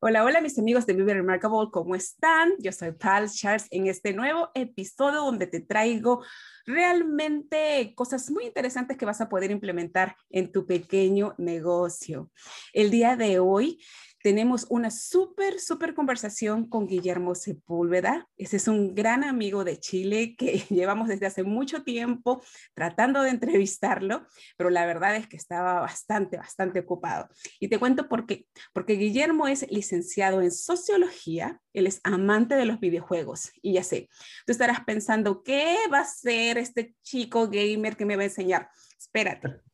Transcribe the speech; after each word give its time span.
Hola, 0.00 0.22
hola 0.22 0.40
mis 0.40 0.56
amigos 0.60 0.86
de 0.86 0.92
Vive 0.92 1.12
Remarkable, 1.12 1.70
¿cómo 1.72 1.96
están? 1.96 2.52
Yo 2.60 2.70
soy 2.70 2.92
Pal 2.92 3.28
Charles 3.28 3.66
en 3.72 3.88
este 3.88 4.12
nuevo 4.12 4.48
episodio 4.54 5.22
donde 5.22 5.48
te 5.48 5.58
traigo 5.58 6.22
realmente 6.64 7.94
cosas 7.96 8.30
muy 8.30 8.44
interesantes 8.46 8.96
que 8.96 9.04
vas 9.04 9.20
a 9.20 9.28
poder 9.28 9.50
implementar 9.50 10.14
en 10.30 10.52
tu 10.52 10.66
pequeño 10.66 11.34
negocio. 11.36 12.30
El 12.72 12.92
día 12.92 13.16
de 13.16 13.40
hoy 13.40 13.80
tenemos 14.22 14.66
una 14.68 14.90
súper, 14.90 15.60
súper 15.60 15.94
conversación 15.94 16.68
con 16.68 16.86
Guillermo 16.86 17.34
Sepúlveda. 17.34 18.28
Ese 18.36 18.56
es 18.56 18.68
un 18.68 18.94
gran 18.94 19.24
amigo 19.24 19.64
de 19.64 19.78
Chile 19.78 20.34
que 20.36 20.58
llevamos 20.70 21.08
desde 21.08 21.26
hace 21.26 21.44
mucho 21.44 21.82
tiempo 21.82 22.42
tratando 22.74 23.22
de 23.22 23.30
entrevistarlo, 23.30 24.26
pero 24.56 24.70
la 24.70 24.86
verdad 24.86 25.16
es 25.16 25.28
que 25.28 25.36
estaba 25.36 25.80
bastante, 25.80 26.36
bastante 26.36 26.80
ocupado. 26.80 27.28
Y 27.60 27.68
te 27.68 27.78
cuento 27.78 28.08
por 28.08 28.26
qué. 28.26 28.46
Porque 28.72 28.94
Guillermo 28.94 29.46
es 29.46 29.70
licenciado 29.70 30.42
en 30.42 30.50
sociología, 30.50 31.60
él 31.72 31.86
es 31.86 32.00
amante 32.02 32.56
de 32.56 32.64
los 32.64 32.80
videojuegos. 32.80 33.52
Y 33.62 33.74
ya 33.74 33.84
sé, 33.84 34.08
tú 34.46 34.52
estarás 34.52 34.80
pensando, 34.84 35.42
¿qué 35.42 35.76
va 35.92 36.00
a 36.00 36.04
ser 36.04 36.58
este 36.58 36.94
chico 37.02 37.48
gamer 37.48 37.96
que 37.96 38.04
me 38.04 38.16
va 38.16 38.22
a 38.22 38.26
enseñar? 38.26 38.68
Espérate. 38.98 39.67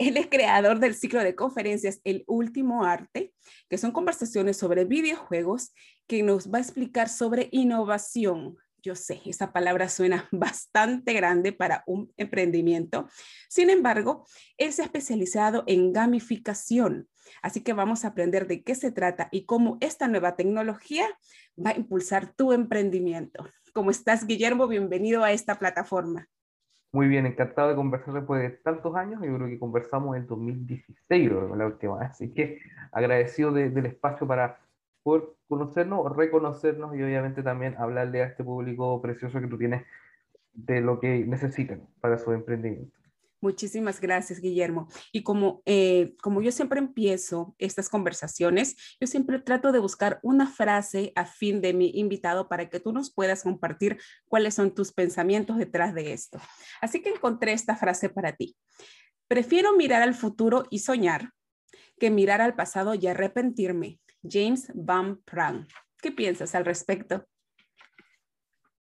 Él 0.00 0.16
es 0.16 0.28
creador 0.28 0.80
del 0.80 0.94
ciclo 0.94 1.22
de 1.22 1.34
conferencias 1.34 2.00
El 2.04 2.24
Último 2.26 2.84
Arte, 2.84 3.34
que 3.68 3.76
son 3.76 3.92
conversaciones 3.92 4.56
sobre 4.56 4.86
videojuegos 4.86 5.74
que 6.06 6.22
nos 6.22 6.50
va 6.50 6.56
a 6.56 6.62
explicar 6.62 7.10
sobre 7.10 7.50
innovación. 7.52 8.56
Yo 8.82 8.94
sé, 8.94 9.20
esa 9.26 9.52
palabra 9.52 9.90
suena 9.90 10.26
bastante 10.32 11.12
grande 11.12 11.52
para 11.52 11.84
un 11.86 12.10
emprendimiento. 12.16 13.10
Sin 13.50 13.68
embargo, 13.68 14.26
él 14.56 14.72
se 14.72 14.80
ha 14.80 14.86
especializado 14.86 15.64
en 15.66 15.92
gamificación. 15.92 17.06
Así 17.42 17.60
que 17.60 17.74
vamos 17.74 18.06
a 18.06 18.08
aprender 18.08 18.46
de 18.46 18.64
qué 18.64 18.74
se 18.74 18.92
trata 18.92 19.28
y 19.30 19.44
cómo 19.44 19.76
esta 19.82 20.08
nueva 20.08 20.34
tecnología 20.34 21.06
va 21.58 21.72
a 21.72 21.76
impulsar 21.76 22.32
tu 22.32 22.54
emprendimiento. 22.54 23.46
¿Cómo 23.74 23.90
estás, 23.90 24.26
Guillermo? 24.26 24.66
Bienvenido 24.66 25.24
a 25.24 25.32
esta 25.32 25.58
plataforma. 25.58 26.26
Muy 26.92 27.06
bien, 27.06 27.24
encantado 27.24 27.68
de 27.68 27.76
conversar 27.76 28.14
después 28.14 28.42
de 28.42 28.50
tantos 28.50 28.96
años. 28.96 29.20
Yo 29.22 29.36
creo 29.36 29.48
que 29.48 29.58
conversamos 29.60 30.16
en 30.16 30.26
2016, 30.26 31.30
la 31.56 31.66
última 31.66 31.98
vez. 31.98 32.10
Así 32.10 32.32
que 32.32 32.58
agradecido 32.92 33.52
del 33.52 33.86
espacio 33.86 34.26
para 34.26 34.58
poder 35.02 35.24
conocernos, 35.48 36.16
reconocernos 36.16 36.96
y 36.96 37.02
obviamente 37.02 37.42
también 37.42 37.76
hablarle 37.78 38.22
a 38.22 38.26
este 38.26 38.44
público 38.44 39.00
precioso 39.00 39.40
que 39.40 39.46
tú 39.46 39.56
tienes 39.56 39.84
de 40.52 40.80
lo 40.80 41.00
que 41.00 41.24
necesitan 41.26 41.82
para 42.00 42.18
su 42.18 42.32
emprendimiento. 42.32 42.99
Muchísimas 43.42 44.00
gracias, 44.02 44.40
Guillermo. 44.40 44.88
Y 45.12 45.22
como, 45.22 45.62
eh, 45.64 46.14
como 46.22 46.42
yo 46.42 46.52
siempre 46.52 46.78
empiezo 46.78 47.54
estas 47.58 47.88
conversaciones, 47.88 48.76
yo 49.00 49.06
siempre 49.06 49.38
trato 49.40 49.72
de 49.72 49.78
buscar 49.78 50.20
una 50.22 50.46
frase 50.46 51.12
a 51.16 51.24
fin 51.24 51.62
de 51.62 51.72
mi 51.72 51.90
invitado 51.94 52.48
para 52.48 52.68
que 52.68 52.80
tú 52.80 52.92
nos 52.92 53.12
puedas 53.12 53.42
compartir 53.42 53.98
cuáles 54.28 54.54
son 54.54 54.74
tus 54.74 54.92
pensamientos 54.92 55.56
detrás 55.56 55.94
de 55.94 56.12
esto. 56.12 56.38
Así 56.82 57.00
que 57.00 57.08
encontré 57.08 57.52
esta 57.52 57.76
frase 57.76 58.10
para 58.10 58.36
ti. 58.36 58.56
Prefiero 59.26 59.74
mirar 59.74 60.02
al 60.02 60.14
futuro 60.14 60.64
y 60.70 60.80
soñar 60.80 61.30
que 61.98 62.10
mirar 62.10 62.42
al 62.42 62.54
pasado 62.54 62.94
y 62.94 63.06
arrepentirme. 63.06 64.00
James 64.22 64.70
Van 64.74 65.22
Prague. 65.22 65.66
¿Qué 66.02 66.12
piensas 66.12 66.54
al 66.54 66.66
respecto? 66.66 67.26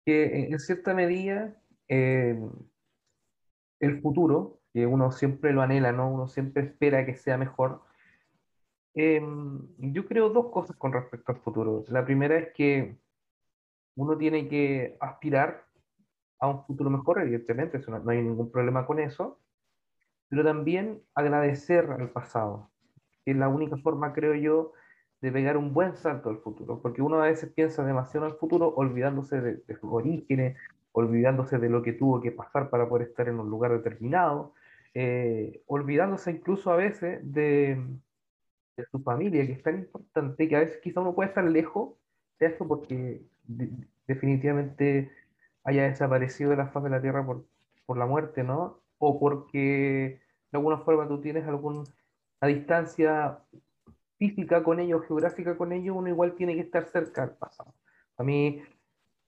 Que 0.07 0.47
en 0.49 0.61
cierta 0.61 0.95
medida... 0.95 1.61
Eh 1.89 2.39
el 3.85 4.01
futuro, 4.01 4.61
que 4.73 4.87
uno 4.87 5.13
siempre 5.13 5.53
lo 5.53 5.63
anhela, 5.63 5.93
¿no? 5.93 6.11
Uno 6.11 6.27
siempre 6.27 6.65
espera 6.65 7.07
que 7.07 7.15
sea 7.15 7.39
mejor. 7.39 7.83
Em, 8.95 9.61
yo 9.79 10.07
creo 10.07 10.31
dos 10.31 10.51
cosas 10.53 10.77
con 10.77 10.93
respecto 10.93 11.33
al 11.33 11.39
futuro. 11.39 11.85
La 11.89 12.05
primera 12.05 12.39
es 12.39 12.53
que 12.55 12.97
uno 13.97 14.17
tiene 14.17 14.49
que 14.49 14.97
aspirar 15.01 15.65
a 16.41 16.49
un 16.49 16.65
futuro 16.65 16.91
mejor, 16.91 17.21
evidentemente, 17.21 17.79
eso 17.79 17.91
no, 17.91 18.11
hay 18.11 18.23
ningún 18.23 18.51
problema 18.51 18.87
con 18.87 18.99
eso, 18.99 19.41
pero 20.29 20.45
también 20.45 21.03
agradecer 21.15 21.91
al 21.91 22.11
pasado, 22.11 22.71
que 23.25 23.33
es 23.33 23.37
la 23.37 23.49
única 23.49 23.77
forma, 23.79 24.13
creo 24.13 24.35
yo, 24.35 24.73
de 25.21 25.33
pegar 25.33 25.57
un 25.57 25.73
buen 25.73 25.97
salto 25.97 26.29
al 26.29 26.39
futuro, 26.39 26.81
porque 26.83 27.03
uno 27.03 27.23
a 27.23 27.27
veces 27.27 27.53
piensa 27.53 27.85
demasiado 27.85 28.27
en 28.27 28.33
el 28.33 28.39
futuro 28.39 28.75
olvidándose 28.77 29.41
de, 29.41 29.57
de 29.57 29.77
sus 29.77 29.91
orígenes, 29.93 30.59
olvidándose 30.95 31.59
de 31.59 31.69
lo 31.69 31.83
que 31.83 31.93
tuvo 31.93 32.21
que 32.21 32.31
pasar 32.31 32.71
para 32.71 32.89
poder 32.89 33.09
estar 33.09 33.29
en 33.29 33.41
un 33.41 33.51
lugar 33.51 33.73
determinado, 33.73 34.55
eh, 34.95 35.61
olvidándose 35.67 36.31
incluso 36.31 36.71
a 36.71 36.77
veces 36.77 37.21
de, 37.33 37.85
su 38.91 39.01
familia, 39.03 39.45
que 39.45 39.53
es 39.53 39.63
tan 39.63 39.77
importante 39.81 40.49
que 40.49 40.57
a 40.57 40.61
veces 40.61 40.79
quizá 40.83 41.01
uno 41.01 41.15
puede 41.15 41.31
estar 41.31 41.45
lejos 41.45 41.95
de 42.39 42.47
eso 42.47 42.67
porque 42.67 43.23
definitivamente 44.07 45.11
haya 45.65 45.85
desaparecido 45.85 46.51
de 46.51 46.57
la 46.57 46.69
faz 46.69 46.85
de 46.85 46.91
la 46.91 47.03
tierra 47.03 47.27
por, 47.27 47.45
por 47.87 47.99
la 47.99 48.07
muerte, 48.07 48.45
¿no? 48.45 48.79
O 48.99 49.19
porque 49.19 50.21
de 50.53 50.59
alguna 50.59 50.79
forma 50.79 51.09
tú 51.09 51.21
tienes 51.21 51.47
alguna 51.47 51.85
distancia 52.43 53.41
física 54.17 54.63
con 54.63 54.79
ellos, 54.79 55.05
geográfica 55.07 55.57
con 55.57 55.73
ellos, 55.73 55.97
uno 55.97 56.09
igual 56.09 56.35
tiene 56.35 56.55
que 56.55 56.61
estar 56.61 56.85
cerca 56.85 57.27
del 57.27 57.37
pasado. 57.37 57.75
A 58.17 58.23
mí 58.23 58.63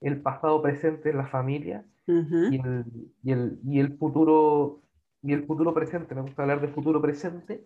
el 0.09 0.21
pasado 0.21 0.63
presente 0.63 1.11
en 1.11 1.17
la 1.19 1.27
familia 1.27 1.85
y, 2.07 2.61
el, 2.61 2.85
y, 3.23 3.33
el, 3.33 3.59
y, 3.65 3.81
el, 3.81 3.97
futuro 3.99 4.83
y 5.23 5.33
el 5.33 5.45
futuro 5.45 5.75
presente, 5.75 6.15
me 6.15 6.23
gusta 6.23 6.43
hablar 6.43 6.61
de 6.61 6.69
futuro 6.69 7.03
presente, 7.03 7.63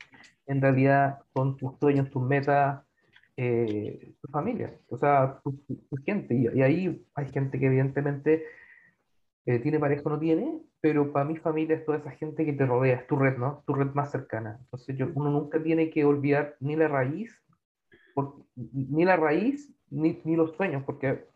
en 0.46 0.60
realidad 0.60 1.20
son 1.34 1.56
tus 1.56 1.78
sueños, 1.78 2.10
tus 2.10 2.22
metas, 2.22 2.82
eh, 3.36 4.14
tu 4.20 4.28
familia, 4.32 4.78
o 4.88 4.96
sea, 4.96 5.40
tu, 5.44 5.58
gente. 6.04 6.34
Y, 6.34 6.58
y, 6.58 6.62
ahí 6.62 7.06
hay 7.14 7.26
gente 7.30 7.58
que 7.58 7.66
evidentemente 7.66 8.44
eh, 9.46 9.58
tiene 9.58 9.78
pareja 9.78 10.02
o 10.04 10.10
no 10.10 10.18
tiene, 10.18 10.60
pero 10.80 11.12
para 11.12 11.24
mi 11.24 11.36
familia 11.36 11.76
es 11.76 11.84
toda 11.84 11.98
esa 11.98 12.10
gente 12.12 12.44
que 12.44 12.52
te 12.52 12.66
rodea, 12.66 12.96
es 12.96 13.06
tu 13.06 13.16
red, 13.16 13.36
¿no? 13.36 13.62
Tu 13.66 13.74
red 13.74 13.92
más 13.94 14.10
cercana. 14.10 14.58
Entonces 14.60 14.96
yo, 14.96 15.08
uno 15.14 15.30
nunca 15.30 15.62
tiene 15.62 15.90
que 15.90 16.04
olvidar 16.04 16.56
ni 16.60 16.76
la 16.76 16.88
raíz, 16.88 17.34
ni 18.54 19.04
la 19.04 19.16
raíz, 19.16 19.74
ni, 19.90 20.20
ni, 20.24 20.36
los 20.36 20.52
sueños, 20.56 20.82
porque 20.84 21.26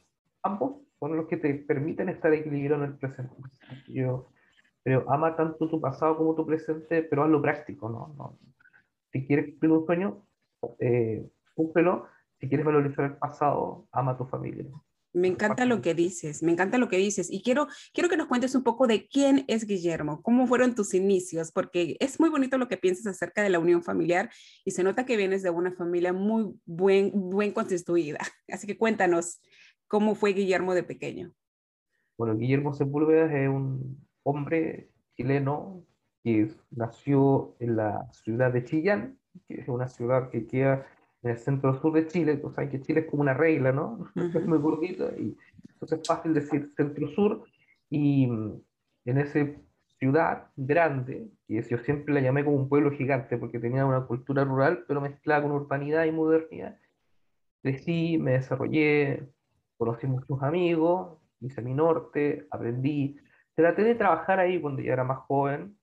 ambos 0.43 0.84
son 1.09 1.17
los 1.17 1.27
que 1.27 1.37
te 1.37 1.53
permiten 1.55 2.09
estar 2.09 2.33
equilibrado 2.33 2.85
en 2.85 2.91
el 2.93 2.97
presente. 2.97 3.35
Yo, 3.89 4.31
pero 4.83 5.05
ama 5.11 5.37
tanto 5.37 5.69
tu 5.69 5.81
pasado 5.81 6.17
como 6.17 6.35
tu 6.35 6.47
presente, 6.47 7.03
pero 7.03 7.25
hazlo 7.25 7.43
práctico, 7.43 7.89
¿no? 7.89 8.15
no 8.17 8.39
si 9.13 9.25
quieres 9.27 9.51
cumplir 9.51 9.71
un 9.71 9.87
sueño, 9.87 10.27
eh, 10.81 11.25
cúmplelo. 11.55 12.07
Si 12.41 12.49
quieres 12.49 12.67
valorizar 12.67 13.05
el 13.05 13.17
pasado, 13.17 13.87
ama 13.93 14.13
a 14.13 14.19
tu 14.19 14.25
familia. 14.25 14.65
Me 15.13 15.29
encanta 15.29 15.65
lo 15.65 15.81
que 15.81 15.95
dices, 15.95 16.43
me 16.43 16.51
encanta 16.51 16.79
lo 16.79 16.89
que 16.89 16.97
dices. 16.97 17.31
Y 17.31 17.41
quiero, 17.41 17.69
quiero 17.93 18.09
que 18.09 18.17
nos 18.17 18.27
cuentes 18.27 18.57
un 18.57 18.65
poco 18.65 18.89
de 18.89 19.07
quién 19.07 19.45
es 19.47 19.65
Guillermo, 19.65 20.21
cómo 20.23 20.49
fueron 20.49 20.75
tus 20.75 20.93
inicios, 20.95 21.53
porque 21.53 21.97
es 22.01 22.19
muy 22.19 22.29
bonito 22.29 22.59
lo 22.59 22.67
que 22.67 22.77
piensas 22.77 23.07
acerca 23.07 23.41
de 23.41 23.51
la 23.51 23.61
unión 23.61 23.85
familiar 23.85 24.31
y 24.65 24.73
se 24.73 24.83
nota 24.83 25.07
que 25.07 25.17
vienes 25.17 25.45
de 25.45 25.51
una 25.51 25.71
familia 25.71 26.13
muy 26.13 26.53
buen, 26.67 27.13
buen 27.15 27.53
constituida. 27.53 28.19
Así 28.49 28.67
que 28.67 28.77
cuéntanos, 28.77 29.41
¿cómo 29.89 30.15
fue 30.15 30.33
Guillermo 30.33 30.75
de 30.75 30.83
pequeño? 30.83 31.33
Bueno, 32.17 32.37
Guillermo 32.37 32.75
Sepúlveda 32.75 33.27
es 33.27 33.49
un 33.49 34.07
hombre 34.23 34.91
chileno 35.17 35.85
que 36.23 36.51
nació 36.71 37.55
en 37.59 37.77
la 37.77 38.09
ciudad 38.13 38.53
de 38.53 38.65
Chillán, 38.65 39.19
que 39.47 39.61
es 39.61 39.69
una 39.69 39.89
ciudad 39.89 40.31
que 40.31 40.47
queda 40.47 40.87
en 41.23 41.31
el 41.31 41.39
centro 41.39 41.75
sur 41.81 41.93
de 41.93 42.07
Chile, 42.07 42.41
o 42.43 42.51
sea, 42.53 42.69
que 42.69 42.81
Chile 42.81 43.01
es 43.01 43.07
como 43.07 43.23
una 43.23 43.35
regla, 43.35 43.73
¿no? 43.73 44.11
Es 44.35 44.47
muy 44.47 44.59
gordita, 44.59 45.11
y 45.19 45.37
entonces 45.69 46.01
es 46.01 46.07
fácil 46.07 46.35
decir 46.35 46.71
centro 46.77 47.09
sur, 47.09 47.45
y 47.91 48.27
mm, 48.27 48.63
en 49.07 49.19
esa 49.19 49.47
ciudad 49.99 50.51
grande, 50.57 51.31
que 51.47 51.63
yo 51.63 51.79
siempre 51.79 52.15
la 52.15 52.21
llamé 52.21 52.45
como 52.45 52.57
un 52.57 52.69
pueblo 52.69 52.91
gigante, 52.91 53.39
porque 53.39 53.59
tenía 53.59 53.87
una 53.87 54.07
cultura 54.07 54.45
rural, 54.45 54.85
pero 54.87 55.01
mezclada 55.01 55.43
con 55.43 55.53
urbanidad 55.53 56.05
y 56.05 56.13
modernidad, 56.13 56.79
crecí, 57.63 58.19
me 58.19 58.33
desarrollé, 58.33 59.29
conocí 59.85 60.07
muchos 60.07 60.43
amigos, 60.43 61.19
hice 61.41 61.61
mi 61.61 61.75
norte, 61.75 62.47
aprendí, 62.51 63.17
traté 63.55 63.83
de 63.83 63.95
trabajar 63.95 64.41
ahí 64.41 64.61
cuando 64.61 64.81
ya 64.81 64.95
era 64.95 65.05
más 65.05 65.19
joven, 65.19 65.77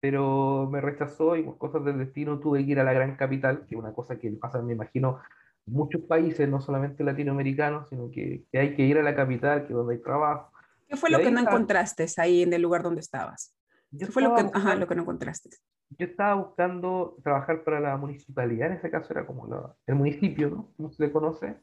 pero 0.00 0.68
me 0.70 0.80
rechazó 0.80 1.36
y 1.36 1.44
por 1.44 1.56
cosas 1.56 1.84
del 1.84 1.98
destino 1.98 2.40
tuve 2.40 2.64
que 2.64 2.72
ir 2.72 2.80
a 2.80 2.84
la 2.84 2.92
gran 2.92 3.16
capital, 3.16 3.64
que 3.66 3.76
es 3.76 3.80
una 3.80 3.92
cosa 3.92 4.18
que 4.18 4.28
pasa, 4.32 4.60
me 4.60 4.72
imagino, 4.72 5.20
en 5.66 5.74
muchos 5.74 6.02
países, 6.02 6.48
no 6.48 6.60
solamente 6.60 7.04
latinoamericanos, 7.04 7.88
sino 7.88 8.10
que, 8.10 8.44
que, 8.50 8.58
hay 8.58 8.74
que 8.74 8.82
ir 8.82 8.98
a 8.98 9.02
la 9.02 9.14
capital, 9.14 9.60
que 9.60 9.68
es 9.68 9.76
donde 9.76 9.94
hay 9.94 10.02
trabajo. 10.02 10.50
¿Qué 10.88 10.96
fue 10.96 11.10
lo 11.10 11.20
que 11.20 11.30
no 11.30 11.40
encontraste 11.40 12.06
ahí 12.16 12.42
en 12.42 12.52
el 12.52 12.60
lugar 12.60 12.82
donde 12.82 13.00
estabas? 13.00 13.54
¿Qué 13.96 14.06
fue 14.06 14.22
lo 14.22 14.34
que, 14.34 14.50
ajá, 14.52 14.74
lo 14.74 14.88
que 14.88 14.96
no 14.96 15.02
encontraste? 15.02 15.50
Yo 15.98 16.06
estaba 16.06 16.34
buscando 16.34 17.16
trabajar 17.22 17.64
para 17.64 17.80
la 17.80 17.96
municipalidad, 17.96 18.68
en 18.70 18.76
ese 18.76 18.90
caso 18.90 19.12
era 19.12 19.26
como 19.26 19.74
el 19.86 19.94
municipio, 19.94 20.50
¿no? 20.50 20.68
Como 20.76 20.90
se 20.90 21.04
le 21.04 21.12
conoce. 21.12 21.56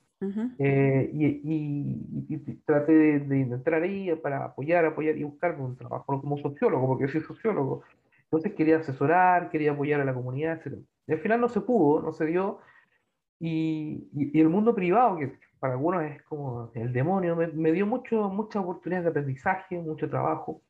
Eh, 0.58 1.10
y, 1.14 1.26
y, 1.26 2.26
y, 2.28 2.38
traté 2.66 2.92
de, 2.92 3.20
de, 3.22 3.42
entrar 3.42 3.84
ahí 3.84 4.14
para 4.16 4.46
apoyar, 4.46 4.84
apoyar 4.84 5.18
y 5.18 5.24
buscar 5.24 5.58
un 5.60 5.78
trabajo 5.78 6.20
como 6.20 6.38
sociólogo, 6.38 6.88
porque 6.88 7.06
yo 7.06 7.12
soy 7.14 7.22
sociólogo. 7.22 7.84
Entonces 8.24 8.54
quería 8.54 8.78
asesorar, 8.78 9.50
quería 9.50 9.72
apoyar 9.72 10.02
a 10.02 10.06
la 10.06 10.14
comunidad, 10.14 10.60
etc. 10.62 10.78
Y 11.08 11.14
al 11.14 11.20
final 11.20 11.40
no 11.40 11.48
se 11.50 11.62
pudo, 11.62 12.02
no 12.02 12.12
se 12.12 12.26
dio. 12.26 12.60
Y, 13.40 14.10
y 14.14 14.40
el 14.40 14.50
mundo 14.50 14.76
privado, 14.76 15.18
que 15.18 15.40
para 15.60 15.74
algunos 15.74 16.04
es 16.04 16.22
como 16.24 16.70
el 16.74 16.92
demonio, 16.92 17.36
me, 17.36 17.48
me 17.48 17.72
dio 17.72 17.86
mucho, 17.86 18.30
muchas 18.30 18.62
oportunidades 18.62 19.06
de 19.06 19.10
aprendizaje, 19.12 19.80
mucho 19.80 20.10
trabajo. 20.10 20.62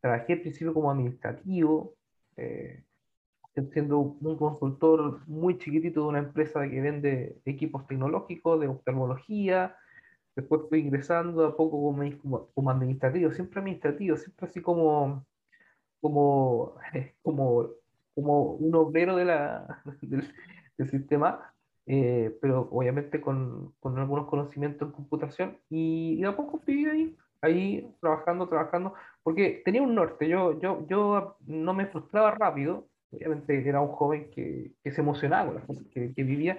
Trabajé 0.00 0.34
al 0.34 0.40
principio 0.40 0.72
como 0.72 0.90
administrativo, 0.90 1.94
eh, 2.36 2.82
siendo 3.72 3.98
un 3.98 4.36
consultor 4.36 5.20
muy 5.26 5.58
chiquitito 5.58 6.02
de 6.02 6.08
una 6.08 6.18
empresa 6.20 6.68
que 6.68 6.80
vende 6.80 7.36
equipos 7.44 7.86
tecnológicos 7.86 8.60
de 8.60 8.68
oftalmología. 8.68 9.76
Después 10.36 10.62
fui 10.68 10.80
ingresando 10.80 11.44
a 11.44 11.56
poco 11.56 11.82
como, 12.22 12.48
como 12.54 12.70
administrativo, 12.70 13.32
siempre 13.32 13.60
administrativo, 13.60 14.16
siempre 14.16 14.46
así 14.46 14.62
como 14.62 15.26
como, 16.00 16.76
como, 17.22 17.68
como 18.14 18.52
un 18.54 18.74
obrero 18.74 19.16
de 19.16 19.24
la, 19.24 19.82
del, 20.02 20.90
sistema, 20.90 21.54
eh, 21.86 22.36
pero 22.40 22.68
obviamente 22.72 23.20
con, 23.20 23.74
con, 23.80 23.98
algunos 23.98 24.28
conocimientos 24.28 24.88
en 24.88 24.92
computación, 24.92 25.58
y, 25.68 26.16
y 26.18 26.24
a 26.24 26.34
poco 26.34 26.58
fui 26.58 26.86
ahí, 26.86 27.16
ahí 27.42 27.86
trabajando, 28.00 28.48
trabajando, 28.48 28.94
porque 29.22 29.62
tenía 29.64 29.82
un 29.82 29.94
norte, 29.94 30.28
yo, 30.28 30.58
yo, 30.60 30.86
yo 30.88 31.36
no 31.46 31.74
me 31.74 31.86
frustraba 31.86 32.32
rápido, 32.32 32.88
obviamente 33.12 33.68
era 33.68 33.80
un 33.80 33.88
joven 33.88 34.30
que, 34.30 34.72
que 34.82 34.92
se 34.92 35.00
emocionaba 35.00 35.46
con 35.46 35.54
las 35.56 35.64
cosas 35.64 35.84
que, 35.92 36.14
que 36.14 36.22
vivía, 36.22 36.58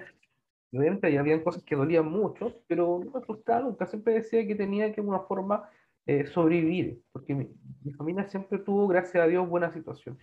obviamente 0.72 1.18
había 1.18 1.42
cosas 1.44 1.62
que 1.64 1.76
dolían 1.76 2.06
mucho, 2.06 2.62
pero 2.66 3.00
no 3.04 3.10
me 3.10 3.24
frustraba 3.24 3.62
nunca, 3.62 3.86
siempre 3.86 4.14
decía 4.14 4.46
que 4.46 4.54
tenía 4.54 4.86
que 4.86 4.96
de 4.96 5.00
alguna 5.02 5.20
forma 5.20 5.68
eh, 6.06 6.26
sobrevivir, 6.26 7.00
porque 7.12 7.34
mi, 7.34 7.48
mi, 7.84 7.92
familia 7.92 8.28
siempre 8.28 8.58
tuvo, 8.58 8.88
gracias 8.88 9.22
a 9.22 9.26
Dios, 9.26 9.48
buena 9.48 9.72
situación. 9.72 10.18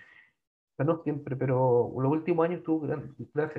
no 0.78 1.02
siempre, 1.04 1.36
pero 1.36 1.94
los 1.98 2.12
últimos 2.12 2.46
años 2.46 2.64
tuvo 2.64 2.88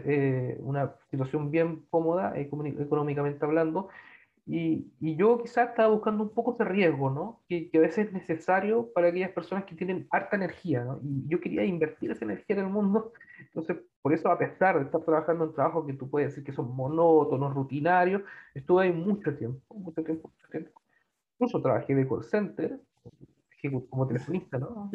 eh, 0.04 0.56
una 0.60 0.94
situación 1.10 1.50
bien 1.50 1.86
cómoda, 1.90 2.34
económicamente 2.36 3.44
hablando, 3.44 3.88
y, 4.50 4.92
y, 5.00 5.16
yo 5.16 5.38
quizás 5.38 5.70
estaba 5.70 5.88
buscando 5.94 6.24
un 6.24 6.30
poco 6.30 6.54
ese 6.54 6.64
riesgo, 6.64 7.10
¿no? 7.10 7.40
Que, 7.48 7.70
que, 7.70 7.78
a 7.78 7.82
veces 7.82 8.08
es 8.08 8.12
necesario 8.12 8.92
para 8.92 9.08
aquellas 9.08 9.30
personas 9.30 9.64
que 9.64 9.74
tienen 9.74 10.06
harta 10.10 10.36
energía, 10.36 10.84
¿no? 10.84 11.00
Y 11.02 11.28
yo 11.28 11.40
quería 11.40 11.64
invertir 11.64 12.10
esa 12.10 12.24
energía 12.24 12.56
en 12.56 12.64
el 12.64 12.70
mundo, 12.70 13.12
entonces, 13.38 13.78
por 14.02 14.12
eso, 14.12 14.30
a 14.30 14.38
pesar 14.38 14.78
de 14.78 14.84
estar 14.84 15.02
trabajando 15.02 15.44
en 15.44 15.52
trabajos 15.52 15.86
que 15.86 15.94
tú 15.94 16.10
puedes 16.10 16.30
decir 16.30 16.44
que 16.44 16.52
son 16.52 16.74
monótonos, 16.74 17.54
rutinarios, 17.54 18.22
estuve 18.54 18.84
ahí 18.84 18.92
mucho 18.92 19.36
tiempo, 19.36 19.74
mucho 19.74 20.02
tiempo, 20.02 20.28
mucho 20.28 20.48
tiempo 20.50 20.80
incluso 21.40 21.62
trabajé 21.62 21.94
de 21.94 22.06
call 22.06 22.22
center, 22.22 22.80
como 23.88 24.06
telefonista, 24.06 24.58
¿no? 24.58 24.90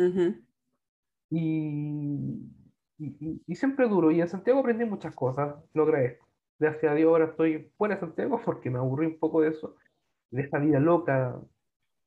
y, 1.32 2.52
y, 3.00 3.42
y, 3.48 3.56
siempre 3.56 3.88
duro. 3.88 4.12
Y 4.12 4.22
en 4.22 4.28
Santiago 4.28 4.60
aprendí 4.60 4.86
muchas 4.86 5.14
cosas, 5.16 5.56
lo 5.74 5.84
agradezco. 5.84 6.25
Gracias 6.58 6.92
a 6.92 6.96
Dios 6.96 7.10
ahora 7.10 7.26
estoy 7.26 7.72
fuera 7.78 7.96
de 7.96 8.02
Santiago 8.02 8.42
porque 8.46 8.70
me 8.70 8.80
aburrí 8.80 9.08
un 9.08 9.20
poco 9.20 9.42
de 9.42 9.50
eso, 9.50 9.76
de 10.32 10.42
esta 10.42 10.60
vida 10.60 10.80
loca 10.80 11.40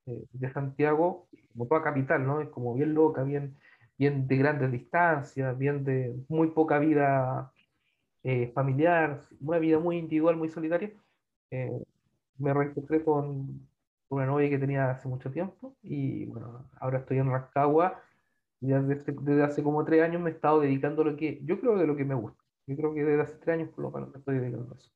eh, 0.06 0.24
de 0.32 0.52
Santiago, 0.52 1.28
como 1.52 1.66
toda 1.66 1.82
capital, 1.82 2.26
¿no? 2.26 2.40
Es 2.40 2.48
como 2.48 2.74
bien 2.74 2.94
loca, 2.94 3.22
bien, 3.24 3.56
bien 3.98 4.26
de 4.26 4.36
grandes 4.36 4.72
distancias, 4.72 5.56
bien 5.58 5.84
de 5.84 6.14
muy 6.28 6.48
poca 6.50 6.78
vida 6.78 7.52
eh, 8.22 8.50
familiar, 8.54 9.22
una 9.40 9.58
vida 9.58 9.78
muy 9.78 9.98
individual, 9.98 10.36
muy 10.36 10.48
solitaria. 10.48 10.92
Eh, 11.50 11.82
me 12.38 12.54
reencontré 12.54 13.04
con, 13.04 13.68
una 14.10 14.26
novia 14.26 14.48
que 14.48 14.58
tenía 14.58 14.90
hace 14.92 15.08
mucho 15.08 15.30
tiempo 15.30 15.76
y 15.82 16.26
bueno, 16.26 16.66
ahora 16.80 17.00
estoy 17.00 17.18
en 17.18 17.30
Rancagua 17.30 18.02
y 18.60 18.68
desde, 18.68 19.12
desde, 19.12 19.42
hace 19.42 19.62
como 19.62 19.84
tres 19.84 20.02
años 20.02 20.22
me 20.22 20.30
he 20.30 20.32
estado 20.34 20.60
dedicando 20.60 21.02
a 21.02 21.06
lo 21.06 21.16
que 21.16 21.40
yo 21.44 21.60
creo 21.60 21.76
de 21.76 21.86
lo 21.86 21.96
que 21.96 22.04
me 22.04 22.14
gusta. 22.14 22.42
Yo 22.68 22.76
creo 22.76 22.94
que 22.94 23.02
desde 23.02 23.22
hace 23.22 23.34
tres 23.36 23.54
años 23.54 23.70
por 23.70 23.84
lo 23.84 23.90
menos 23.90 24.10
me 24.12 24.18
estoy 24.18 24.38
dedicando 24.38 24.74
a 24.74 24.76
eso. 24.76 24.90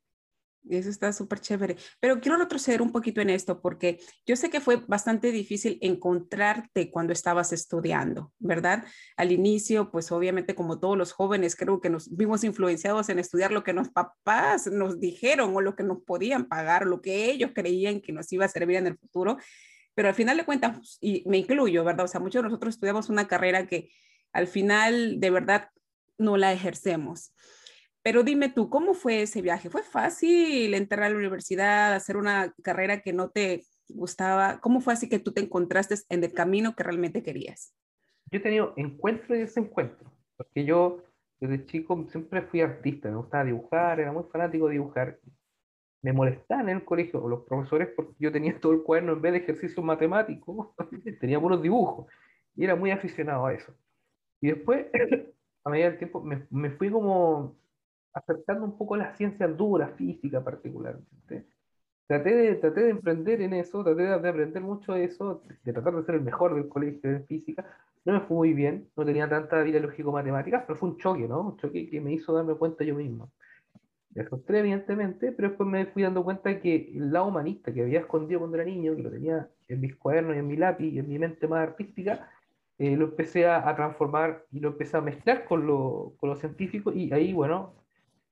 Eso 0.68 0.90
está 0.90 1.12
súper 1.12 1.40
chévere. 1.40 1.76
Pero 1.98 2.20
quiero 2.20 2.36
retroceder 2.36 2.82
un 2.82 2.92
poquito 2.92 3.20
en 3.20 3.30
esto 3.30 3.60
porque 3.60 3.98
yo 4.26 4.36
sé 4.36 4.50
que 4.50 4.60
fue 4.60 4.76
bastante 4.86 5.32
difícil 5.32 5.78
encontrarte 5.80 6.90
cuando 6.90 7.14
estabas 7.14 7.52
estudiando, 7.52 8.32
¿verdad? 8.38 8.84
Al 9.16 9.32
inicio, 9.32 9.90
pues 9.90 10.12
obviamente 10.12 10.54
como 10.54 10.78
todos 10.78 10.96
los 10.96 11.12
jóvenes, 11.12 11.56
creo 11.56 11.80
que 11.80 11.90
nos 11.90 12.14
vimos 12.14 12.44
influenciados 12.44 13.08
en 13.08 13.18
estudiar 13.18 13.50
lo 13.50 13.64
que 13.64 13.72
los 13.72 13.88
papás 13.88 14.68
nos 14.70 15.00
dijeron 15.00 15.56
o 15.56 15.62
lo 15.62 15.74
que 15.74 15.82
nos 15.82 16.02
podían 16.04 16.46
pagar, 16.46 16.86
lo 16.86 17.00
que 17.00 17.30
ellos 17.30 17.52
creían 17.54 18.00
que 18.00 18.12
nos 18.12 18.30
iba 18.32 18.44
a 18.44 18.48
servir 18.48 18.76
en 18.76 18.86
el 18.86 18.98
futuro. 18.98 19.38
Pero 19.94 20.08
al 20.08 20.14
final 20.14 20.36
de 20.36 20.44
cuentas, 20.44 20.98
y 21.00 21.24
me 21.26 21.38
incluyo, 21.38 21.84
¿verdad? 21.84 22.04
O 22.04 22.08
sea, 22.08 22.20
muchos 22.20 22.42
de 22.42 22.48
nosotros 22.48 22.74
estudiamos 22.74 23.08
una 23.08 23.26
carrera 23.26 23.66
que 23.66 23.90
al 24.32 24.46
final 24.46 25.18
de 25.18 25.30
verdad 25.30 25.70
no 26.18 26.36
la 26.36 26.52
ejercemos. 26.52 27.34
Pero 28.02 28.25
dime 28.25 28.49
tú, 28.49 28.68
¿cómo 28.68 28.94
fue 28.94 29.23
ese 29.23 29.42
viaje? 29.42 29.71
¿Fue 29.71 29.82
fácil 29.82 30.75
entrar 30.75 31.04
a 31.04 31.11
la 31.11 31.16
universidad, 31.16 31.94
hacer 31.94 32.16
una 32.16 32.52
carrera 32.62 33.00
que 33.00 33.12
no 33.12 33.30
te 33.30 33.64
gustaba? 33.88 34.59
¿Cómo 34.61 34.80
fue 34.80 34.92
así 34.92 35.09
que 35.09 35.21
tú 35.21 35.32
te 35.32 35.40
encontraste 35.40 35.94
en 36.09 36.25
el 36.25 36.32
camino 36.32 36.75
que 36.75 36.82
realmente 36.82 37.23
querías? 37.23 37.75
Yo 38.30 38.38
he 38.38 38.42
tenido 38.42 38.73
encuentro 38.76 39.37
y 39.37 39.40
desencuentro, 39.40 40.11
porque 40.37 40.64
yo 40.64 41.04
desde 41.38 41.64
chico 41.66 42.06
siempre 42.11 42.42
fui 42.42 42.61
artista, 42.61 43.09
me 43.09 43.16
gustaba 43.16 43.44
dibujar, 43.44 44.00
era 44.00 44.12
muy 44.12 44.25
fanático 44.25 44.66
de 44.66 44.73
dibujar. 44.73 45.18
Me 46.02 46.12
molestaban 46.12 46.68
en 46.68 46.78
el 46.78 46.85
colegio 46.85 47.28
los 47.28 47.44
profesores 47.44 47.88
porque 47.94 48.14
yo 48.18 48.32
tenía 48.32 48.59
todo 48.59 48.73
el 48.73 48.82
cuaderno 48.82 49.12
en 49.12 49.23
vez 49.23 49.32
de 49.32 49.38
ejercicios 49.38 49.85
matemáticos, 49.85 50.71
tenía 51.21 51.38
buenos 51.38 51.62
dibujos 51.62 52.06
y 52.56 52.64
era 52.64 52.75
muy 52.75 52.90
aficionado 52.90 53.47
a 53.47 53.54
eso. 53.54 53.73
Y 54.40 54.49
después, 54.49 54.87
a 55.64 55.71
medida 55.71 55.90
del 55.90 55.99
tiempo, 55.99 56.21
me, 56.21 56.47
me 56.50 56.71
fui 56.71 56.90
como 56.90 57.56
acercando 58.14 58.64
un 58.64 58.76
poco 58.76 58.95
a 58.95 58.99
las 58.99 59.16
ciencias 59.16 59.57
duras, 59.57 59.92
física 59.97 60.42
particularmente. 60.42 61.47
traté 62.07 62.35
de, 62.35 62.54
traté 62.57 62.83
de 62.83 62.90
emprender 62.90 63.40
en 63.40 63.54
eso, 63.54 63.83
traté 63.85 64.02
de, 64.02 64.14
aprender 64.14 64.62
mucho 64.62 64.95
de 64.95 65.04
eso, 65.04 65.42
de 65.64 65.73
tratar 65.73 65.97
de 65.97 66.04
ser 66.04 66.16
el 66.16 66.23
mejor 66.23 66.54
del 66.54 66.69
colegio 66.69 67.11
en 67.11 67.26
física. 67.26 67.64
No 68.04 68.14
me 68.14 68.21
fue 68.21 68.37
muy 68.37 68.52
bien, 68.52 68.88
no 68.97 69.04
tenía 69.04 69.28
tanta 69.28 69.62
vida 69.62 69.78
lógico-matemáticas, 69.81 70.64
pero 70.66 70.78
fue 70.78 70.90
un 70.90 70.99
choque, 70.99 71.28
¿no? 71.28 71.40
Un 71.40 71.57
choque 71.57 71.88
que 71.88 72.00
me 72.00 72.12
hizo 72.12 72.33
darme 72.33 72.54
cuenta 72.54 72.85
yo 72.85 72.95
mismo. 72.95 73.31
Me 74.14 74.25
frustré, 74.25 74.59
evidentemente, 74.59 75.33
pero 75.33 75.49
después 75.49 75.69
me 75.69 75.87
fui 75.87 76.02
dando 76.02 76.23
cuenta 76.23 76.61
que 76.61 76.92
el 76.95 77.12
lado 77.12 77.28
humanista 77.28 77.73
que 77.73 77.83
había 77.83 78.00
escondido 78.00 78.40
cuando 78.40 78.57
era 78.59 78.66
niño, 78.66 78.95
que 78.95 79.02
lo 79.02 79.11
tenía 79.11 79.49
en 79.69 79.81
mis 79.81 79.97
cuadernos 79.97 80.37
y 80.37 80.40
en 80.40 80.49
mi 80.49 80.57
lápiz 80.57 80.88
y 80.88 80.99
en 80.99 81.09
mi 81.09 81.19
mente 81.19 81.49
más 81.49 81.61
artística, 81.66 82.28
eh, 82.78 82.97
lo 82.97 83.07
empecé 83.07 83.47
a, 83.47 83.75
transformar 83.75 84.45
y 84.50 84.61
lo 84.61 84.69
empecé 84.69 84.97
a 84.97 85.00
mezclar 85.00 85.45
con 85.45 85.66
lo, 85.66 86.14
con 86.19 86.28
lo 86.31 86.37
científico 86.37 86.92
y 86.92 87.12
ahí, 87.12 87.33
bueno, 87.33 87.75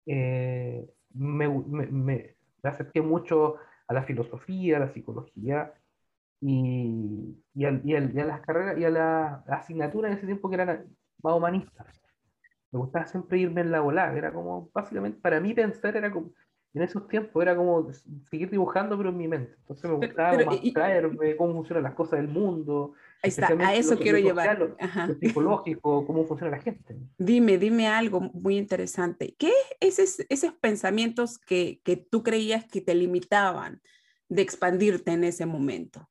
eh, 0.07 0.89
me, 1.15 1.49
me, 1.49 2.37
acerqué 2.63 3.01
mucho 3.01 3.57
a 3.87 3.95
la 3.95 4.05
filosofía, 4.05 4.77
a 4.77 4.81
la 4.81 4.93
psicología 4.93 5.73
y, 6.41 7.37
a, 7.65 7.71
las 7.71 8.41
carreras 8.41 8.79
y 8.79 8.85
a 8.85 8.91
la, 8.91 9.45
asignatura 9.49 10.09
en 10.09 10.17
ese 10.17 10.27
tiempo 10.27 10.49
que 10.49 10.55
eran 10.55 10.87
más 11.23 11.35
humanistas. 11.35 11.87
Me 12.73 12.79
gustaba 12.79 13.07
siempre 13.07 13.39
irme 13.39 13.63
en 13.63 13.73
la 13.73 13.81
volada, 13.81 14.17
era 14.17 14.33
como, 14.33 14.71
básicamente, 14.73 15.21
para 15.21 15.41
mí 15.41 15.55
pensar 15.55 15.97
era 15.97 16.11
como, 16.11 16.33
en 16.73 16.83
esos 16.83 17.09
tiempos 17.09 17.43
era 17.43 17.57
como 17.57 17.91
seguir 18.31 18.49
dibujando, 18.51 18.97
pero 18.97 19.09
en 19.09 19.17
mi 19.17 19.27
mente. 19.27 19.55
Entonces 19.59 19.91
me 19.91 19.97
gustaba 19.97 20.39
traerme 20.73 21.37
cómo 21.37 21.55
funcionan 21.55 21.83
las 21.83 21.95
cosas 21.95 22.21
del 22.21 22.29
mundo. 22.29 22.93
Ahí 23.23 23.29
está, 23.29 23.49
a 23.49 23.75
eso 23.75 23.99
quiero 23.99 24.19
llevar. 24.19 24.59
Lo, 24.59 24.77
psicológico, 25.21 26.07
cómo 26.07 26.25
funciona 26.25 26.57
la 26.57 26.63
gente. 26.63 26.97
Dime, 27.19 27.59
dime 27.59 27.89
algo 27.89 28.21
muy 28.21 28.57
interesante. 28.57 29.35
¿Qué 29.37 29.53
es 29.81 29.99
esos, 29.99 30.27
esos 30.29 30.53
pensamientos 30.55 31.39
que, 31.39 31.81
que 31.83 31.97
tú 31.97 32.23
creías 32.23 32.65
que 32.67 32.81
te 32.81 32.95
limitaban 32.95 33.81
de 34.29 34.43
expandirte 34.43 35.11
en 35.11 35.25
ese 35.25 35.47
momento? 35.47 36.09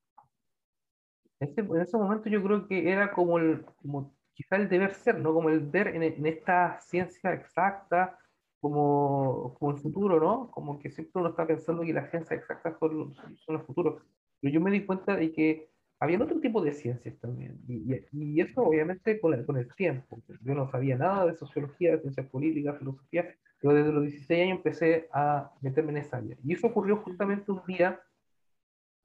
En 1.39 1.49
ese, 1.49 1.61
en 1.61 1.81
ese 1.81 1.97
momento 1.97 2.27
yo 2.27 2.43
creo 2.43 2.67
que 2.67 2.91
era 2.91 3.13
como, 3.13 3.39
el, 3.39 3.63
como 3.81 4.13
quizá 4.33 4.57
el 4.57 4.67
deber 4.67 4.93
ser, 4.93 5.19
¿no? 5.19 5.33
Como 5.33 5.49
el 5.49 5.61
ver 5.61 5.87
en, 5.87 6.03
en 6.03 6.25
esta 6.25 6.81
ciencia 6.81 7.31
exacta, 7.31 8.19
como, 8.59 9.55
como 9.59 9.71
el 9.71 9.77
futuro, 9.77 10.19
¿no? 10.19 10.51
Como 10.51 10.79
que 10.79 10.89
siempre 10.89 11.19
uno 11.21 11.29
está 11.29 11.47
pensando 11.47 11.83
que 11.83 11.93
las 11.93 12.09
ciencias 12.09 12.39
exactas 12.39 12.77
son, 12.79 13.13
son 13.13 13.55
el 13.55 13.61
futuro. 13.61 14.01
Pero 14.41 14.53
yo 14.53 14.61
me 14.61 14.71
di 14.71 14.85
cuenta 14.85 15.15
de 15.15 15.31
que 15.31 15.69
había 15.99 16.21
otro 16.21 16.39
tipo 16.39 16.61
de 16.61 16.71
ciencias 16.71 17.17
también. 17.19 17.59
Y, 17.67 17.93
y, 18.13 18.41
eso 18.41 18.63
obviamente 18.63 19.19
con 19.19 19.33
el, 19.33 19.45
con 19.45 19.57
el 19.57 19.73
tiempo. 19.75 20.21
Yo 20.41 20.55
no 20.55 20.69
sabía 20.69 20.97
nada 20.97 21.25
de 21.25 21.35
sociología, 21.35 21.91
de 21.91 22.01
ciencias 22.01 22.27
políticas, 22.27 22.77
filosofía, 22.79 23.35
pero 23.59 23.73
desde 23.73 23.91
los 23.91 24.03
16 24.03 24.43
años 24.43 24.57
empecé 24.57 25.09
a 25.11 25.51
meterme 25.61 25.91
en 25.91 25.97
esa 25.97 26.17
área. 26.17 26.37
Y 26.43 26.53
eso 26.53 26.67
ocurrió 26.67 26.97
justamente 26.97 27.51
un 27.51 27.61
día, 27.67 27.99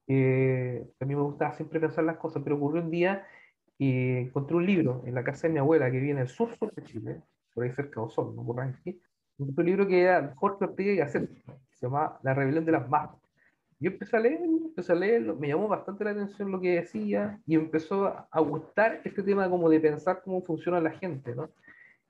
eh, 0.07 0.87
a 0.99 1.05
mí 1.05 1.15
me 1.15 1.21
gustaba 1.21 1.53
siempre 1.53 1.79
pensar 1.79 2.05
las 2.05 2.17
cosas, 2.17 2.41
pero 2.43 2.55
ocurrió 2.55 2.81
un 2.81 2.91
día 2.91 3.25
y 3.77 4.17
encontré 4.17 4.55
un 4.55 4.65
libro 4.65 5.03
en 5.05 5.15
la 5.15 5.23
casa 5.23 5.47
de 5.47 5.53
mi 5.53 5.59
abuela 5.59 5.91
que 5.91 5.99
vive 5.99 6.11
en 6.11 6.19
el 6.19 6.29
sur, 6.29 6.55
sur 6.55 6.73
de 6.73 6.83
Chile, 6.83 7.21
por 7.53 7.65
ahí 7.65 7.71
cerca 7.71 7.99
de 7.99 8.05
Osorno, 8.05 8.45
por 8.45 8.61
aquí, 8.61 9.01
un 9.37 9.65
libro 9.65 9.87
que 9.87 10.01
era 10.01 10.33
Jorge 10.35 10.65
Ortega 10.65 10.91
y 10.91 10.95
Gasset, 10.97 11.29
se 11.73 11.85
llama 11.85 12.17
La 12.23 12.33
rebelión 12.33 12.65
de 12.65 12.71
las 12.71 12.89
masas. 12.89 13.17
Yo 13.79 13.91
empecé 13.91 14.15
a 14.15 14.19
leer, 14.21 14.39
empecé 14.41 14.93
a 14.93 14.95
leer, 14.95 15.21
me 15.35 15.49
llamó 15.49 15.67
bastante 15.67 16.03
la 16.05 16.11
atención 16.11 16.51
lo 16.51 16.61
que 16.61 16.75
decía 16.75 17.39
y 17.45 17.55
empezó 17.55 18.07
a 18.29 18.39
gustar 18.39 19.01
este 19.03 19.21
tema 19.21 19.49
como 19.49 19.69
de 19.69 19.79
pensar 19.79 20.21
cómo 20.23 20.41
funciona 20.41 20.79
la 20.79 20.91
gente, 20.91 21.35
¿no? 21.35 21.49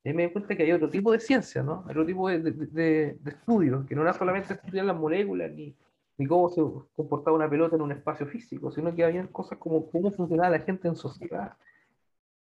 Y 0.03 0.13
me 0.13 0.27
di 0.27 0.31
cuenta 0.31 0.55
que 0.55 0.61
hay 0.61 0.71
otro 0.71 0.89
tipo 0.89 1.11
de 1.11 1.19
ciencia, 1.19 1.63
¿no? 1.63 1.83
Hay 1.85 1.91
otro 1.91 2.05
tipo 2.05 2.29
de, 2.29 2.39
de, 2.39 3.17
de, 3.19 3.31
estudios, 3.31 3.87
que 3.87 3.95
no 3.95 4.03
era 4.03 4.13
solamente 4.13 4.53
estudiar 4.53 4.85
las 4.85 4.95
moléculas 4.95 5.51
ni, 5.51 5.75
ni 6.17 6.27
cómo 6.27 6.47
se 6.49 6.61
comportaba 6.95 7.35
una 7.35 7.49
pelota 7.49 7.75
en 7.75 7.81
un 7.81 7.91
espacio 7.91 8.27
físico, 8.27 8.71
sino 8.71 8.93
que 8.93 9.03
había 9.03 9.25
cosas 9.27 9.57
como 9.57 9.89
cómo 9.89 10.11
funcionaba 10.11 10.51
la 10.51 10.59
gente 10.59 10.87
en 10.87 10.95
sociedad. 10.95 11.57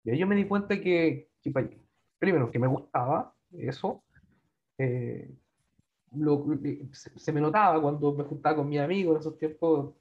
Y 0.03 0.09
ahí 0.09 0.17
yo 0.17 0.25
me 0.25 0.35
di 0.35 0.45
cuenta 0.45 0.81
que, 0.81 1.29
que 1.43 1.53
primero, 2.17 2.49
que 2.49 2.57
me 2.57 2.67
gustaba 2.67 3.35
eso, 3.51 4.03
eh, 4.81 5.29
lo, 6.13 6.43
se, 6.91 7.31
me 7.31 7.39
notaba 7.39 7.79
cuando 7.79 8.13
me 8.13 8.23
juntaba 8.23 8.55
con 8.57 8.69
mis 8.69 8.79
amigos 8.79 9.15
en 9.15 9.19
esos 9.21 9.37
tiempos, 9.37 9.93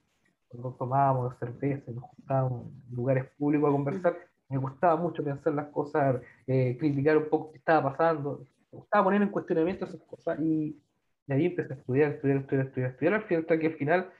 cuando 0.48 0.72
tomábamos 0.72 1.38
cerveza, 1.38 1.92
nos 1.92 2.04
juntábamos 2.04 2.66
en 2.66 2.96
lugares 2.96 3.26
públicos 3.36 3.68
a 3.68 3.72
conversar, 3.72 4.16
me 4.48 4.58
gustaba 4.58 4.96
mucho 4.96 5.22
pensar 5.22 5.54
las 5.54 5.68
cosas, 5.68 6.22
eh, 6.46 6.76
criticar 6.78 7.18
un 7.18 7.28
poco 7.28 7.52
qué 7.52 7.58
estaba 7.58 7.92
pasando, 7.92 8.46
me 8.72 8.78
gustaba 8.78 9.04
poner 9.04 9.22
en 9.22 9.28
cuestionamiento 9.28 9.84
esas 9.84 10.00
cosas 10.02 10.40
y, 10.40 10.80
y 11.28 11.32
ahí 11.32 11.46
empecé 11.46 11.74
a 11.74 11.76
estudiar, 11.76 12.12
estudiar, 12.12 12.38
estudiar, 12.38 12.66
estudiar, 12.66 12.90
estudiar, 12.90 13.14
al 13.14 13.22
final 13.22 13.42
hasta 13.42 13.58
que 13.58 13.66
al 13.66 13.74
final 13.74 14.10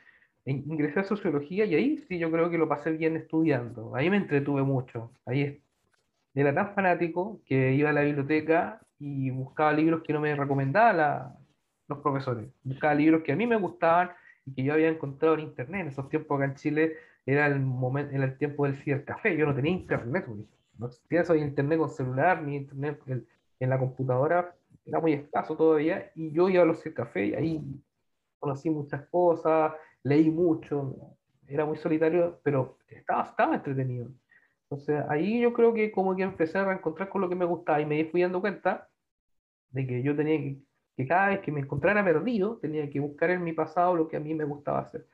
ingresé 0.45 1.01
a 1.01 1.05
sociología 1.05 1.65
y 1.65 1.75
ahí 1.75 1.99
sí 2.07 2.19
yo 2.19 2.31
creo 2.31 2.51
que 2.51 2.59
lo 2.59 2.69
pasé 2.69 2.93
bien 2.93 3.17
estudiando, 3.17 3.97
ahí 3.97 4.11
me 4.11 4.19
entretuve 4.19 4.63
mucho, 4.63 5.11
ahí 5.25 5.63
era 6.35 6.55
tan 6.55 6.75
fanático 6.75 7.41
que 7.47 7.73
iba 7.73 7.91
a 7.91 7.93
la 7.93 8.03
biblioteca 8.03 8.81
y 9.01 9.31
buscaba 9.31 9.73
libros 9.73 10.03
que 10.03 10.13
no 10.13 10.21
me 10.21 10.37
recomendaban 10.37 11.35
los 11.89 11.99
profesores. 11.99 12.49
Buscaba 12.63 12.95
libros 12.95 13.23
que 13.23 13.33
a 13.33 13.37
mí 13.37 13.47
me 13.47 13.57
gustaban 13.57 14.11
y 14.45 14.53
que 14.55 14.63
yo 14.63 14.75
había 14.75 14.89
encontrado 14.89 15.35
en 15.35 15.41
internet. 15.41 15.81
En 15.81 15.89
esos 15.89 16.09
tiempos 16.11 16.37
acá 16.37 16.45
en 16.45 16.55
Chile 16.55 16.97
era 17.25 17.47
el, 17.47 17.61
momento, 17.61 18.15
era 18.15 18.27
el 18.27 18.37
tiempo 18.37 18.67
del 18.67 18.77
cibercafé. 18.77 19.37
Yo 19.37 19.47
no 19.47 19.55
tenía 19.55 19.73
internet, 19.73 20.27
no 20.79 20.87
existía 20.87 21.23
eso 21.23 21.33
de 21.33 21.41
internet 21.41 21.79
con 21.79 21.89
celular 21.89 22.43
ni 22.43 22.57
internet 22.57 23.01
en, 23.07 23.71
la 23.71 23.79
computadora. 23.79 24.55
Era 24.85 25.01
muy 25.01 25.15
escaso 25.15 25.57
todavía 25.57 26.13
y 26.15 26.31
yo 26.33 26.51
iba 26.51 26.63
a 26.63 26.67
los 26.67 26.83
cibercafés 26.83 27.31
y 27.31 27.35
ahí 27.35 27.83
conocí 28.39 28.69
muchas 28.69 29.09
cosas, 29.09 29.73
leí 30.03 30.31
mucho. 30.31 30.95
Era 31.49 31.65
muy 31.65 31.79
solitario, 31.79 32.39
pero 32.43 32.77
estaba, 32.87 33.23
estaba 33.25 33.55
entretenido. 33.55 34.11
Entonces 34.65 35.03
ahí 35.09 35.41
yo 35.41 35.55
creo 35.55 35.73
que 35.73 35.91
como 35.91 36.15
que 36.15 36.23
empecé 36.23 36.59
a 36.59 36.67
reencontrar 36.67 37.09
con 37.09 37.23
lo 37.23 37.31
que 37.31 37.35
me 37.35 37.47
gustaba 37.47 37.81
y 37.81 37.87
me 37.87 38.05
fui 38.05 38.21
dando 38.21 38.43
cuenta 38.43 38.90
de 39.71 39.87
que 39.87 40.03
yo 40.03 40.17
tenía 40.17 40.39
que, 40.39 40.59
que 40.97 41.07
cada 41.07 41.29
vez 41.29 41.41
que 41.41 41.53
me 41.53 41.61
encontrara 41.61 42.05
perdido, 42.05 42.59
tenía 42.59 42.89
que 42.91 43.01
buscar 43.01 43.31
en 43.31 43.45
mi 43.45 43.53
pasado 43.53 43.95
lo 43.97 44.09
que 44.09 44.17
a 44.17 44.21
mí 44.21 44.35
me 44.35 44.45
gustaba 44.45 44.81
hacer. 44.81 45.07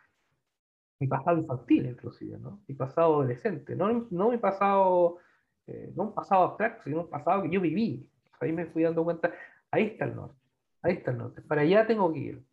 Mi 0.98 1.06
pasado 1.06 1.38
infantil, 1.38 1.86
inclusive, 1.86 2.38
¿no? 2.38 2.62
Mi 2.66 2.74
pasado 2.74 3.14
adolescente, 3.14 3.76
no, 3.76 4.06
no 4.10 4.30
mi 4.30 4.38
pasado, 4.38 5.18
eh, 5.66 5.92
no 5.94 6.04
un 6.04 6.14
pasado 6.14 6.44
abstracto, 6.44 6.84
sino 6.84 7.02
un 7.02 7.10
pasado 7.10 7.42
que 7.42 7.50
yo 7.50 7.60
viví. 7.60 8.08
Ahí 8.40 8.52
me 8.52 8.66
fui 8.66 8.82
dando 8.82 9.04
cuenta, 9.04 9.32
ahí 9.70 9.84
está 9.84 10.06
el 10.06 10.16
norte, 10.16 10.40
ahí 10.82 10.94
está 10.94 11.10
el 11.10 11.18
norte, 11.18 11.42
para 11.42 11.62
allá 11.62 11.86
tengo 11.86 12.12
que 12.12 12.18
ir 12.18 12.44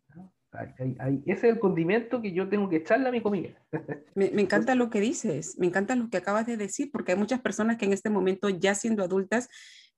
ese 1.26 1.32
es 1.32 1.44
el 1.44 1.58
condimento 1.58 2.22
que 2.22 2.32
yo 2.32 2.48
tengo 2.48 2.68
que 2.68 2.76
echarle 2.76 3.08
a 3.08 3.12
mi 3.12 3.20
comida. 3.20 3.50
Me, 4.14 4.30
me, 4.30 4.42
encanta 4.42 4.76
lo 4.76 4.90
que 4.90 5.00
dices, 5.00 5.58
me 5.58 5.66
encanta 5.66 5.96
lo 5.96 6.08
que 6.08 6.18
acabas 6.18 6.46
de 6.46 6.56
decir, 6.56 6.90
porque 6.92 7.10
hay 7.10 7.18
muchas 7.18 7.40
personas 7.40 7.76
que 7.76 7.84
en 7.84 7.92
este 7.92 8.10
momento, 8.10 8.48
ya 8.48 8.76
siendo 8.76 9.02
adultas, 9.02 9.48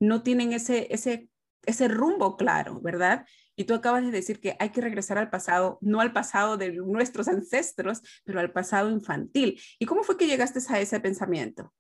no 0.01 0.23
tienen 0.23 0.55
ese, 0.55 0.87
ese, 0.91 1.29
ese 1.67 1.89
rumbo 1.89 2.37
claro, 2.37 2.81
¿verdad? 2.81 3.27
Y 3.57 3.65
tú 3.65 3.75
acabas 3.75 4.05
de 4.05 4.11
decir 4.11 4.41
que 4.41 4.57
hay 4.59 4.71
que 4.71 4.81
regresar 4.81 5.19
al 5.19 5.31
pasado, 5.31 5.79
no 5.81 6.01
al 6.01 6.13
pasado 6.13 6.57
de 6.57 6.73
nuestros 6.73 7.29
ancestros, 7.29 8.03
pero 8.25 8.41
al 8.41 8.53
pasado 8.53 8.91
infantil. 8.91 9.61
¿Y 9.79 9.87
cómo 9.87 10.03
fue 10.03 10.17
que 10.17 10.27
llegaste 10.27 10.61
a 10.69 10.81
ese 10.81 11.01
pensamiento? 11.01 11.73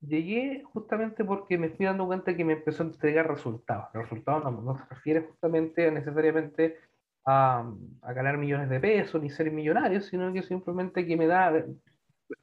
Llegué 0.00 0.62
justamente 0.64 1.24
porque 1.24 1.56
me 1.56 1.70
fui 1.70 1.86
dando 1.86 2.06
cuenta 2.06 2.36
que 2.36 2.44
me 2.44 2.54
empezó 2.54 2.82
a 2.82 2.86
entregar 2.86 3.28
resultados. 3.28 3.86
Los 3.94 4.04
resultados 4.04 4.44
no, 4.44 4.50
no 4.62 4.76
se 4.76 4.84
refiere 4.86 5.22
justamente 5.22 5.88
a 5.88 5.90
necesariamente 5.90 6.76
a, 7.24 7.64
ganar 8.14 8.36
millones 8.38 8.68
de 8.68 8.80
pesos 8.80 9.22
ni 9.22 9.30
ser 9.30 9.50
millonario, 9.50 10.00
sino 10.00 10.32
que 10.32 10.42
simplemente 10.42 11.06
que 11.06 11.16
me 11.16 11.26
da 11.26 11.64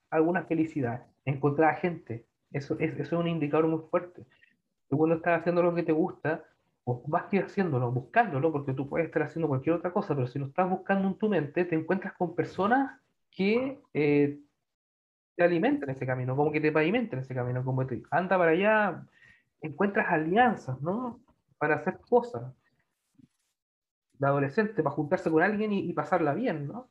alguna 0.10 0.44
felicidad. 0.46 1.06
Encontrar 1.26 1.76
a 1.76 1.78
gente, 1.78 2.26
eso 2.52 2.78
es, 2.80 2.94
eso 2.94 3.02
es 3.04 3.12
un 3.12 3.28
indicador 3.28 3.68
muy 3.68 3.82
fuerte. 3.90 4.26
Tú 4.92 4.98
cuando 4.98 5.16
estás 5.16 5.40
haciendo 5.40 5.64
lo 5.64 5.74
que 5.74 5.84
te 5.84 5.94
gusta, 5.94 6.44
o 6.84 7.02
vas 7.08 7.24
que 7.28 7.40
haciéndolo, 7.40 7.90
buscándolo, 7.94 8.52
porque 8.52 8.74
tú 8.74 8.90
puedes 8.90 9.08
estar 9.08 9.24
haciendo 9.24 9.48
cualquier 9.48 9.76
otra 9.76 9.94
cosa, 9.94 10.14
pero 10.14 10.28
si 10.28 10.38
lo 10.38 10.48
estás 10.48 10.70
buscando 10.70 11.08
en 11.08 11.16
tu 11.16 11.30
mente, 11.30 11.64
te 11.64 11.76
encuentras 11.76 12.12
con 12.12 12.36
personas 12.36 13.00
que 13.32 13.80
eh, 13.94 14.38
te 15.38 15.44
alimentan 15.46 15.92
ese 15.92 16.06
camino, 16.06 16.36
como 16.36 16.52
que 16.52 16.60
te 16.60 16.74
pavimentan 16.74 17.20
ese 17.20 17.34
camino, 17.34 17.64
como 17.64 17.88
anda 18.10 18.38
para 18.38 18.52
allá, 18.52 19.08
encuentras 19.62 20.08
alianzas, 20.10 20.82
¿no? 20.82 21.22
Para 21.58 21.76
hacer 21.76 21.98
cosas 22.10 22.54
de 24.20 24.28
adolescente 24.28 24.84
para 24.84 24.94
juntarse 24.94 25.32
con 25.32 25.42
alguien 25.42 25.72
y, 25.72 25.94
pasarla 25.94 26.34
bien, 26.34 26.68
¿no? 26.68 26.90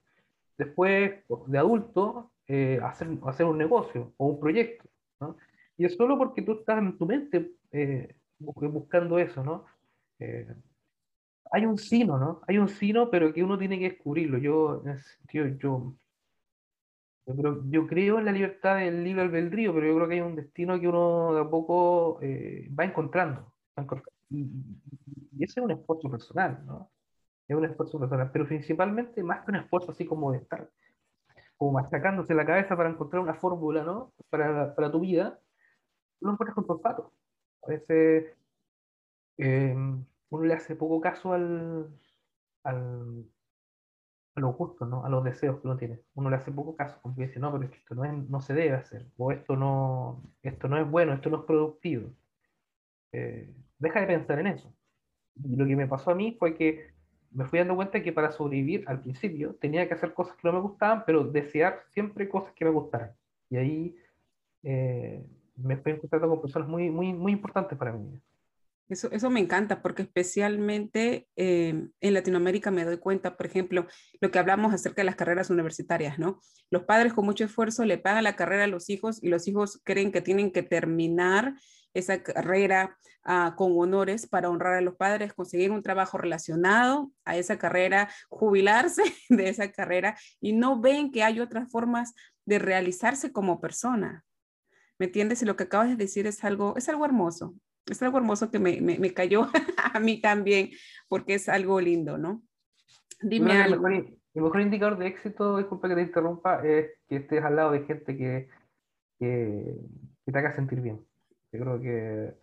Después, 0.57 1.23
de 1.49 1.59
adulto, 1.59 2.31
eh, 2.49 2.81
hacer, 2.83 3.09
hacer 3.27 3.45
un 3.45 3.59
negocio 3.59 4.15
o 4.17 4.29
un 4.29 4.41
proyecto, 4.41 4.89
¿no? 5.21 5.37
Y 5.77 5.85
es 5.85 5.97
solo 5.97 6.17
porque 6.17 6.41
tú 6.41 6.53
estás 6.53 6.79
en 6.79 6.97
tu 6.97 7.05
mente 7.05 7.60
eh, 7.73 8.17
buscando 8.39 9.19
eso, 9.19 9.45
¿no? 9.45 9.67
Eh, 10.19 10.47
hay 11.53 11.67
un 11.67 11.79
sino, 11.79 12.19
¿no? 12.19 12.43
Hay 12.47 12.59
un 12.59 12.69
sino, 12.69 13.11
pero 13.11 13.33
que 13.33 13.43
uno 13.43 13.59
tiene 13.59 13.79
que 13.79 13.91
descubrirlo. 13.91 14.39
Yo, 14.39 14.83
yo, 15.33 15.47
yo, 15.47 15.95
yo, 17.65 17.87
creo 17.87 18.19
en 18.19 18.25
la 18.25 18.33
libertad 18.33 18.77
del 18.79 19.05
libre 19.05 19.23
albedrío, 19.23 19.75
pero 19.75 19.87
yo 19.87 19.97
creo 19.97 20.09
que 20.09 20.15
hay 20.15 20.21
un 20.21 20.37
destino 20.37 20.79
que 20.81 20.89
uno 20.89 21.35
de 21.35 21.41
a 21.41 21.51
poco 21.51 22.21
va 22.79 22.85
encontrando. 22.85 23.53
y, 24.31 24.43
y, 25.33 25.45
ese 25.45 25.61
es 25.61 25.65
un 25.65 25.73
esfuerzo 25.73 26.11
personal, 26.11 26.65
¿no? 26.67 26.91
es 27.53 27.57
un 27.57 27.65
esfuerzo 27.65 27.99
personal, 27.99 28.31
pero 28.33 28.47
principalmente 28.47 29.23
más 29.25 29.45
que 29.45 29.51
un 29.51 29.57
esfuerzo 29.57 29.91
así 29.91 30.07
como 30.07 30.31
de 30.33 30.39
estar 30.39 30.71
como 31.57 31.73
machacándose 31.73 32.33
la 32.33 32.47
cabeza 32.47 32.77
para 32.77 32.89
encontrar 32.89 33.21
una 33.23 33.35
fórmula, 33.35 33.83
¿no? 33.85 34.15
Para, 34.31 34.75
para 34.75 34.91
tu 34.91 35.01
vida, 35.01 35.39
lo 36.21 36.33
encuentras 36.33 36.55
con 36.55 36.67
tu 36.67 36.73
olfato. 36.73 37.13
A 37.63 37.69
veces 37.69 38.37
eh, 39.39 39.75
uno 40.31 40.45
le 40.45 40.55
hace 40.55 40.77
poco 40.77 41.01
caso 41.01 41.33
al, 41.33 41.89
al, 42.65 43.27
a 44.35 44.41
los 44.41 44.57
gustos, 44.57 44.89
¿no? 44.89 45.05
A 45.05 45.09
los 45.09 45.25
deseos 45.25 45.61
que 45.61 45.67
uno 45.67 45.77
tiene. 45.77 46.01
Uno 46.15 46.31
le 46.31 46.37
hace 46.37 46.53
poco 46.53 46.77
caso, 46.77 46.99
porque 47.03 47.27
dice, 47.27 47.41
no, 47.41 47.53
pero 47.53 47.65
esto 47.73 47.95
no, 47.95 48.05
es, 48.05 48.13
no 48.29 48.41
se 48.41 48.55
debe 48.55 48.75
hacer, 48.77 49.07
o 49.17 49.33
esto 49.33 49.57
no, 49.57 50.23
esto 50.43 50.69
no 50.69 50.79
es 50.79 50.89
bueno, 50.91 51.13
esto 51.15 51.31
no 51.31 51.39
es 51.41 51.45
productivo. 51.45 52.11
Eh, 53.13 53.55
deja 53.79 54.01
de 54.01 54.07
pensar 54.07 54.39
en 54.39 54.47
eso. 54.49 54.75
Y 55.37 55.57
lo 55.57 55.67
que 55.67 55.77
me 55.77 55.89
pasó 55.89 56.11
a 56.13 56.15
mí 56.15 56.37
fue 56.39 56.57
que 56.57 56.93
me 57.31 57.45
fui 57.47 57.59
dando 57.61 57.77
cuenta 57.77 58.03
que 58.03 58.13
para 58.13 58.33
sobrevivir 58.33 58.85
al 58.89 59.03
principio 59.03 59.55
tenía 59.57 59.89
que 59.89 59.95
hacer 59.95 60.15
cosas 60.15 60.37
que 60.37 60.49
no 60.49 60.55
me 60.55 60.61
gustaban, 60.61 61.05
pero 61.07 61.25
desear 61.25 61.85
siempre 61.91 62.29
cosas 62.29 62.53
que 62.55 62.65
me 62.65 62.71
gustaran. 62.73 63.17
Y 63.51 63.57
ahí 63.57 63.97
eh, 64.63 65.27
me 65.63 65.77
fui 65.77 65.93
encontrando 65.93 66.29
con 66.29 66.43
personas 66.43 66.69
muy, 66.69 66.91
muy, 66.91 67.13
muy 67.13 67.33
importantes 67.33 67.79
para 67.79 67.93
mí. 67.93 68.21
Eso, 68.89 69.09
eso 69.13 69.31
me 69.31 69.39
encanta 69.39 69.83
porque 69.83 70.03
especialmente 70.03 71.29
eh, 71.37 71.89
en 72.01 72.15
Latinoamérica 72.15 72.73
me 72.73 72.85
doy 72.85 72.99
cuenta, 72.99 73.37
por 73.37 73.47
ejemplo, 73.47 73.87
lo 74.21 74.31
que 74.33 74.39
hablamos 74.41 74.75
acerca 74.75 75.03
de 75.03 75.07
las 75.07 75.15
carreras 75.15 75.49
universitarias, 75.49 76.19
¿no? 76.19 76.41
Los 76.71 76.83
padres 76.85 77.13
con 77.13 77.25
mucho 77.25 77.45
esfuerzo 77.45 77.85
le 77.85 77.99
pagan 77.99 78.25
la 78.25 78.35
carrera 78.35 78.65
a 78.65 78.67
los 78.67 78.91
hijos 78.91 79.23
y 79.23 79.29
los 79.29 79.47
hijos 79.47 79.81
creen 79.85 80.11
que 80.11 80.23
tienen 80.23 80.51
que 80.51 80.65
terminar 80.65 81.55
esa 81.95 82.23
carrera 82.23 82.97
uh, 83.27 83.55
con 83.55 83.73
honores 83.79 84.27
para 84.27 84.51
honrar 84.51 84.75
a 84.75 84.81
los 84.81 84.97
padres, 84.97 85.35
conseguir 85.35 85.71
un 85.71 85.83
trabajo 85.83 86.19
relacionado 86.19 87.13
a 87.25 87.37
esa 87.37 87.59
carrera, 87.59 88.11
jubilarse 88.29 89.03
de 89.29 89.49
esa 89.49 89.71
carrera 89.71 90.19
y 90.41 90.53
no 90.53 90.81
ven 90.81 91.13
que 91.13 91.23
hay 91.23 91.39
otras 91.41 91.71
formas 91.71 92.15
de 92.45 92.59
realizarse 92.59 93.33
como 93.33 93.61
persona. 93.61 94.25
¿Me 95.01 95.07
entiendes? 95.07 95.43
Y 95.43 95.47
lo 95.47 95.57
que 95.57 95.65
acabas 95.65 95.89
de 95.89 95.97
decir 95.97 96.29
es 96.29 96.45
algo, 96.45 96.77
es 96.77 96.89
algo 96.89 97.05
hermoso 97.05 97.57
es 97.91 98.03
algo 98.03 98.19
hermoso 98.19 98.51
que 98.51 98.59
me, 98.59 98.81
me, 98.81 99.15
cayó 99.15 99.49
a 99.95 100.01
mí 100.01 100.21
también, 100.21 100.71
porque 101.09 101.35
es 101.35 101.49
algo 101.49 101.81
lindo, 101.81 102.19
¿no? 102.19 102.43
Dime 103.21 103.53
algo. 103.53 103.87
El 103.87 103.93
mejor, 103.95 104.19
el 104.35 104.43
mejor, 104.43 104.61
indicador 104.61 104.99
de 104.99 105.07
éxito, 105.09 105.59
disculpa 105.59 105.89
que 105.89 105.95
te 105.95 106.03
interrumpa, 106.03 106.67
es 106.67 106.91
que 107.09 107.17
estés 107.17 107.43
al 107.43 107.57
lado 107.57 107.73
de 107.73 107.85
gente 107.85 108.17
que, 108.17 108.49
que, 109.19 109.77
te 110.25 110.39
haga 110.39 110.55
sentir 110.55 110.81
bien. 110.81 111.05
Yo 111.53 111.61
creo 111.61 111.81
que, 111.81 112.35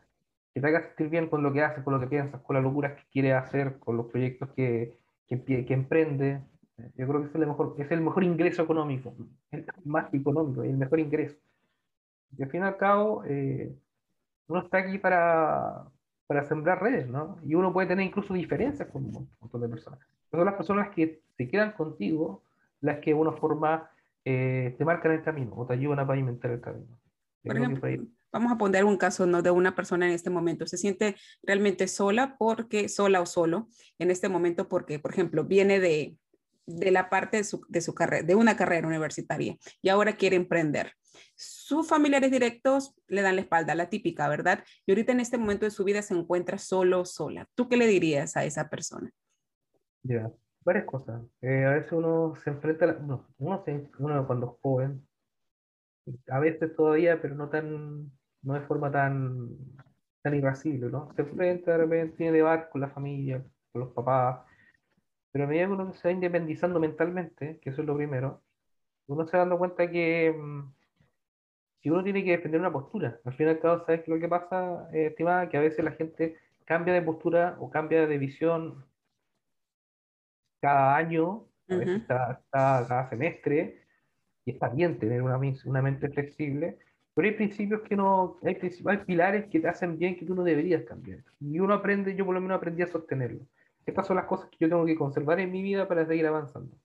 que, 0.54 0.62
te 0.62 0.68
haga 0.68 0.82
sentir 0.82 1.10
bien 1.10 1.30
con 1.30 1.42
lo 1.42 1.54
que 1.54 1.64
haces, 1.64 1.84
con 1.84 1.94
lo 1.94 2.00
que 2.00 2.08
piensas, 2.08 2.42
con 2.42 2.56
las 2.56 2.64
locuras 2.64 2.94
que 2.94 3.04
quieres 3.12 3.36
hacer, 3.36 3.80
con 3.80 3.98
los 3.98 4.08
proyectos 4.08 4.50
que, 4.56 4.98
que, 5.28 5.66
que 5.66 5.74
emprende. 5.74 6.42
Yo 6.96 7.08
creo 7.08 7.22
que 7.22 7.30
es 7.30 7.36
el, 7.36 7.48
mejor, 7.48 7.76
es 7.80 7.90
el 7.90 8.02
mejor 8.02 8.24
ingreso 8.24 8.62
económico, 8.62 9.16
el 9.50 9.66
más 9.86 10.14
económico, 10.14 10.62
el 10.62 10.78
mejor 10.78 11.00
ingreso. 11.00 11.38
Y 12.36 12.44
al 12.44 12.50
fin 12.50 12.62
y 12.62 12.66
al 12.66 12.78
cabo, 12.78 13.24
eh, 13.26 13.76
uno 14.48 14.62
está 14.62 14.80
aquí 14.80 14.98
para, 14.98 15.86
para 16.26 16.44
sembrar 16.46 16.82
redes, 16.82 17.08
¿no? 17.08 17.40
Y 17.44 17.56
uno 17.56 17.72
puede 17.72 17.88
tener 17.88 18.06
incluso 18.06 18.34
diferencias 18.34 18.90
con 18.90 19.06
un 19.06 19.30
montón 19.40 19.62
de 19.62 19.70
personas. 19.70 20.00
son 20.32 20.46
las 20.46 20.56
personas 20.56 20.90
que 20.90 21.22
se 21.38 21.48
quedan 21.48 21.72
contigo 21.74 22.44
las 22.82 23.00
que 23.00 23.12
de 23.12 23.16
una 23.16 23.32
forma 23.34 23.90
eh, 24.26 24.76
te 24.78 24.86
marcan 24.86 25.14
el 25.14 25.24
camino 25.24 25.54
o 25.56 25.66
te 25.66 25.74
ayudan 25.74 26.00
a 26.00 26.08
pavimentar 26.08 26.52
el 26.52 26.62
camino. 26.62 27.00
Por 27.44 27.58
ejemplo, 27.58 27.90
vamos 28.32 28.52
a 28.52 28.58
poner 28.58 28.84
un 28.84 28.98
caso 28.98 29.26
¿no? 29.26 29.42
de 29.42 29.52
una 29.52 29.74
persona 29.74 30.06
en 30.08 30.14
este 30.14 30.30
momento. 30.30 30.68
Se 30.68 30.78
siente 30.78 31.16
realmente 31.44 31.88
sola 31.88 32.36
porque, 32.38 32.90
sola 32.90 33.22
o 33.22 33.26
solo, 33.26 33.68
en 34.00 34.12
este 34.12 34.28
momento 34.30 34.68
porque, 34.68 35.00
por 35.00 35.12
ejemplo, 35.12 35.46
viene 35.46 35.80
de, 35.80 36.18
de 36.68 36.92
la 36.92 37.10
parte 37.10 37.38
de 37.38 37.44
su, 37.44 37.66
de 37.68 37.82
su 37.82 37.96
carrera, 37.96 38.24
de 38.24 38.36
una 38.36 38.56
carrera 38.56 38.88
universitaria 38.88 39.58
y 39.82 39.90
ahora 39.90 40.16
quiere 40.16 40.36
emprender 40.36 40.92
sus 41.36 41.88
familiares 41.88 42.32
directos 42.32 42.96
le 43.08 43.22
dan 43.22 43.36
la 43.36 43.42
espalda, 43.42 43.76
la 43.76 43.90
típica, 43.90 44.28
¿verdad? 44.28 44.64
Y 44.86 44.92
ahorita 44.92 45.12
en 45.12 45.20
este 45.20 45.38
momento 45.38 45.66
de 45.66 45.72
su 45.72 45.84
vida 45.84 46.02
se 46.02 46.14
encuentra 46.14 46.58
solo, 46.58 47.06
sola. 47.06 47.48
¿Tú 47.56 47.70
qué 47.70 47.78
le 47.78 47.88
dirías 47.88 48.36
a 48.38 48.44
esa 48.44 48.70
persona? 48.70 49.12
Ya, 50.04 50.32
varias 50.62 50.86
cosas. 50.86 51.22
Eh, 51.42 51.66
a 51.66 51.72
veces 51.72 51.92
uno 51.92 52.34
se 52.44 52.50
enfrenta, 52.50 52.86
a 52.86 52.94
no, 52.94 53.28
uno, 53.38 53.64
se, 53.64 53.90
uno 54.00 54.26
cuando 54.26 54.48
es 54.48 54.62
joven, 54.62 55.08
a 56.30 56.40
veces 56.40 56.76
todavía, 56.76 57.22
pero 57.22 57.36
no 57.36 57.50
tan, 57.50 58.12
no 58.42 58.54
de 58.54 58.62
forma 58.62 58.92
tan, 58.92 59.50
tan 60.22 60.36
irascible, 60.36 60.90
¿no? 60.90 61.14
Se 61.16 61.22
enfrenta, 61.22 61.72
de 61.72 61.78
repente 61.78 62.18
tiene 62.18 62.32
debate 62.32 62.70
con 62.72 62.82
la 62.82 62.90
familia, 62.90 63.44
con 63.72 63.82
los 63.82 63.94
papás, 63.94 64.46
pero 65.38 65.46
a 65.46 65.50
medida 65.50 65.68
que 65.68 65.74
uno 65.74 65.94
se 65.94 66.08
va 66.08 66.12
independizando 66.12 66.80
mentalmente, 66.80 67.60
que 67.60 67.70
eso 67.70 67.82
es 67.82 67.88
lo 67.88 67.96
primero, 67.96 68.42
uno 69.06 69.24
se 69.28 69.38
va 69.38 69.44
dando 69.44 69.60
cuenta 69.60 69.88
que 69.88 70.36
mm, 70.36 70.74
si 71.80 71.92
uno 71.92 72.04
tiene 72.04 72.24
que 72.24 72.32
defender 72.32 72.60
una 72.60 72.72
postura. 72.74 73.20
Al 73.24 73.34
fin 73.36 73.46
y 73.46 73.50
al 73.52 73.60
cabo, 73.60 73.86
¿sabes 73.86 74.02
qué 74.02 74.10
lo 74.10 74.20
que 74.20 74.28
pasa, 74.28 74.90
eh, 74.92 75.08
estimada? 75.12 75.48
Que 75.48 75.58
a 75.58 75.62
veces 75.62 75.86
la 75.86 75.92
gente 75.92 76.38
cambia 76.66 76.96
de 76.96 77.04
postura 77.04 77.56
o 77.60 77.70
cambia 77.70 78.08
de 78.08 78.18
visión 78.18 78.84
cada 80.60 80.96
año, 80.96 81.46
a 81.70 81.76
veces 81.76 82.02
cada, 82.08 83.10
semestre, 83.12 83.84
y 84.44 84.54
está 84.54 84.70
bien 84.70 84.98
tener 84.98 85.22
una, 85.22 85.38
una 85.38 85.82
mente 85.84 86.10
flexible, 86.10 86.80
pero 87.14 87.28
hay 87.28 87.36
principios 87.36 87.82
que 87.82 87.96
no, 87.96 88.40
hay, 88.42 88.58
hay 88.88 88.98
pilares 89.06 89.46
que 89.52 89.60
te 89.60 89.68
hacen 89.68 90.00
bien 90.00 90.18
que 90.18 90.26
tú 90.26 90.34
no 90.34 90.44
deberías 90.44 90.84
cambiar. 90.84 91.24
Y 91.40 91.60
uno 91.60 91.76
aprende, 91.76 92.16
yo 92.16 92.26
por 92.26 92.34
lo 92.34 92.42
menos 92.42 92.58
aprendí 92.58 92.82
a 92.82 92.88
sostenerlo. 92.88 93.46
Estas 93.88 94.06
son 94.06 94.18
las 94.18 94.26
cosas 94.26 94.50
que 94.50 94.58
yo 94.60 94.70
tengo 94.70 94.86
que 94.86 94.96
conservar 94.96 95.40
en 95.40 95.52
mi 95.52 95.64
vida 95.64 95.88
para 95.88 96.06
seguir 96.06 96.28
avanzando. 96.28 96.76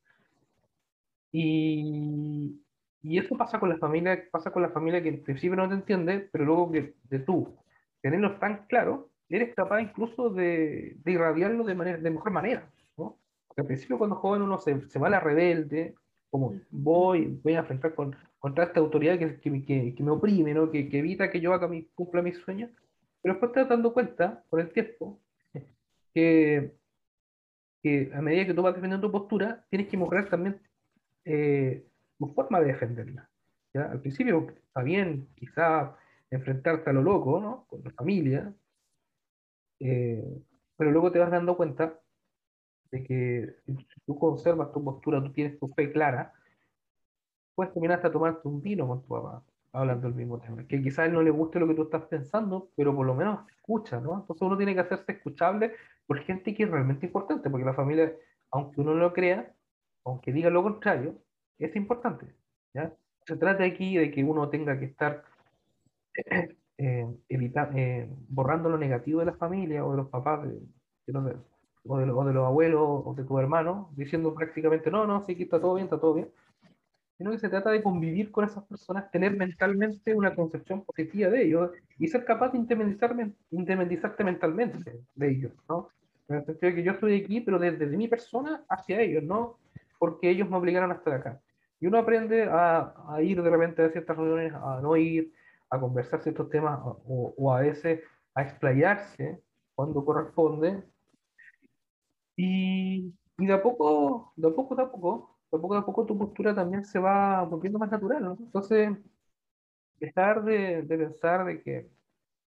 Y, 1.33 2.62
y 3.03 3.19
eso 3.19 3.37
pasa 3.37 3.59
con 3.59 3.69
la 3.69 3.77
familia, 3.77 4.23
pasa 4.31 4.53
con 4.53 4.62
la 4.62 4.69
familia 4.71 5.03
que 5.03 5.09
en 5.09 5.23
principio 5.23 5.57
no 5.57 5.69
te 5.69 5.75
entiende, 5.75 6.29
pero 6.31 6.45
luego 6.45 6.71
que 6.71 6.95
de 7.11 7.19
tú 7.19 7.57
tenerlo 8.01 8.38
tan 8.38 8.67
claro, 8.67 9.11
eres 9.29 9.55
capaz 9.55 9.81
incluso 9.81 10.31
de, 10.31 10.97
de 11.03 11.12
irradiarlo 11.12 11.65
de, 11.65 11.75
manera, 11.75 11.99
de 11.99 12.11
mejor 12.11 12.31
manera. 12.31 12.71
¿no? 12.97 13.19
Porque 13.49 13.62
al 13.62 13.67
principio 13.67 13.99
cuando 13.99 14.17
joven 14.17 14.43
uno 14.43 14.59
se, 14.59 14.88
se 14.88 14.99
va 14.99 15.09
a 15.09 15.11
la 15.11 15.21
rebelde, 15.21 15.95
como 16.31 16.55
voy, 16.71 17.41
voy 17.43 17.55
a 17.55 17.61
enfrentar 17.61 17.95
con, 17.95 18.15
contra 18.38 18.65
esta 18.65 18.81
autoridad 18.81 19.19
que, 19.19 19.41
que, 19.41 19.95
que, 19.95 20.03
me 20.03 20.11
oprime, 20.11 20.55
¿no? 20.55 20.71
que, 20.71 20.88
que, 20.88 20.99
evita 20.99 21.31
que 21.31 21.41
yo 21.41 21.53
haga 21.53 21.69
mi, 21.69 21.85
cumpla 21.95 22.23
mis 22.23 22.38
sueños, 22.38 22.71
pero 23.21 23.35
después 23.35 23.53
te 23.53 23.61
das 23.61 23.69
dando 23.69 23.93
cuenta, 23.93 24.45
con 24.49 24.61
el 24.61 24.73
tiempo, 24.73 25.21
que, 26.15 26.73
que 27.83 28.11
a 28.14 28.23
medida 28.23 28.47
que 28.47 28.55
tú 28.55 28.62
vas 28.62 28.75
defendiendo 28.75 29.09
tu 29.09 29.12
postura, 29.12 29.64
tienes 29.68 29.88
que 29.88 29.97
mejorar 29.97 30.29
también 30.29 30.61
eh, 31.25 31.85
forma 32.35 32.61
de 32.61 32.66
defenderla. 32.66 33.29
¿ya? 33.75 33.90
Al 33.90 34.01
principio 34.01 34.47
está 34.49 34.83
bien, 34.83 35.29
quizá 35.35 35.97
enfrentarte 36.31 36.90
a 36.90 36.92
lo 36.92 37.03
loco, 37.03 37.40
¿no? 37.40 37.66
Con 37.68 37.83
la 37.85 37.90
familia, 37.90 38.53
eh, 39.81 40.42
pero 40.77 40.90
luego 40.90 41.11
te 41.11 41.18
vas 41.18 41.31
dando 41.31 41.57
cuenta 41.57 41.99
de 42.90 43.03
que 43.03 43.57
si 43.66 44.01
tú 44.07 44.18
conservas 44.18 44.73
tu 44.73 44.83
postura, 44.85 45.23
tú 45.23 45.33
tienes 45.33 45.59
tu 45.59 45.68
fe 45.68 45.90
clara, 45.92 46.33
puedes 47.55 47.73
terminar 47.73 47.97
hasta 47.97 48.12
tomarte 48.12 48.47
un 48.47 48.62
vino 48.62 48.87
con 48.87 49.03
tu 49.03 49.09
papá, 49.09 49.42
hablando 49.73 50.07
del 50.07 50.16
mismo 50.16 50.38
tema. 50.38 50.66
Que 50.66 50.83
quizá 50.83 51.03
a 51.03 51.07
él 51.07 51.12
no 51.12 51.23
le 51.23 51.31
guste 51.31 51.59
lo 51.59 51.66
que 51.66 51.75
tú 51.75 51.83
estás 51.83 52.03
pensando, 52.05 52.71
pero 52.77 52.95
por 52.95 53.07
lo 53.07 53.14
menos 53.14 53.49
escucha, 53.51 54.01
¿no? 54.01 54.21
Entonces 54.21 54.42
uno 54.42 54.57
tiene 54.57 54.75
que 54.75 54.81
hacerse 54.81 55.12
escuchable 55.12 55.73
por 56.12 56.20
gente 56.25 56.55
que 56.55 56.64
es 56.64 56.70
realmente 56.70 57.07
importante, 57.07 57.48
porque 57.48 57.64
la 57.64 57.72
familia, 57.72 58.12
aunque 58.51 58.83
uno 58.83 58.92
no 58.92 59.01
lo 59.01 59.14
crea, 59.14 59.51
aunque 60.05 60.31
diga 60.31 60.51
lo 60.51 60.62
contrario, 60.62 61.16
es 61.59 61.75
importante. 61.75 62.27
¿ya? 62.75 62.92
Se 63.25 63.35
trata 63.38 63.64
aquí 63.64 63.96
de 63.96 64.11
que 64.11 64.22
uno 64.22 64.51
tenga 64.51 64.79
que 64.79 64.85
estar 64.85 65.25
eh, 66.77 67.09
eh, 67.31 68.09
borrando 68.29 68.68
lo 68.68 68.77
negativo 68.77 69.20
de 69.20 69.27
la 69.27 69.37
familia 69.37 69.87
o 69.87 69.92
de 69.92 69.96
los 69.96 70.11
papás, 70.11 70.42
de, 70.42 70.61
o, 71.87 71.98
de, 71.98 72.05
los 72.05 72.46
abuelos 72.46 72.83
o 72.83 73.14
de 73.16 73.25
tu 73.25 73.38
hermano, 73.38 73.90
diciendo 73.96 74.35
prácticamente, 74.35 74.90
no, 74.90 75.07
no, 75.07 75.25
sí, 75.25 75.35
que 75.35 75.44
está 75.44 75.59
todo 75.59 75.77
bien, 75.77 75.87
está 75.87 75.98
todo 75.98 76.12
bien. 76.12 76.29
Sino 77.16 77.31
que 77.31 77.38
se 77.38 77.48
trata 77.48 77.70
de 77.70 77.83
convivir 77.83 78.31
con 78.31 78.44
esas 78.44 78.64
personas, 78.64 79.11
tener 79.11 79.35
mentalmente 79.35 80.14
una 80.14 80.35
concepción 80.35 80.85
positiva 80.85 81.31
de 81.31 81.42
ellos 81.42 81.70
y 81.98 82.07
ser 82.09 82.27
capaz 82.27 82.51
de 82.53 82.59
independizarte 82.59 84.25
mentalmente 84.25 85.01
de 85.14 85.31
ellos, 85.31 85.53
¿no? 85.70 85.88
En 86.33 86.40
el 86.40 86.47
sentido 86.47 86.71
de 86.71 86.77
que 86.77 86.83
yo 86.83 86.92
estoy 86.92 87.23
aquí, 87.23 87.40
pero 87.40 87.59
desde, 87.59 87.87
mi 87.87 88.09
persona 88.09 88.64
hacia 88.68 89.01
ellos, 89.01 89.23
no 89.23 89.59
porque 89.99 90.31
ellos 90.31 90.49
me 90.49 90.57
obligaron 90.57 90.90
a 90.90 90.95
estar 90.95 91.14
acá. 91.14 91.40
Y 91.79 91.87
uno 91.87 91.99
aprende 91.99 92.45
a, 92.45 92.95
a, 93.09 93.23
ir 93.23 93.42
de 93.42 93.51
repente 93.51 93.83
a 93.83 93.90
ciertas 93.90 94.16
reuniones, 94.16 94.53
a 94.55 94.81
no 94.81 94.97
ir, 94.97 95.33
a 95.71 95.79
conversar 95.79 96.23
ciertos 96.23 96.49
temas 96.51 96.81
o, 96.85 97.35
o 97.37 97.53
a 97.55 97.61
veces 97.61 98.01
a 98.35 98.42
explayarse 98.42 99.40
cuando 99.75 100.05
corresponde. 100.05 100.83
Y, 102.37 103.14
y, 103.38 103.47
de 103.47 103.53
a 103.53 103.62
poco, 103.62 104.33
de 104.37 104.49
a 104.49 104.51
poco, 104.55 104.75
de 104.75 104.83
a 104.83 104.90
poco, 104.90 105.38
de 105.51 105.59
a 105.59 105.61
poco, 105.61 105.75
de 105.75 105.81
a 105.81 105.85
poco 105.85 106.07
tu 106.07 106.18
postura 106.18 106.55
también 106.55 106.85
se 106.85 106.99
va 106.99 107.42
volviendo 107.45 107.79
más 107.79 107.90
natural. 107.90 108.23
¿no? 108.23 108.37
Entonces, 108.40 108.90
dejar 110.01 110.45
de, 110.45 110.83
de 110.83 110.99
pensar 110.99 111.45
de 111.45 111.62
que 111.62 111.90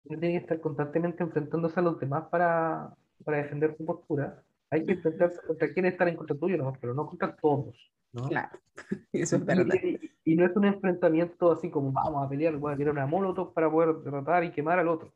uno 0.05 0.19
tiene 0.19 0.35
que 0.35 0.41
estar 0.43 0.61
constantemente 0.61 1.23
enfrentándose 1.23 1.79
a 1.79 1.83
los 1.83 1.99
demás 1.99 2.25
para, 2.29 2.95
para 3.23 3.37
defender 3.37 3.75
su 3.77 3.85
postura, 3.85 4.43
Hay 4.69 4.85
que 4.85 4.93
enfrentarse 4.93 5.39
contra 5.45 5.71
quienes 5.71 5.93
están 5.93 6.09
en 6.09 6.15
contra 6.15 6.35
tuyo, 6.35 6.57
¿no? 6.57 6.73
pero 6.79 6.93
no 6.93 7.07
contra 7.07 7.35
todos. 7.35 7.75
¿no? 8.11 8.27
Claro, 8.29 8.59
eso 9.13 9.35
es 9.35 9.45
verdad. 9.45 9.75
Y, 10.23 10.35
no 10.35 10.45
es 10.45 10.55
un 10.55 10.65
enfrentamiento 10.65 11.51
así 11.51 11.69
como 11.69 11.91
vamos 11.91 12.25
a 12.25 12.29
pelear, 12.29 12.55
voy 12.57 12.73
a 12.73 12.77
tirar 12.77 12.93
una 12.93 13.05
molotov 13.05 13.53
para 13.53 13.69
poder 13.69 13.95
derrotar 13.97 14.43
y 14.43 14.51
quemar 14.51 14.79
al 14.79 14.87
otro. 14.87 15.13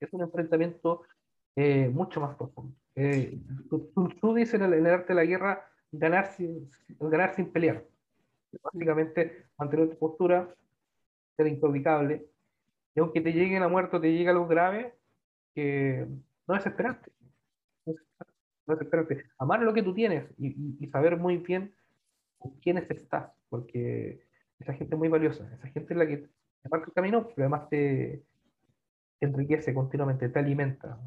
es 0.00 0.12
un 0.12 0.22
enfrentamiento 0.22 1.02
eh, 1.56 1.88
mucho 1.88 2.20
más 2.20 2.36
profundo. 2.36 2.74
Eh, 2.94 3.38
tú, 3.68 4.34
dices 4.34 4.54
en 4.54 4.62
el, 4.62 4.74
en 4.74 4.86
el, 4.86 4.92
arte 4.92 5.08
de 5.08 5.14
la 5.14 5.24
guerra 5.24 5.70
ganar 5.92 6.26
sin, 6.32 6.68
ganar 6.98 7.34
sin 7.34 7.50
pelear. 7.50 7.84
Básicamente 8.62 9.46
mantener 9.58 9.90
tu 9.90 9.98
postura, 9.98 10.54
ser 11.36 11.46
improbicable, 11.46 12.26
y 12.94 13.00
aunque 13.00 13.20
te 13.20 13.32
llegue 13.32 13.60
la 13.60 13.68
muerte 13.68 13.96
o 13.96 14.00
te 14.00 14.12
llegue 14.12 14.30
algo 14.30 14.46
grave, 14.46 14.94
que 15.54 16.06
no 16.46 16.54
desesperarte. 16.54 17.10
No 18.66 18.74
desesperarte. 18.74 19.24
Amar 19.38 19.62
lo 19.62 19.74
que 19.74 19.82
tú 19.82 19.94
tienes 19.94 20.26
y, 20.38 20.86
saber 20.88 21.16
muy 21.16 21.38
bien 21.38 21.74
con 22.38 22.52
quiénes 22.60 22.90
estás, 22.90 23.32
porque 23.48 24.26
esa 24.58 24.74
gente 24.74 24.94
es 24.94 24.98
muy 24.98 25.08
valiosa. 25.08 25.50
Esa 25.54 25.68
gente 25.68 25.94
es 25.94 25.98
la 25.98 26.06
que 26.06 26.16
te 26.18 26.68
marca 26.70 26.86
el 26.86 26.92
camino, 26.92 27.28
pero 27.28 27.46
además 27.46 27.68
te 27.68 28.24
enriquece 29.20 29.74
continuamente, 29.74 30.28
te 30.28 30.38
alimenta 30.38 30.98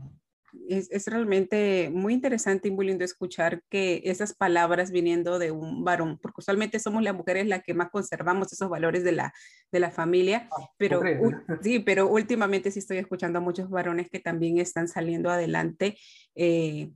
es, 0.70 1.08
realmente 1.08 1.90
muy 1.94 2.14
interesante 2.14 2.68
y 2.68 2.72
muy 2.72 2.86
lindo 2.86 3.04
escuchar 3.04 3.62
que 3.70 4.02
esas 4.06 4.34
palabras 4.34 4.92
viniendo 4.92 5.40
de 5.40 5.52
un 5.52 5.84
varón, 5.84 6.20
porque 6.22 6.40
usualmente 6.40 6.80
somos 6.80 7.04
las 7.04 7.16
mujeres 7.16 7.48
las 7.48 7.64
que 7.64 7.74
más 7.74 7.90
conservamos 7.90 8.52
esos 8.54 8.70
valores 8.70 9.04
de 9.04 9.12
la, 9.12 9.34
de 9.72 9.80
la 9.80 9.92
familia, 9.92 10.48
ah, 10.52 10.70
pero, 10.78 11.02
sí, 11.62 11.80
pero 11.80 12.08
últimamente 12.08 12.72
sí 12.72 12.80
estoy 12.80 12.98
escuchando 12.98 13.40
a 13.40 13.42
muchos 13.42 13.70
varones 13.70 14.10
que 14.10 14.20
también 14.20 14.60
están 14.60 14.88
saliendo 14.88 15.30
adelante. 15.30 15.98
Eh, 16.36 16.92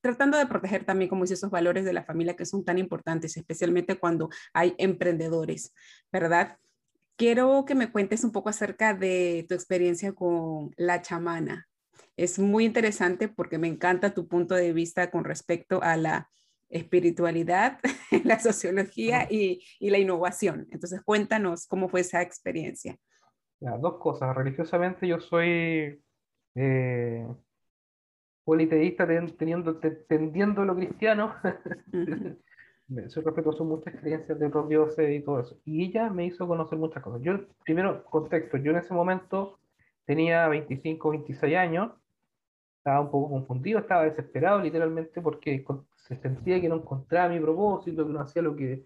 tratando 0.00 0.36
de 0.36 0.46
proteger 0.46 0.84
también, 0.84 1.08
como 1.08 1.24
dice, 1.24 1.34
esos 1.34 1.50
valores 1.50 1.84
de 1.86 1.94
la 1.94 2.04
familia 2.04 2.36
que 2.36 2.44
son 2.44 2.62
tan 2.62 2.76
importantes, 2.76 3.38
especialmente 3.38 3.98
cuando 3.98 4.28
hay 4.52 4.74
emprendedores, 4.76 5.72
¿verdad? 6.12 6.58
Quiero 7.16 7.64
que 7.64 7.74
me 7.74 7.90
cuentes 7.90 8.22
un 8.22 8.30
poco 8.30 8.50
acerca 8.50 8.92
de 8.92 9.46
tu 9.48 9.54
experiencia 9.54 10.12
con 10.12 10.72
la 10.76 11.00
chamana. 11.00 11.68
Es 12.16 12.38
muy 12.38 12.64
interesante 12.64 13.28
porque 13.28 13.58
me 13.58 13.68
encanta 13.68 14.14
tu 14.14 14.28
punto 14.28 14.54
de 14.54 14.72
vista 14.72 15.10
con 15.10 15.24
respecto 15.24 15.82
a 15.82 15.96
la 15.96 16.30
espiritualidad, 16.68 17.78
la 18.24 18.38
sociología 18.38 19.26
y, 19.30 19.64
la 19.80 19.98
innovación. 19.98 20.66
Entonces, 20.70 21.02
cuéntanos 21.02 21.66
cómo 21.66 21.88
fue 21.88 22.00
esa 22.00 22.22
experiencia. 22.22 22.96
dos 23.60 23.98
cosas. 23.98 24.34
Religiosamente 24.34 25.06
yo 25.06 25.20
soy 25.20 26.00
eh, 26.54 27.26
politeísta 28.44 29.06
teniendo, 29.36 29.78
tendiendo 30.08 30.64
lo 30.64 30.76
cristiano. 30.76 31.34
soy 33.08 33.22
respetuoso 33.24 33.64
muchas 33.64 33.94
creencias 33.96 34.38
de 34.38 34.46
otros 34.46 34.68
dioses 34.68 35.10
y 35.10 35.20
todo 35.24 35.40
eso. 35.40 35.60
Y 35.64 35.84
ella 35.84 36.10
me 36.10 36.26
hizo 36.26 36.46
conocer 36.46 36.78
muchas 36.78 37.02
cosas. 37.02 37.22
Yo, 37.22 37.46
primero, 37.64 38.04
contexto, 38.04 38.56
yo 38.56 38.70
en 38.70 38.78
ese 38.78 38.94
momento 38.94 39.58
tenía 40.06 40.46
25, 40.48 41.10
26 41.10 41.56
años 41.56 41.92
estaba 42.84 43.00
un 43.00 43.10
poco 43.10 43.30
confundido, 43.30 43.78
estaba 43.78 44.04
desesperado 44.04 44.60
literalmente 44.60 45.22
porque 45.22 45.64
se 45.96 46.16
sentía 46.16 46.60
que 46.60 46.68
no 46.68 46.76
encontraba 46.76 47.32
mi 47.32 47.40
propósito, 47.40 48.06
que 48.06 48.12
no 48.12 48.20
hacía 48.20 48.42
lo 48.42 48.54
que, 48.54 48.84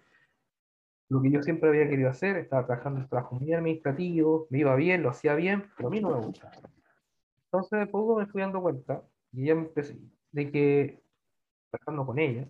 lo 1.09 1.21
que 1.21 1.33
yo 1.33 1.43
siempre 1.43 1.69
había 1.69 1.89
querido 1.89 2.09
hacer, 2.09 2.37
estaba 2.37 2.65
trabajando 2.65 3.01
en 3.01 3.09
trabajo 3.09 3.35
muy 3.35 3.53
administrativo, 3.53 4.47
me 4.51 4.61
iba 4.61 4.77
bien, 4.77 5.03
lo 5.03 5.11
hacía 5.11 5.35
bien, 5.35 5.65
pero 5.77 5.89
a 5.89 5.91
mí 5.91 6.01
no 6.01 6.11
me 6.11 6.27
gustaba. 6.27 6.53
Entonces 7.47 7.81
de 7.81 7.87
poco 7.89 8.21
me 8.21 8.27
fui 8.27 8.41
dando 8.41 8.63
cuenta 8.63 9.03
y 9.33 9.47
ya 9.47 9.53
empecé 9.55 9.99
de 10.31 10.53
que, 10.53 11.03
trabajando 11.73 12.07
con 12.07 12.21
ella, 12.21 12.47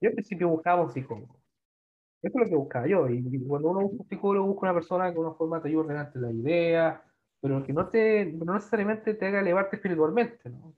yo 0.00 0.08
al 0.10 0.14
principio 0.14 0.48
buscaba 0.48 0.84
un 0.84 0.92
psicólogo. 0.92 1.40
Eso 2.22 2.38
es 2.38 2.44
lo 2.44 2.48
que 2.48 2.56
buscaba 2.56 2.86
yo. 2.86 3.08
Y 3.08 3.44
cuando 3.48 3.70
uno 3.70 3.80
busca 3.80 4.02
un 4.04 4.08
psicólogo, 4.08 4.46
busca 4.46 4.66
una 4.66 4.74
persona 4.74 5.08
que 5.08 5.14
de 5.14 5.20
una 5.20 5.34
forma 5.34 5.60
te 5.60 5.68
ayude 5.70 5.80
a 5.80 5.84
ordenarte 5.86 6.18
la 6.20 6.30
idea, 6.30 7.02
pero 7.40 7.64
que 7.64 7.72
no, 7.72 7.88
te, 7.88 8.26
no 8.26 8.54
necesariamente 8.54 9.14
te 9.14 9.26
haga 9.26 9.40
elevarte 9.40 9.74
espiritualmente. 9.74 10.48
¿no? 10.48 10.72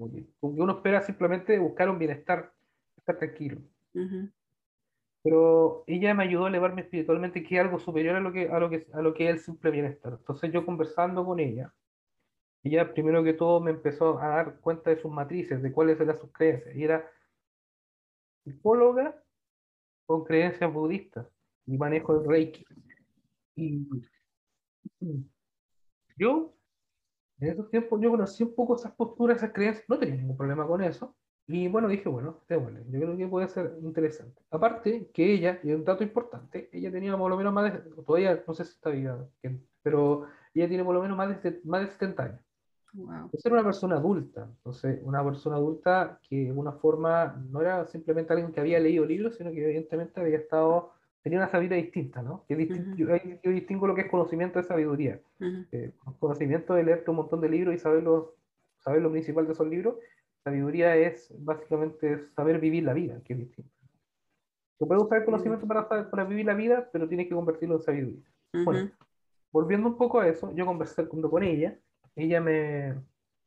Como 0.00 0.12
que, 0.54 0.62
uno 0.62 0.72
espera 0.72 1.02
simplemente 1.02 1.58
buscar 1.58 1.90
un 1.90 1.98
bienestar, 1.98 2.52
estar 2.96 3.18
tranquilo. 3.18 3.60
Pero 5.22 5.84
ella 5.86 6.14
me 6.14 6.24
ayudó 6.24 6.46
a 6.46 6.48
elevarme 6.48 6.80
espiritualmente, 6.80 7.42
que 7.42 7.56
es 7.56 7.60
algo 7.60 7.78
superior 7.78 8.16
a 8.16 8.20
lo 8.20 8.32
que, 8.32 8.48
a 8.48 8.58
lo 8.58 8.70
que, 8.70 8.86
a 8.94 9.02
lo 9.02 9.12
que 9.12 9.28
es 9.28 9.30
el 9.30 9.38
simple 9.40 9.70
bienestar. 9.70 10.14
Entonces 10.14 10.50
yo 10.50 10.64
conversando 10.64 11.24
con 11.26 11.38
ella, 11.38 11.74
ella 12.62 12.94
primero 12.94 13.22
que 13.22 13.34
todo 13.34 13.60
me 13.60 13.72
empezó 13.72 14.18
a 14.18 14.28
dar 14.28 14.60
cuenta 14.60 14.88
de 14.88 14.96
sus 14.96 15.12
matrices, 15.12 15.62
de 15.62 15.70
cuáles 15.70 16.00
eran 16.00 16.18
sus 16.18 16.32
creencias. 16.32 16.74
Y 16.74 16.84
era 16.84 17.06
psicóloga 18.44 19.22
con 20.06 20.24
creencias 20.24 20.72
budistas 20.72 21.26
y 21.66 21.76
manejo 21.76 22.18
el 22.18 22.26
Reiki. 22.26 22.64
Y 23.54 23.86
yo 26.16 26.54
en 27.40 27.48
esos 27.48 27.70
tiempos 27.70 28.00
yo 28.00 28.10
conocí 28.10 28.42
un 28.42 28.54
poco 28.54 28.76
esas 28.76 28.92
posturas, 28.92 29.38
esas 29.38 29.52
creencias, 29.52 29.88
no 29.88 29.98
tenía 29.98 30.16
ningún 30.16 30.36
problema 30.36 30.66
con 30.66 30.82
eso. 30.82 31.14
Y 31.46 31.66
bueno, 31.66 31.88
dije, 31.88 32.08
bueno, 32.08 32.38
démosle, 32.48 32.84
yo 32.90 33.00
creo 33.00 33.16
que 33.16 33.26
puede 33.26 33.48
ser 33.48 33.76
interesante. 33.82 34.40
Aparte, 34.50 35.10
que 35.12 35.32
ella, 35.32 35.58
y 35.64 35.72
un 35.72 35.84
dato 35.84 36.04
importante, 36.04 36.68
ella 36.72 36.92
tenía 36.92 37.16
por 37.16 37.28
lo 37.28 37.36
menos 37.36 37.52
más 37.52 37.72
de, 37.72 37.78
todavía 38.02 38.40
no 38.46 38.54
sé 38.54 38.64
si 38.64 38.72
está 38.72 38.90
viva, 38.90 39.26
pero 39.82 40.26
ella 40.54 40.68
tiene 40.68 40.84
por 40.84 40.94
lo 40.94 41.02
menos 41.02 41.16
más 41.16 41.42
de, 41.42 41.60
más 41.64 41.80
de 41.80 41.88
70 41.88 42.22
años. 42.22 42.40
Wow. 42.92 43.30
Es 43.32 43.44
una 43.46 43.64
persona 43.64 43.96
adulta, 43.96 44.48
entonces 44.58 45.00
una 45.02 45.24
persona 45.24 45.56
adulta 45.56 46.20
que 46.28 46.46
de 46.46 46.52
una 46.52 46.72
forma 46.72 47.40
no 47.50 47.60
era 47.60 47.86
simplemente 47.86 48.32
alguien 48.32 48.52
que 48.52 48.60
había 48.60 48.80
leído 48.80 49.04
libros, 49.04 49.36
sino 49.36 49.50
que 49.50 49.64
evidentemente 49.64 50.20
había 50.20 50.38
estado 50.38 50.92
tenía 51.22 51.38
una 51.38 51.48
sabiduría 51.48 51.82
distinta, 51.82 52.22
¿no? 52.22 52.44
Que 52.46 52.68
yo, 52.96 53.50
distingo 53.50 53.86
lo 53.86 53.94
que 53.94 54.02
es 54.02 54.10
conocimiento 54.10 54.58
de 54.58 54.64
sabiduría. 54.64 55.20
Eh, 55.72 55.92
conocimiento 56.18 56.74
de 56.74 56.84
leerte 56.84 57.10
un 57.10 57.16
montón 57.16 57.40
de 57.40 57.48
libros 57.48 57.74
y 57.74 57.78
saber 57.78 58.02
lo, 58.02 58.36
saber 58.78 59.02
lo 59.02 59.10
principal 59.10 59.46
de 59.46 59.52
esos 59.52 59.66
libros. 59.66 59.96
Sabiduría 60.42 60.96
es 60.96 61.32
básicamente 61.38 62.28
saber 62.34 62.58
vivir 62.58 62.84
la 62.84 62.94
vida, 62.94 63.20
que 63.24 63.34
es 63.34 63.38
distinto. 63.40 63.70
Se 64.78 64.86
puede 64.86 65.02
usar 65.02 65.18
el 65.18 65.24
conocimiento 65.26 65.66
para, 65.66 65.86
para 65.88 66.24
vivir 66.24 66.46
la 66.46 66.54
vida, 66.54 66.88
pero 66.90 67.06
tienes 67.06 67.28
que 67.28 67.34
convertirlo 67.34 67.76
en 67.76 67.82
sabiduría. 67.82 68.24
Bueno, 68.64 68.90
volviendo 69.52 69.88
un 69.88 69.98
poco 69.98 70.20
a 70.20 70.28
eso, 70.28 70.54
yo 70.54 70.64
conversé 70.64 71.06
con 71.06 71.42
ella, 71.42 71.78
ella 72.16 72.40
me, 72.40 72.94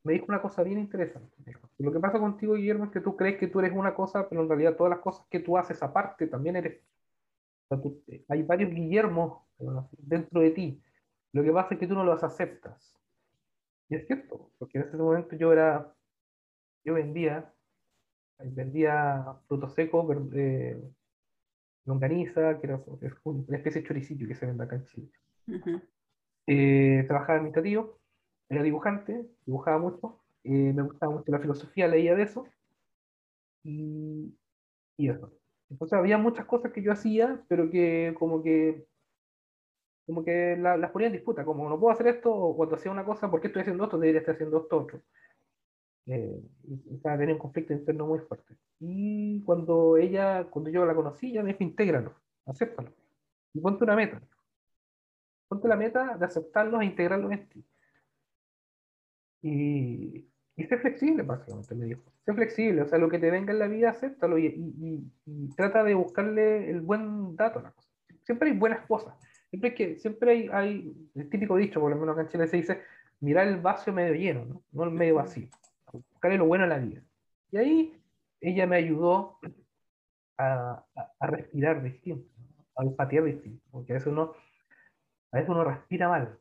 me 0.03 0.13
dijo 0.13 0.25
una 0.29 0.41
cosa 0.41 0.61
bien 0.61 0.77
interesante. 0.77 1.35
Lo 1.79 1.91
que 1.91 1.99
pasa 1.99 2.19
contigo, 2.19 2.53
Guillermo, 2.53 2.85
es 2.85 2.91
que 2.91 3.01
tú 3.01 3.15
crees 3.15 3.37
que 3.39 3.47
tú 3.47 3.59
eres 3.59 3.73
una 3.73 3.95
cosa, 3.95 4.29
pero 4.29 4.43
en 4.43 4.49
realidad 4.49 4.75
todas 4.75 4.91
las 4.91 4.99
cosas 4.99 5.25
que 5.29 5.39
tú 5.39 5.57
haces 5.57 5.81
aparte 5.81 6.27
también 6.27 6.55
eres 6.55 6.81
hay 8.27 8.43
varios 8.43 8.71
Guillermo 8.71 9.47
dentro 9.97 10.41
de 10.41 10.51
ti. 10.51 10.81
Lo 11.31 11.43
que 11.43 11.51
pasa 11.51 11.73
es 11.73 11.79
que 11.79 11.87
tú 11.87 11.95
no 11.95 12.03
los 12.03 12.23
aceptas. 12.23 12.95
Y 13.89 13.95
es 13.95 14.07
cierto, 14.07 14.51
porque 14.57 14.77
en 14.77 14.85
ese 14.85 14.97
momento 14.97 15.35
yo 15.35 15.51
era, 15.51 15.93
yo 16.83 16.93
vendía, 16.93 17.53
vendía 18.39 19.25
frutos 19.47 19.73
secos, 19.73 20.05
eh, 20.33 20.81
longaniza, 21.85 22.59
que 22.59 22.67
era 22.67 22.81
una 23.23 23.57
especie 23.57 23.81
de 23.81 23.87
choricillo 23.87 24.27
que 24.27 24.35
se 24.35 24.45
vende 24.45 24.63
acá 24.63 24.75
en 24.75 24.85
Chile. 24.85 25.11
Eh, 26.47 27.03
trabajaba 27.07 27.37
administrativo, 27.37 27.99
era 28.49 28.63
dibujante, 28.63 29.25
dibujaba 29.45 29.79
mucho, 29.79 30.19
me 30.43 30.81
gustaba 30.81 31.13
mucho 31.13 31.31
la 31.31 31.39
filosofía, 31.39 31.87
leía 31.87 32.15
de 32.15 32.23
eso, 32.23 32.45
y, 33.63 34.37
y 34.97 35.09
eso. 35.09 35.31
Entonces 35.73 35.97
había 35.97 36.19
muchas 36.19 36.45
cosas 36.45 36.71
que 36.71 36.83
yo 36.83 36.91
hacía, 36.91 37.43
pero 37.49 37.69
que 37.71 38.15
como 38.19 38.43
que 38.43 38.85
como 40.05 40.23
que 40.23 40.55
las 40.57 40.91
ponía 40.91 41.07
en 41.07 41.13
disputa, 41.13 41.45
como 41.45 41.67
no 41.67 41.79
puedo 41.79 41.93
hacer 41.93 42.07
esto, 42.07 42.31
o 42.31 42.55
cuando 42.55 42.75
hacía 42.75 42.91
una 42.91 43.05
cosa, 43.05 43.31
¿por 43.31 43.41
qué 43.41 43.47
estoy 43.47 43.61
haciendo 43.61 43.85
esto? 43.85 43.97
Debería 43.97 44.19
estar 44.19 44.35
haciendo 44.35 44.59
esto 44.59 44.77
otro. 44.77 45.01
Eh, 46.05 46.41
y, 46.65 46.97
tenía 46.99 47.33
un 47.33 47.39
conflicto 47.39 47.73
interno 47.73 48.05
muy 48.05 48.19
fuerte. 48.19 48.55
Y 48.79 49.41
cuando 49.45 49.97
ella, 49.97 50.43
cuando 50.45 50.69
yo 50.69 50.85
la 50.85 50.93
conocí, 50.93 51.31
ella 51.31 51.41
me 51.41 51.53
dijo, 51.53 51.63
intégralo, 51.63 52.13
acéptalo. 52.45 52.93
Y 53.53 53.61
ponte 53.61 53.83
una 53.85 53.95
meta. 53.95 54.21
Ponte 55.47 55.67
la 55.67 55.77
meta 55.77 56.17
de 56.17 56.25
aceptarlos 56.25 56.81
e 56.81 56.85
integrarlos 56.85 57.31
en 57.31 57.49
ti. 57.49 57.65
Y, 59.41 60.27
y 60.55 60.65
sé 60.65 60.77
flexible, 60.77 61.23
básicamente, 61.23 61.73
me 61.73 61.85
dijo. 61.85 62.01
Sé 62.25 62.33
flexible, 62.33 62.81
o 62.83 62.87
sea, 62.87 62.99
lo 62.99 63.09
que 63.09 63.19
te 63.19 63.31
venga 63.31 63.51
en 63.51 63.59
la 63.59 63.67
vida, 63.67 63.89
acéptalo 63.89 64.37
y, 64.37 64.45
y, 65.25 65.49
trata 65.55 65.83
de 65.83 65.95
buscarle 65.95 66.69
el 66.69 66.81
buen 66.81 67.35
dato 67.35 67.59
a 67.59 67.63
la 67.63 67.71
cosa. 67.71 67.89
Siempre 68.23 68.51
hay 68.51 68.57
buenas 68.57 68.85
cosas. 68.85 69.15
Siempre, 69.49 69.73
que, 69.73 69.97
siempre 69.97 70.31
hay, 70.31 70.49
hay, 70.51 71.09
el 71.15 71.29
típico 71.29 71.55
dicho, 71.55 71.79
por 71.79 71.89
lo 71.89 71.97
menos 71.97 72.13
acá 72.13 72.21
en 72.21 72.27
Chile 72.29 72.47
se 72.47 72.57
dice, 72.57 72.81
mirar 73.19 73.47
el 73.47 73.59
vaso 73.61 73.91
medio 73.91 74.13
lleno, 74.13 74.45
¿no? 74.45 74.63
no 74.71 74.83
el 74.83 74.91
medio 74.91 75.15
vacío. 75.15 75.47
Buscarle 75.91 76.37
lo 76.37 76.45
bueno 76.45 76.65
a 76.65 76.67
la 76.67 76.77
vida. 76.77 77.01
Y 77.51 77.57
ahí 77.57 78.01
ella 78.39 78.67
me 78.67 78.77
ayudó 78.77 79.39
a, 80.37 80.85
a, 81.19 81.27
respirar 81.27 81.81
distinto, 81.81 82.27
a 82.75 82.83
olfatear 82.83 83.23
distinto, 83.23 83.63
porque 83.71 83.93
a 83.93 83.95
veces 83.95 84.11
uno, 84.11 84.33
a 85.31 85.37
veces 85.37 85.49
uno 85.49 85.63
respira 85.63 86.09
mal, 86.09 86.37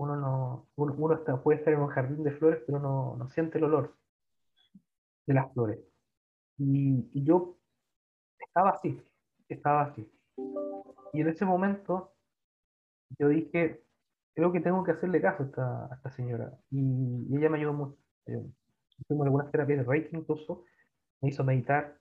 uno 0.00 0.16
no 0.16 0.66
uno, 0.76 1.14
está, 1.14 1.42
puede 1.42 1.58
estar 1.58 1.74
en 1.74 1.80
un 1.80 1.88
jardín 1.88 2.22
de 2.24 2.32
flores, 2.32 2.62
pero 2.66 2.78
no, 2.78 3.16
no 3.16 3.28
siente 3.28 3.58
el 3.58 3.64
olor 3.64 3.94
de 5.26 5.34
las 5.34 5.52
flores. 5.52 5.78
Y, 6.56 7.22
yo 7.22 7.58
estaba 8.38 8.70
así, 8.70 8.98
estaba 9.48 9.82
así. 9.82 10.10
Y 11.12 11.20
en 11.20 11.28
ese 11.28 11.44
momento 11.44 12.14
yo 13.18 13.28
dije, 13.28 13.84
creo 14.34 14.52
que 14.52 14.60
tengo 14.60 14.82
que 14.84 14.92
hacerle 14.92 15.20
caso 15.20 15.42
a 15.42 15.46
esta, 15.46 15.92
a 15.92 15.94
esta 15.96 16.10
señora. 16.10 16.58
Y, 16.70 17.36
ella 17.36 17.50
me 17.50 17.58
ayudó 17.58 17.74
mucho. 17.74 17.98
Hicimos 18.98 19.26
algunas 19.26 19.50
terapias 19.50 19.80
de 19.80 19.84
Reiki 19.84 20.16
incluso, 20.16 20.64
me 21.20 21.28
hizo 21.28 21.44
meditar, 21.44 21.98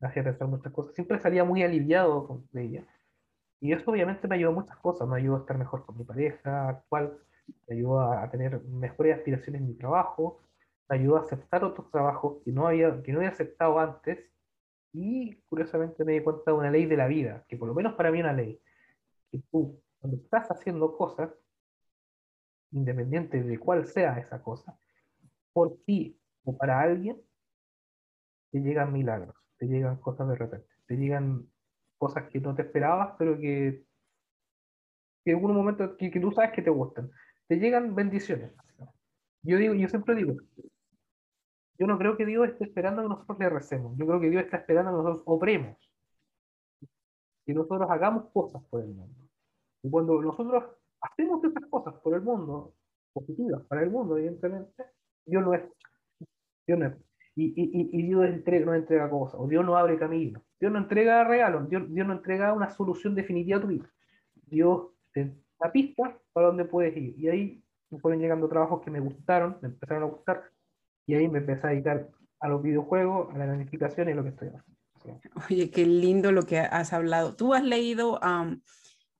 me 0.00 0.08
hacía 0.08 0.22
pensar 0.22 0.46
muchas 0.46 0.72
cosas. 0.72 0.94
Siempre 0.94 1.18
salía 1.18 1.42
muy 1.42 1.64
aliviado 1.64 2.44
de 2.52 2.62
ella. 2.62 2.86
Y 3.62 3.72
eso 3.72 3.92
obviamente 3.92 4.26
me 4.26 4.34
ayudó 4.34 4.50
a 4.50 4.54
muchas 4.54 4.76
cosas, 4.78 5.08
me 5.08 5.18
ayudó 5.18 5.36
a 5.36 5.38
estar 5.38 5.56
mejor 5.56 5.86
con 5.86 5.96
mi 5.96 6.02
pareja 6.02 6.68
actual, 6.68 7.16
me 7.68 7.76
ayudó 7.76 8.00
a, 8.00 8.28
tener 8.28 8.60
mejores 8.64 9.16
aspiraciones 9.16 9.60
en 9.60 9.68
mi 9.68 9.74
trabajo, 9.74 10.42
me 10.88 10.96
ayudó 10.96 11.16
a 11.16 11.20
aceptar 11.20 11.62
otros 11.62 11.88
trabajos 11.92 12.42
que 12.44 12.50
no 12.50 12.66
había, 12.66 13.00
que 13.04 13.12
no 13.12 13.18
había 13.20 13.30
aceptado 13.30 13.78
antes. 13.78 14.18
Y 14.92 15.36
curiosamente 15.48 16.04
me 16.04 16.14
di 16.14 16.24
cuenta 16.24 16.50
de 16.50 16.56
una 16.56 16.72
ley 16.72 16.86
de 16.86 16.96
la 16.96 17.06
vida, 17.06 17.44
que 17.48 17.56
por 17.56 17.68
lo 17.68 17.74
menos 17.74 17.94
para 17.94 18.10
mí 18.10 18.18
es 18.18 18.24
una 18.24 18.32
ley, 18.32 18.60
que 19.30 19.38
tú, 19.48 19.80
cuando 20.00 20.16
estás 20.16 20.50
haciendo 20.50 20.96
cosas, 20.96 21.30
independiente 22.72 23.44
de 23.44 23.58
cuál 23.58 23.86
sea 23.86 24.18
esa 24.18 24.42
cosa, 24.42 24.76
por 25.52 25.78
ti 25.84 26.18
o 26.42 26.56
para 26.56 26.80
alguien, 26.80 27.22
te 28.50 28.58
llegan 28.58 28.92
milagros, 28.92 29.36
te 29.56 29.66
llegan 29.68 29.98
cosas 29.98 30.28
de 30.28 30.34
repente, 30.34 30.68
te 30.86 30.96
llegan 30.96 31.46
cosas 32.02 32.28
que 32.30 32.40
no 32.40 32.52
te 32.52 32.62
esperabas, 32.62 33.14
pero 33.16 33.38
que, 33.38 33.86
en 35.24 35.34
algún 35.36 35.54
momento 35.54 35.96
que, 35.96 36.10
tú 36.10 36.32
sabes 36.32 36.50
que 36.50 36.60
te 36.60 36.70
gustan. 36.70 37.12
Te 37.46 37.60
llegan 37.60 37.94
bendiciones. 37.94 38.50
Yo 39.42 39.56
digo, 39.56 39.74
yo 39.74 39.88
siempre 39.88 40.16
digo, 40.16 40.34
yo 41.78 41.86
no 41.86 41.96
creo 41.98 42.16
que 42.16 42.26
Dios 42.26 42.48
esté 42.48 42.64
esperando 42.64 43.02
que 43.02 43.08
nosotros 43.08 43.38
le 43.38 43.50
recemos. 43.50 43.96
Yo 43.96 44.04
creo 44.04 44.20
que 44.20 44.30
Dios 44.30 44.42
está 44.42 44.56
esperando 44.56 44.90
que 44.90 44.96
nosotros 44.96 45.22
obremos. 45.26 45.76
Que 47.46 47.54
nosotros 47.54 47.88
hagamos 47.88 48.32
cosas 48.32 48.60
por 48.68 48.80
el 48.82 48.88
mundo. 48.88 49.28
Y 49.84 49.88
cuando 49.88 50.20
nosotros 50.20 50.64
hacemos 51.02 51.44
esas 51.44 51.70
cosas 51.70 51.94
por 52.00 52.14
el 52.14 52.22
mundo, 52.22 52.74
positivas 53.12 53.62
para 53.66 53.84
el 53.84 53.90
mundo, 53.90 54.16
evidentemente, 54.16 54.86
Dios 55.24 55.44
no 55.44 55.54
es. 55.54 55.62
Dios 56.66 56.78
no 56.80 56.86
es. 56.86 57.11
Y, 57.34 57.46
y, 57.56 57.88
y 57.98 58.02
Dios 58.02 58.26
entrega, 58.26 58.66
no 58.66 58.74
entrega 58.74 59.08
cosas, 59.08 59.40
o 59.40 59.46
Dios 59.46 59.64
no 59.64 59.76
abre 59.76 59.98
caminos. 59.98 60.42
Dios 60.60 60.70
no 60.72 60.78
entrega 60.78 61.24
regalos, 61.24 61.68
Dios, 61.68 61.82
Dios 61.92 62.06
no 62.06 62.12
entrega 62.12 62.52
una 62.52 62.68
solución 62.70 63.14
definitiva 63.14 63.58
a 63.58 63.60
tu 63.62 63.68
vida. 63.68 63.90
Dios 64.46 64.88
te 65.12 65.32
da 65.58 65.72
pistas 65.72 66.14
para 66.32 66.48
dónde 66.48 66.66
puedes 66.66 66.96
ir. 66.96 67.18
Y 67.18 67.28
ahí 67.28 67.64
me 67.90 67.98
fueron 67.98 68.20
llegando 68.20 68.48
trabajos 68.48 68.82
que 68.82 68.90
me 68.90 69.00
gustaron, 69.00 69.56
me 69.62 69.68
empezaron 69.68 70.02
a 70.02 70.06
gustar, 70.06 70.42
y 71.06 71.14
ahí 71.14 71.28
me 71.28 71.38
empecé 71.38 71.66
a 71.66 71.70
dedicar 71.70 72.08
a 72.40 72.48
los 72.48 72.62
videojuegos, 72.62 73.34
a 73.34 73.38
la 73.38 73.46
gamificación 73.46 74.08
y 74.08 74.12
a 74.12 74.14
lo 74.14 74.22
que 74.24 74.30
estoy 74.30 74.48
haciendo. 74.48 74.82
Oye, 75.50 75.70
qué 75.70 75.84
lindo 75.86 76.32
lo 76.32 76.42
que 76.42 76.58
has 76.58 76.92
hablado. 76.92 77.34
¿Tú 77.34 77.54
has 77.54 77.64
leído, 77.64 78.20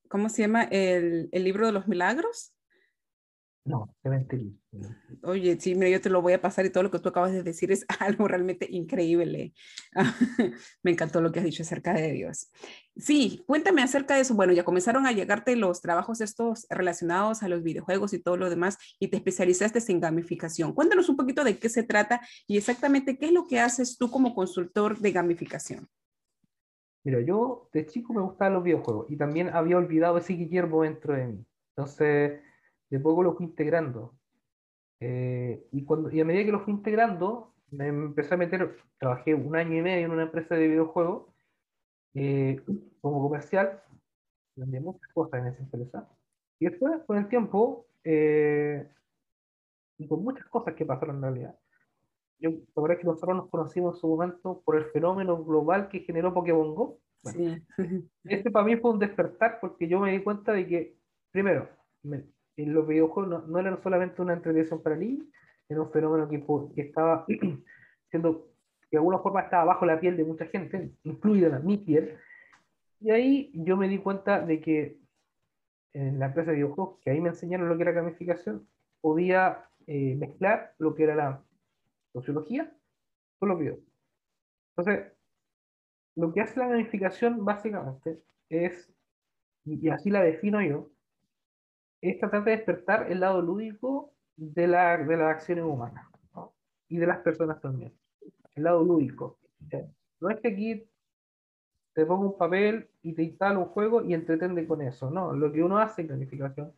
¿cómo 0.07 0.29
se 0.29 0.43
llama? 0.43 0.63
El, 0.63 1.29
el 1.31 1.43
libro 1.43 1.65
de 1.65 1.73
los 1.73 1.87
milagros? 1.87 2.53
No, 3.65 3.95
te 4.01 4.09
mentiría. 4.09 4.51
Oye, 5.21 5.57
sí, 5.57 5.73
mira, 5.73 5.89
yo 5.89 6.01
te 6.01 6.09
lo 6.09 6.21
voy 6.21 6.33
a 6.33 6.41
pasar 6.41 6.65
y 6.65 6.69
todo 6.69 6.83
lo 6.83 6.91
que 6.91 6.99
tú 6.99 7.07
acabas 7.07 7.31
de 7.31 7.43
decir 7.43 7.71
es 7.71 7.85
algo 7.99 8.27
realmente 8.27 8.67
increíble. 8.69 9.53
Me 10.83 10.91
encantó 10.91 11.21
lo 11.21 11.31
que 11.31 11.39
has 11.39 11.45
dicho 11.45 11.63
acerca 11.63 11.93
de 11.93 12.11
Dios. 12.11 12.51
Sí, 12.97 13.41
cuéntame 13.47 13.81
acerca 13.81 14.15
de 14.15 14.21
eso. 14.21 14.35
Bueno, 14.35 14.51
ya 14.51 14.65
comenzaron 14.65 15.07
a 15.07 15.13
llegarte 15.13 15.55
los 15.55 15.81
trabajos 15.81 16.19
estos 16.19 16.67
relacionados 16.69 17.41
a 17.41 17.47
los 17.47 17.63
videojuegos 17.63 18.13
y 18.13 18.19
todo 18.19 18.35
lo 18.35 18.49
demás 18.49 18.77
y 18.99 19.07
te 19.07 19.15
especializaste 19.15 19.79
en 19.87 20.01
gamificación. 20.01 20.73
Cuéntanos 20.73 21.07
un 21.07 21.15
poquito 21.15 21.45
de 21.45 21.57
qué 21.57 21.69
se 21.69 21.83
trata 21.83 22.19
y 22.45 22.57
exactamente 22.57 23.17
qué 23.17 23.27
es 23.27 23.31
lo 23.31 23.47
que 23.47 23.61
haces 23.61 23.97
tú 23.97 24.11
como 24.11 24.35
consultor 24.35 24.99
de 24.99 25.11
gamificación. 25.13 25.87
Mira, 27.05 27.21
yo 27.21 27.69
de 27.71 27.85
chico 27.85 28.13
me 28.13 28.21
gustaban 28.21 28.53
los 28.55 28.63
videojuegos 28.63 29.09
y 29.09 29.15
también 29.15 29.49
había 29.49 29.77
olvidado 29.77 30.17
ese 30.17 30.33
Guillermo 30.33 30.83
dentro 30.83 31.13
de 31.13 31.27
mí. 31.27 31.45
Entonces 31.75 32.41
de 32.93 32.99
poco 32.99 33.23
lo 33.23 33.33
fui 33.33 33.47
integrando. 33.47 34.13
Eh, 34.99 35.67
y, 35.71 35.83
cuando, 35.83 36.11
y 36.11 36.21
a 36.21 36.25
medida 36.25 36.45
que 36.45 36.51
lo 36.51 36.59
fui 36.59 36.73
integrando, 36.73 37.51
me 37.71 37.87
empecé 37.87 38.35
a 38.35 38.37
meter, 38.37 38.77
trabajé 38.99 39.33
un 39.33 39.55
año 39.55 39.79
y 39.79 39.81
medio 39.81 40.05
en 40.05 40.11
una 40.11 40.23
empresa 40.23 40.53
de 40.53 40.67
videojuegos 40.67 41.23
eh, 42.13 42.61
como 43.01 43.23
comercial, 43.23 43.81
vendía 44.55 44.79
muchas 44.79 45.11
cosas 45.11 45.41
en 45.41 45.47
esa 45.47 45.63
empresa. 45.63 46.07
Y 46.59 46.65
después, 46.65 47.01
con 47.07 47.17
el 47.17 47.27
tiempo, 47.27 47.87
eh, 48.03 48.87
y 49.97 50.07
con 50.07 50.23
muchas 50.23 50.45
cosas 50.45 50.75
que 50.75 50.85
pasaron 50.85 51.15
en 51.15 51.21
realidad, 51.23 51.59
yo, 52.37 52.51
la 52.51 52.81
verdad 52.83 52.97
es 52.97 53.01
que 53.01 53.07
nosotros 53.07 53.35
nos 53.35 53.49
conocimos 53.49 53.95
en 53.95 54.01
su 54.01 54.07
momento 54.07 54.61
por 54.63 54.75
el 54.75 54.85
fenómeno 54.91 55.43
global 55.43 55.89
que 55.89 56.01
generó 56.01 56.31
Pokémon 56.31 56.75
Go. 56.75 56.99
Este 58.23 58.51
para 58.51 58.65
mí 58.65 58.75
fue 58.77 58.91
un 58.91 58.99
despertar 58.99 59.57
porque 59.59 59.87
yo 59.87 59.99
me 59.99 60.11
di 60.11 60.21
cuenta 60.21 60.53
de 60.53 60.67
que, 60.67 60.97
primero, 61.31 61.67
me, 62.03 62.32
los 62.57 62.87
videojuegos 62.87 63.29
no, 63.29 63.47
no 63.47 63.59
eran 63.59 63.81
solamente 63.81 64.21
una 64.21 64.33
entretención 64.33 64.81
para 64.81 64.95
niños, 64.95 65.27
era 65.67 65.81
un 65.81 65.91
fenómeno 65.91 66.27
que, 66.29 66.43
que 66.75 66.81
estaba 66.81 67.25
siendo, 68.09 68.49
de 68.91 68.97
alguna 68.97 69.19
forma 69.19 69.41
estaba 69.41 69.65
bajo 69.65 69.85
la 69.85 69.99
piel 69.99 70.17
de 70.17 70.23
mucha 70.23 70.45
gente, 70.45 70.91
incluida 71.03 71.59
mi 71.59 71.77
piel, 71.77 72.17
y 72.99 73.11
ahí 73.11 73.51
yo 73.53 73.75
me 73.75 73.89
di 73.89 73.97
cuenta 73.97 74.39
de 74.39 74.61
que 74.61 74.97
en 75.93 76.19
la 76.19 76.27
empresa 76.27 76.51
de 76.51 76.57
videojuegos, 76.57 76.99
que 77.01 77.11
ahí 77.11 77.21
me 77.21 77.29
enseñaron 77.29 77.69
lo 77.69 77.75
que 77.75 77.83
era 77.83 77.91
gamificación, 77.91 78.67
podía 79.01 79.65
eh, 79.85 80.15
mezclar 80.15 80.73
lo 80.79 80.95
que 80.95 81.03
era 81.03 81.15
la 81.15 81.43
sociología 82.13 82.71
con 83.37 83.49
los 83.49 83.59
videojuegos. 83.59 83.93
Entonces, 84.75 85.11
lo 86.15 86.31
que 86.31 86.41
hace 86.41 86.59
la 86.59 86.67
gamificación 86.67 87.43
básicamente 87.43 88.23
es, 88.49 88.91
y 89.65 89.89
así 89.89 90.09
la 90.09 90.23
defino 90.23 90.61
yo, 90.61 90.92
es 92.09 92.19
tratar 92.19 92.43
de 92.43 92.51
despertar 92.51 93.09
el 93.09 93.21
lado 93.21 93.41
lúdico 93.41 94.11
de, 94.35 94.67
la, 94.67 94.97
de 94.97 95.15
las 95.15 95.35
acciones 95.35 95.63
humanas 95.63 96.05
y 96.89 96.97
de 96.97 97.07
las 97.07 97.19
personas 97.19 97.61
también. 97.61 97.93
El 98.55 98.63
lado 98.63 98.83
lúdico. 98.83 99.39
No 100.19 100.29
es 100.29 100.39
que 100.41 100.49
aquí 100.49 100.85
te 101.93 102.05
ponga 102.05 102.25
un 102.25 102.37
papel 102.37 102.89
y 103.03 103.13
te 103.13 103.23
instala 103.23 103.57
un 103.57 103.65
juego 103.65 104.03
y 104.03 104.13
entretende 104.13 104.67
con 104.67 104.81
eso. 104.81 105.09
No, 105.09 105.31
lo 105.33 105.51
que 105.53 105.63
uno 105.63 105.77
hace 105.77 106.01
en 106.01 106.07
planificación 106.07 106.73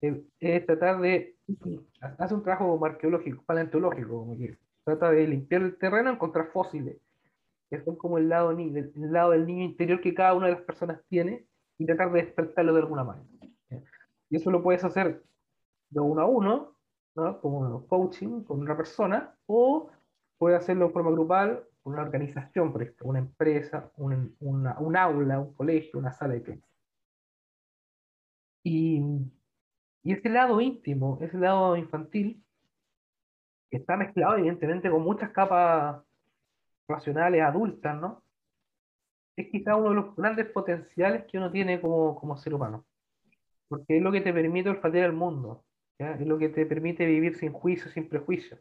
es, 0.00 0.66
tratar 0.66 1.00
de 1.00 1.36
hacer 2.00 2.36
un 2.36 2.42
trabajo 2.42 2.84
arqueológico, 2.84 3.44
paleontológico, 3.44 4.18
como 4.18 4.36
que 4.36 4.56
trata 4.82 5.12
de 5.12 5.28
limpiar 5.28 5.62
el 5.62 5.76
terreno, 5.76 6.10
encontrar 6.10 6.48
fósiles, 6.52 6.96
que 7.70 7.80
son 7.82 7.94
como 7.94 8.18
el 8.18 8.28
lado, 8.28 8.50
el 8.50 8.92
lado 8.94 9.30
del 9.30 9.46
niño 9.46 9.62
interior 9.62 10.00
que 10.00 10.12
cada 10.12 10.34
una 10.34 10.46
de 10.46 10.54
las 10.54 10.62
personas 10.62 11.00
tiene 11.08 11.46
y 11.78 11.86
tratar 11.86 12.10
de 12.10 12.22
despertarlo 12.22 12.72
de 12.72 12.80
alguna 12.80 13.04
manera. 13.04 13.35
Y 14.28 14.36
eso 14.36 14.50
lo 14.50 14.62
puedes 14.62 14.84
hacer 14.84 15.22
de 15.90 16.00
uno 16.00 16.20
a 16.22 16.26
uno, 16.26 16.76
¿no? 17.14 17.40
como 17.40 17.86
coaching 17.86 18.42
con 18.44 18.60
una 18.60 18.76
persona, 18.76 19.34
o 19.46 19.90
puedes 20.38 20.60
hacerlo 20.60 20.88
de 20.88 20.92
forma 20.92 21.10
grupal 21.10 21.64
con 21.82 21.94
una 21.94 22.02
organización, 22.02 22.72
por 22.72 22.82
ejemplo, 22.82 23.06
una 23.06 23.20
empresa, 23.20 23.90
un 23.96 24.96
aula, 24.96 25.40
un 25.40 25.54
colegio, 25.54 25.98
una 25.98 26.12
sala 26.12 26.34
de 26.34 26.42
clases. 26.42 26.64
Y, 28.64 29.00
y 30.02 30.12
ese 30.12 30.28
lado 30.28 30.60
íntimo, 30.60 31.18
ese 31.20 31.38
lado 31.38 31.76
infantil, 31.76 32.42
que 33.70 33.78
está 33.78 33.96
mezclado 33.96 34.36
evidentemente 34.36 34.90
con 34.90 35.02
muchas 35.02 35.30
capas 35.30 36.02
racionales 36.88 37.42
adultas, 37.42 38.00
¿no? 38.00 38.22
Es 39.36 39.48
quizá 39.50 39.76
uno 39.76 39.90
de 39.90 39.94
los 39.96 40.16
grandes 40.16 40.46
potenciales 40.50 41.26
que 41.26 41.38
uno 41.38 41.50
tiene 41.50 41.80
como, 41.80 42.18
como 42.18 42.36
ser 42.36 42.54
humano 42.54 42.85
porque 43.68 43.96
es 43.96 44.02
lo 44.02 44.12
que 44.12 44.20
te 44.20 44.32
permite 44.32 44.68
olfatear 44.68 45.06
el 45.06 45.12
mundo, 45.12 45.64
es 45.98 46.26
lo 46.26 46.38
que 46.38 46.48
te 46.48 46.66
permite 46.66 47.06
vivir 47.06 47.36
sin 47.36 47.52
juicio, 47.52 47.90
sin 47.90 48.08
prejuicio. 48.08 48.58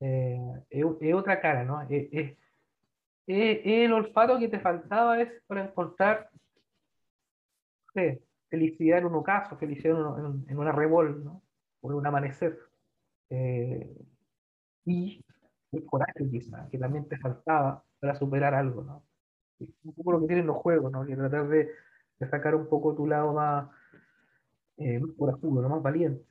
Eh, 0.00 0.38
es, 0.70 1.14
otra 1.14 1.40
cara, 1.40 1.64
¿no? 1.64 1.82
Es, 1.88 2.36
el 3.26 3.92
olfato 3.92 4.38
que 4.38 4.48
te 4.48 4.60
faltaba 4.60 5.20
es 5.20 5.30
para 5.46 5.64
encontrar 5.64 6.30
felicidad 8.48 8.98
en 8.98 9.06
un 9.06 9.14
ocaso, 9.14 9.56
felicidad 9.56 9.96
en, 10.48 10.58
una 10.58 10.70
revol, 10.70 11.24
¿no? 11.24 11.42
o 11.80 11.90
en 11.90 11.96
un 11.96 12.06
amanecer. 12.06 12.58
Eh, 13.30 13.90
y 14.84 15.24
el 15.72 15.84
coraje 15.84 16.28
quizá, 16.30 16.68
que 16.70 16.78
también 16.78 17.08
te 17.08 17.18
faltaba 17.18 17.82
para 17.98 18.14
superar 18.14 18.54
algo, 18.54 18.84
¿no? 18.84 19.02
un 19.58 19.94
poco 19.94 20.12
lo 20.12 20.20
que 20.20 20.26
tienen 20.26 20.46
los 20.46 20.56
juegos, 20.58 20.92
¿no? 20.92 21.06
Que 21.06 21.16
tratar 21.16 21.48
de, 21.48 21.70
de 22.18 22.28
sacar 22.28 22.54
un 22.54 22.68
poco 22.68 22.94
tu 22.94 23.06
lado 23.06 23.32
más, 23.32 23.70
eh, 24.78 25.00
corajudo, 25.16 25.62
¿no? 25.62 25.68
más 25.68 25.82
valiente. 25.82 26.24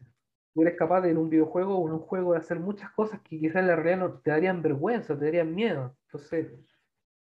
Tú 0.53 0.61
eres 0.61 0.77
capaz 0.77 1.01
de 1.01 1.11
en 1.11 1.17
un 1.17 1.29
videojuego 1.29 1.77
o 1.77 1.87
en 1.87 1.93
un 1.95 1.99
juego 1.99 2.33
de 2.33 2.39
hacer 2.39 2.59
muchas 2.59 2.91
cosas 2.91 3.19
que 3.21 3.39
quizás 3.39 3.57
en 3.57 3.67
la 3.67 3.75
realidad 3.75 4.07
no, 4.07 4.19
te 4.19 4.31
darían 4.31 4.61
vergüenza, 4.61 5.17
te 5.17 5.25
darían 5.25 5.53
miedo. 5.53 5.97
Entonces, 6.07 6.53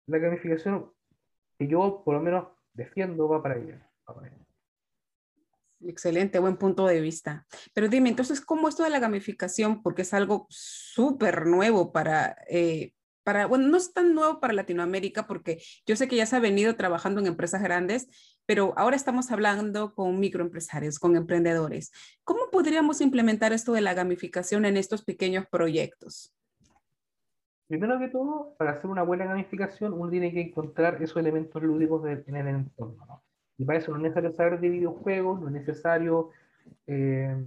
la 0.06 0.20
gamificación 0.20 0.92
que 1.58 1.68
yo 1.68 2.04
por 2.04 2.16
lo 2.16 2.22
menos 2.22 2.48
defiendo 2.74 3.28
va 3.28 3.42
para 3.42 3.58
ella. 3.58 3.90
Excelente, 5.82 6.40
buen 6.40 6.58
punto 6.58 6.86
de 6.86 7.02
vista. 7.02 7.46
Pero 7.74 7.88
dime, 7.88 8.10
entonces, 8.10 8.42
¿cómo 8.42 8.68
esto 8.68 8.84
de 8.84 8.90
la 8.90 9.00
gamificación? 9.00 9.82
Porque 9.82 10.04
es 10.04 10.14
algo 10.14 10.48
súper 10.50 11.46
nuevo 11.46 11.92
para, 11.92 12.38
eh, 12.50 12.94
para, 13.24 13.46
bueno, 13.46 13.68
no 13.68 13.78
es 13.78 13.94
tan 13.94 14.14
nuevo 14.14 14.40
para 14.40 14.54
Latinoamérica 14.54 15.28
porque 15.28 15.62
yo 15.86 15.96
sé 15.96 16.08
que 16.08 16.16
ya 16.16 16.26
se 16.26 16.36
ha 16.36 16.40
venido 16.40 16.76
trabajando 16.76 17.20
en 17.22 17.28
empresas 17.28 17.62
grandes, 17.62 18.08
pero 18.46 18.74
ahora 18.78 18.96
estamos 18.96 19.32
hablando 19.32 19.94
con 19.94 20.20
microempresarios, 20.20 21.00
con 21.00 21.16
emprendedores. 21.16 21.92
¿Cómo 22.24 22.50
podríamos 22.52 23.02
implementar 23.02 23.54
esto 23.54 23.74
de 23.74 23.82
la 23.82 23.94
gamificación 23.94 24.66
en 24.66 24.78
estos 24.78 25.04
pequeños 25.04 25.46
proyectos? 25.48 26.34
Primero 27.68 27.98
que 27.98 28.10
todo, 28.10 28.56
para 28.58 28.72
hacer 28.72 28.90
una 28.90 29.02
buena 29.02 29.26
gamificación, 29.26 29.94
uno 29.94 30.10
tiene 30.10 30.32
que 30.32 30.42
encontrar 30.42 31.02
esos 31.02 31.18
elementos 31.18 31.62
lúdicos 31.64 32.06
en 32.06 32.36
el 32.36 32.48
entorno. 32.48 33.24
Y 33.58 33.66
para 33.66 33.80
eso 33.80 33.92
no 33.92 33.98
es 33.98 34.04
necesario 34.04 34.32
saber 34.34 34.60
de 34.60 34.70
videojuegos, 34.70 35.42
no 35.42 35.48
es 35.48 35.54
necesario 35.54 36.30
eh, 36.86 37.44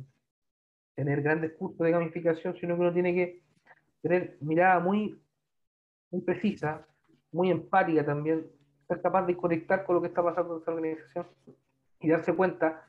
tener 0.95 1.23
grandes 1.23 1.53
cursos 1.53 1.79
de 1.79 1.93
gamificación, 1.93 2.57
sino 2.57 2.75
que 2.75 2.81
uno 2.81 2.93
tiene 2.93 3.15
que 3.15 3.43
tener 4.03 4.37
mirada 4.41 4.81
muy, 4.81 5.21
muy 6.11 6.23
precisa, 6.23 6.85
muy 7.31 7.51
empática 7.51 8.05
también, 8.05 8.47
ser 8.89 9.03
capaz 9.03 9.27
de 9.27 9.37
conectar 9.37 9.85
con 9.85 9.97
lo 9.97 10.01
que 10.03 10.09
está 10.09 10.23
pasando 10.23 10.57
en 10.57 10.63
esa 10.63 10.73
organización 10.73 11.27
y 12.01 12.09
darse 12.09 12.35
cuenta 12.35 12.85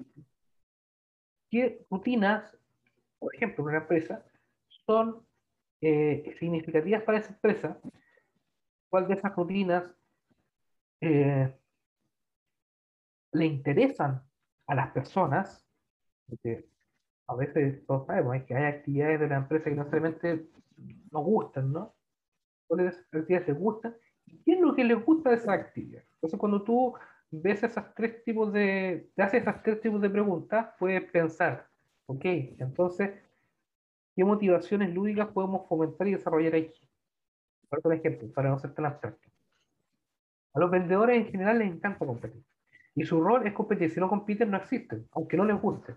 qué 1.50 1.86
rutinas, 1.90 2.58
por 3.20 3.36
ejemplo, 3.36 3.64
en 3.64 3.70
una 3.70 3.78
empresa, 3.80 4.24
son 4.86 5.26
eh, 5.82 6.36
significativas 6.40 7.04
para 7.04 7.20
esa 7.20 7.34
empresa, 7.34 7.80
cuál 8.90 9.08
de 9.08 9.16
esas 9.16 9.36
rutinas 9.36 9.84
eh, 11.02 11.54
le 13.32 13.46
interesan 13.46 14.24
a 14.68 14.76
las 14.76 14.92
personas, 14.92 15.68
porque 16.28 16.66
a 17.28 17.36
veces 17.36 17.86
todos 17.86 18.08
sabemos 18.08 18.44
que 18.44 18.56
hay 18.56 18.66
actividades 18.66 19.20
de 19.20 19.28
la 19.28 19.38
empresa 19.38 19.66
que 19.66 19.76
no 19.76 19.84
necesariamente 19.84 20.48
nos 21.12 21.24
gustan, 21.24 21.72
¿no? 21.72 21.96
¿Cuáles 22.68 22.98
actividades 23.12 23.48
les 23.48 23.58
gustan? 23.58 23.96
¿Y 24.32 24.44
qué 24.44 24.54
es 24.54 24.60
lo 24.60 24.76
que 24.76 24.84
les 24.84 25.04
gusta 25.04 25.30
de 25.30 25.36
esa 25.38 25.54
actividad? 25.54 26.04
Entonces, 26.16 26.40
cuando 26.40 26.64
tú 26.64 26.94
ves 27.32 27.64
esas 27.64 27.94
tres 27.96 28.24
tipos 28.24 28.52
de, 28.52 29.10
te 29.16 29.22
haces 29.22 29.42
esas 29.42 29.62
tres 29.64 29.82
tipos 29.82 30.02
de 30.02 30.10
preguntas, 30.10 30.70
puedes 30.80 31.04
pensar, 31.12 31.68
ok, 32.06 32.26
entonces, 32.60 33.12
¿qué 34.16 34.24
motivaciones 34.24 34.94
lúdicas 34.94 35.28
podemos 35.28 35.68
fomentar 35.68 36.08
y 36.08 36.14
desarrollar 36.14 36.54
ahí? 36.56 36.72
Por 37.70 37.94
ejemplo, 37.94 38.32
para 38.34 38.50
no 38.50 38.60
ser 38.60 38.74
tan 38.74 38.86
abstracto. 38.86 39.30
A 40.54 40.60
los 40.60 40.72
vendedores 40.72 41.18
en 41.18 41.32
general 41.32 41.60
les 41.60 41.72
encanta 41.72 42.06
competir. 42.06 42.44
Y 42.96 43.06
su 43.06 43.22
rol 43.22 43.46
es 43.46 43.54
competir. 43.54 43.92
Si 43.92 44.00
no 44.00 44.10
compiten, 44.10 44.50
no 44.50 44.58
existen, 44.58 45.08
aunque 45.12 45.38
no 45.38 45.46
les 45.46 45.62
guste. 45.62 45.96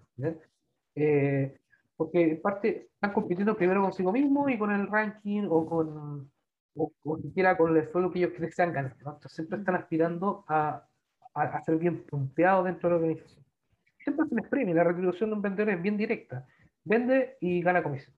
Eh, 0.95 1.59
porque 1.97 2.33
en 2.33 2.43
parte 2.43 2.91
están 2.93 3.13
compitiendo 3.13 3.57
primero 3.57 3.83
consigo 3.83 4.13
mismo 4.13 4.49
y 4.49 4.59
con 4.59 4.71
el 4.71 4.87
ranking 4.87 5.47
o 5.49 5.65
con 5.65 6.31
o, 6.75 7.19
siquiera 7.19 7.57
con 7.57 7.77
el 7.77 7.91
suelo 7.91 8.11
que 8.11 8.19
ellos 8.21 8.33
creen 8.35 8.51
que 8.51 8.57
sean 8.57 8.73
ganar. 8.73 8.97
Entonces 8.99 9.33
siempre 9.33 9.59
están 9.59 9.75
aspirando 9.75 10.45
a, 10.49 10.87
a, 11.35 11.63
ser 11.63 11.77
bien 11.77 12.05
punteados 12.05 12.65
dentro 12.65 12.89
de 12.89 12.95
la 12.95 13.01
organización. 13.01 13.45
Siempre 13.99 14.27
se 14.29 14.35
les 14.35 14.49
premia. 14.49 14.75
La 14.75 14.85
retribución 14.85 15.31
de 15.31 15.37
un 15.37 15.43
vendedor 15.43 15.71
es 15.75 15.83
bien 15.83 15.97
directa. 15.97 16.47
Vende 16.85 17.37
y 17.41 17.63
gana 17.63 17.83
comisión. 17.83 18.15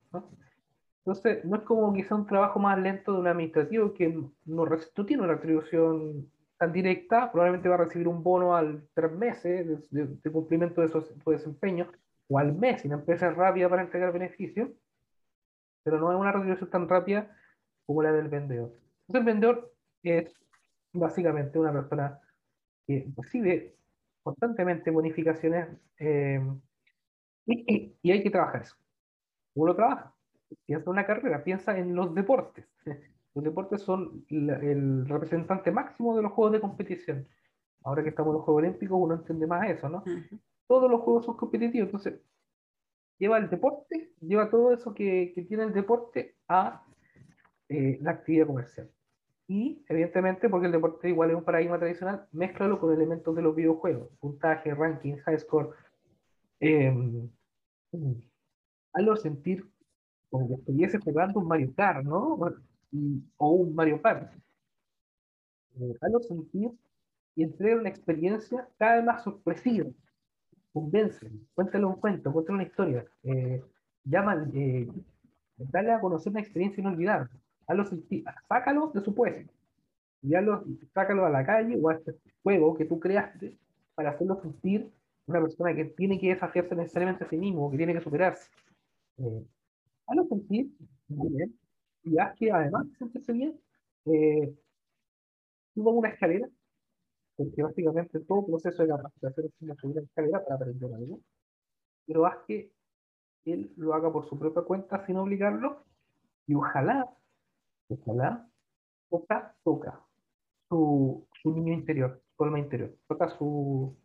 Entonces, 1.04 1.44
no 1.44 1.56
es 1.56 1.62
como 1.62 1.92
quizá 1.92 2.14
un 2.14 2.26
trabajo 2.26 2.58
más 2.58 2.78
lento 2.78 3.12
de 3.12 3.18
un 3.18 3.26
administrativo 3.26 3.92
que 3.92 4.08
no, 4.08 4.32
no 4.46 5.06
tiene 5.06 5.22
una 5.22 5.34
retribución 5.34 6.30
tan 6.56 6.72
directa, 6.72 7.30
probablemente 7.30 7.68
va 7.68 7.74
a 7.74 7.78
recibir 7.78 8.08
un 8.08 8.22
bono 8.22 8.56
al 8.56 8.88
tres 8.94 9.12
meses 9.12 9.90
de, 9.90 10.30
cumplimiento 10.30 10.80
de 10.80 10.88
su, 10.88 11.30
desempeño, 11.30 11.90
o 12.28 12.38
al 12.38 12.54
mes, 12.54 12.82
si 12.82 12.88
la 12.88 12.94
empresa 12.94 13.28
es 13.28 13.36
rápida 13.36 13.68
para 13.68 13.82
entregar 13.82 14.12
beneficios, 14.12 14.70
pero 15.82 15.98
no 15.98 16.10
es 16.10 16.18
una 16.18 16.32
retribución 16.32 16.70
tan 16.70 16.88
rápida 16.88 17.36
como 17.86 18.02
la 18.02 18.12
del 18.12 18.28
vendedor. 18.28 18.72
Entonces 19.06 19.20
el 19.20 19.24
vendedor 19.24 19.74
es 20.02 20.34
básicamente 20.92 21.58
una 21.58 21.72
persona 21.72 22.20
que 22.86 23.08
recibe 23.16 23.76
constantemente 24.22 24.90
bonificaciones 24.90 25.68
eh, 25.98 26.40
y, 27.46 27.96
y, 28.00 28.10
hay 28.10 28.22
que 28.22 28.30
trabajar 28.30 28.62
eso. 28.62 28.76
¿Cómo 29.52 29.66
lo 29.66 29.76
trabaja? 29.76 30.14
Piensa 30.64 30.84
en 30.84 30.90
una 30.90 31.06
carrera, 31.06 31.44
piensa 31.44 31.76
en 31.76 31.94
los 31.94 32.14
deportes. 32.14 32.66
Los 33.34 33.42
deportes 33.42 33.82
son 33.82 34.24
el 34.30 35.08
representante 35.08 35.72
máximo 35.72 36.14
de 36.16 36.22
los 36.22 36.30
juegos 36.30 36.52
de 36.52 36.60
competición. 36.60 37.26
Ahora 37.82 38.04
que 38.04 38.10
estamos 38.10 38.30
en 38.30 38.34
los 38.34 38.44
Juegos 38.44 38.62
Olímpicos, 38.62 38.96
uno 39.00 39.14
entiende 39.14 39.48
más 39.48 39.68
eso, 39.68 39.88
¿no? 39.88 40.04
Todos 40.68 40.88
los 40.88 41.00
juegos 41.00 41.24
son 41.24 41.36
competitivos, 41.36 41.88
entonces 41.88 42.20
lleva 43.18 43.38
el 43.38 43.50
deporte, 43.50 44.12
lleva 44.20 44.50
todo 44.50 44.72
eso 44.72 44.94
que, 44.94 45.32
que 45.34 45.42
tiene 45.42 45.64
el 45.64 45.72
deporte 45.72 46.36
a 46.46 46.83
eh, 47.68 47.98
la 48.00 48.12
actividad 48.12 48.46
comercial. 48.46 48.90
Y 49.46 49.84
evidentemente, 49.88 50.48
porque 50.48 50.66
el 50.66 50.72
deporte 50.72 51.08
igual 51.08 51.30
es 51.30 51.36
un 51.36 51.44
paradigma 51.44 51.78
tradicional, 51.78 52.26
mézclalo 52.32 52.80
con 52.80 52.92
elementos 52.92 53.34
de 53.36 53.42
los 53.42 53.54
videojuegos, 53.54 54.08
puntaje, 54.20 54.74
ranking, 54.74 55.16
high 55.18 55.38
score. 55.38 55.70
Eh, 56.60 56.92
hazlo 58.92 59.16
sentir 59.16 59.66
como 60.30 60.48
que 60.48 60.54
estuviese 60.54 60.98
jugando 60.98 61.38
un 61.40 61.46
Mario 61.46 61.72
Kart, 61.76 62.04
¿no? 62.04 62.38
o 63.36 63.50
un 63.50 63.74
Mario 63.74 64.00
Kart. 64.02 64.32
Eh, 65.80 65.94
hazlo 66.00 66.20
sentir 66.20 66.70
y 67.36 67.44
entrega 67.44 67.76
una 67.76 67.88
experiencia 67.88 68.68
cada 68.78 68.96
vez 68.96 69.04
más 69.04 69.22
sorpresiva. 69.22 69.90
Convence, 70.72 71.30
cuéntale 71.54 71.84
un 71.84 71.94
cuento, 71.96 72.32
cuéntale 72.32 72.56
una 72.56 72.66
historia. 72.66 73.04
Eh, 73.22 73.62
llama, 74.04 74.44
eh, 74.54 74.88
dale 75.56 75.92
a 75.92 76.00
conocer 76.00 76.32
una 76.32 76.40
experiencia 76.40 76.80
inolvidable. 76.80 77.30
Hazlo 77.66 77.84
sentir, 77.86 78.24
sácalo 78.48 78.90
de 78.94 79.00
su 79.00 79.14
puesto. 79.14 79.52
Y 80.22 80.34
hazlo, 80.34 80.64
sácalo 80.92 81.26
a 81.26 81.30
la 81.30 81.44
calle 81.44 81.78
o 81.80 81.88
a 81.88 81.94
este 81.94 82.14
juego 82.42 82.74
que 82.76 82.84
tú 82.84 82.98
creaste 83.00 83.56
para 83.94 84.10
hacerlo 84.10 84.40
sentir 84.40 84.90
una 85.26 85.40
persona 85.40 85.74
que 85.74 85.84
tiene 85.86 86.18
que 86.18 86.28
desafiarse 86.28 86.74
necesariamente 86.74 87.24
a 87.24 87.28
sí 87.28 87.36
mismo, 87.36 87.70
que 87.70 87.76
tiene 87.76 87.94
que 87.94 88.00
superarse. 88.00 88.50
Eh, 89.18 89.46
hazlo 90.06 90.24
sentir 90.26 90.70
bien, 91.08 91.58
y 92.02 92.18
haz 92.18 92.34
que 92.36 92.50
además 92.50 92.90
de 92.90 92.96
sentirse 92.96 93.32
bien, 93.32 93.60
eh, 94.06 94.54
tuvo 95.74 95.92
una 95.92 96.10
escalera, 96.10 96.48
porque 97.36 97.62
básicamente 97.62 98.20
todo 98.20 98.46
proceso 98.46 98.82
de 98.82 98.88
capacitación 98.88 99.46
es 99.46 99.52
una 99.62 99.74
subir 99.76 99.96
una 99.96 100.04
escalera 100.06 100.44
para 100.44 100.56
aprender 100.56 100.94
algo, 100.94 101.20
pero 102.06 102.26
haz 102.26 102.36
que 102.46 102.70
él 103.44 103.72
lo 103.76 103.94
haga 103.94 104.12
por 104.12 104.28
su 104.28 104.38
propia 104.38 104.62
cuenta 104.62 105.04
sin 105.06 105.16
obligarlo, 105.16 105.84
y 106.46 106.54
ojalá, 106.54 107.08
ojalá, 107.88 108.48
toca, 109.10 109.54
toca 109.62 110.00
su, 110.68 111.26
su 111.42 111.52
niño 111.52 111.72
interior, 111.72 112.22
su 112.36 112.44
alma 112.44 112.58
interior, 112.58 112.94
toca 113.06 113.28
su, 113.28 113.96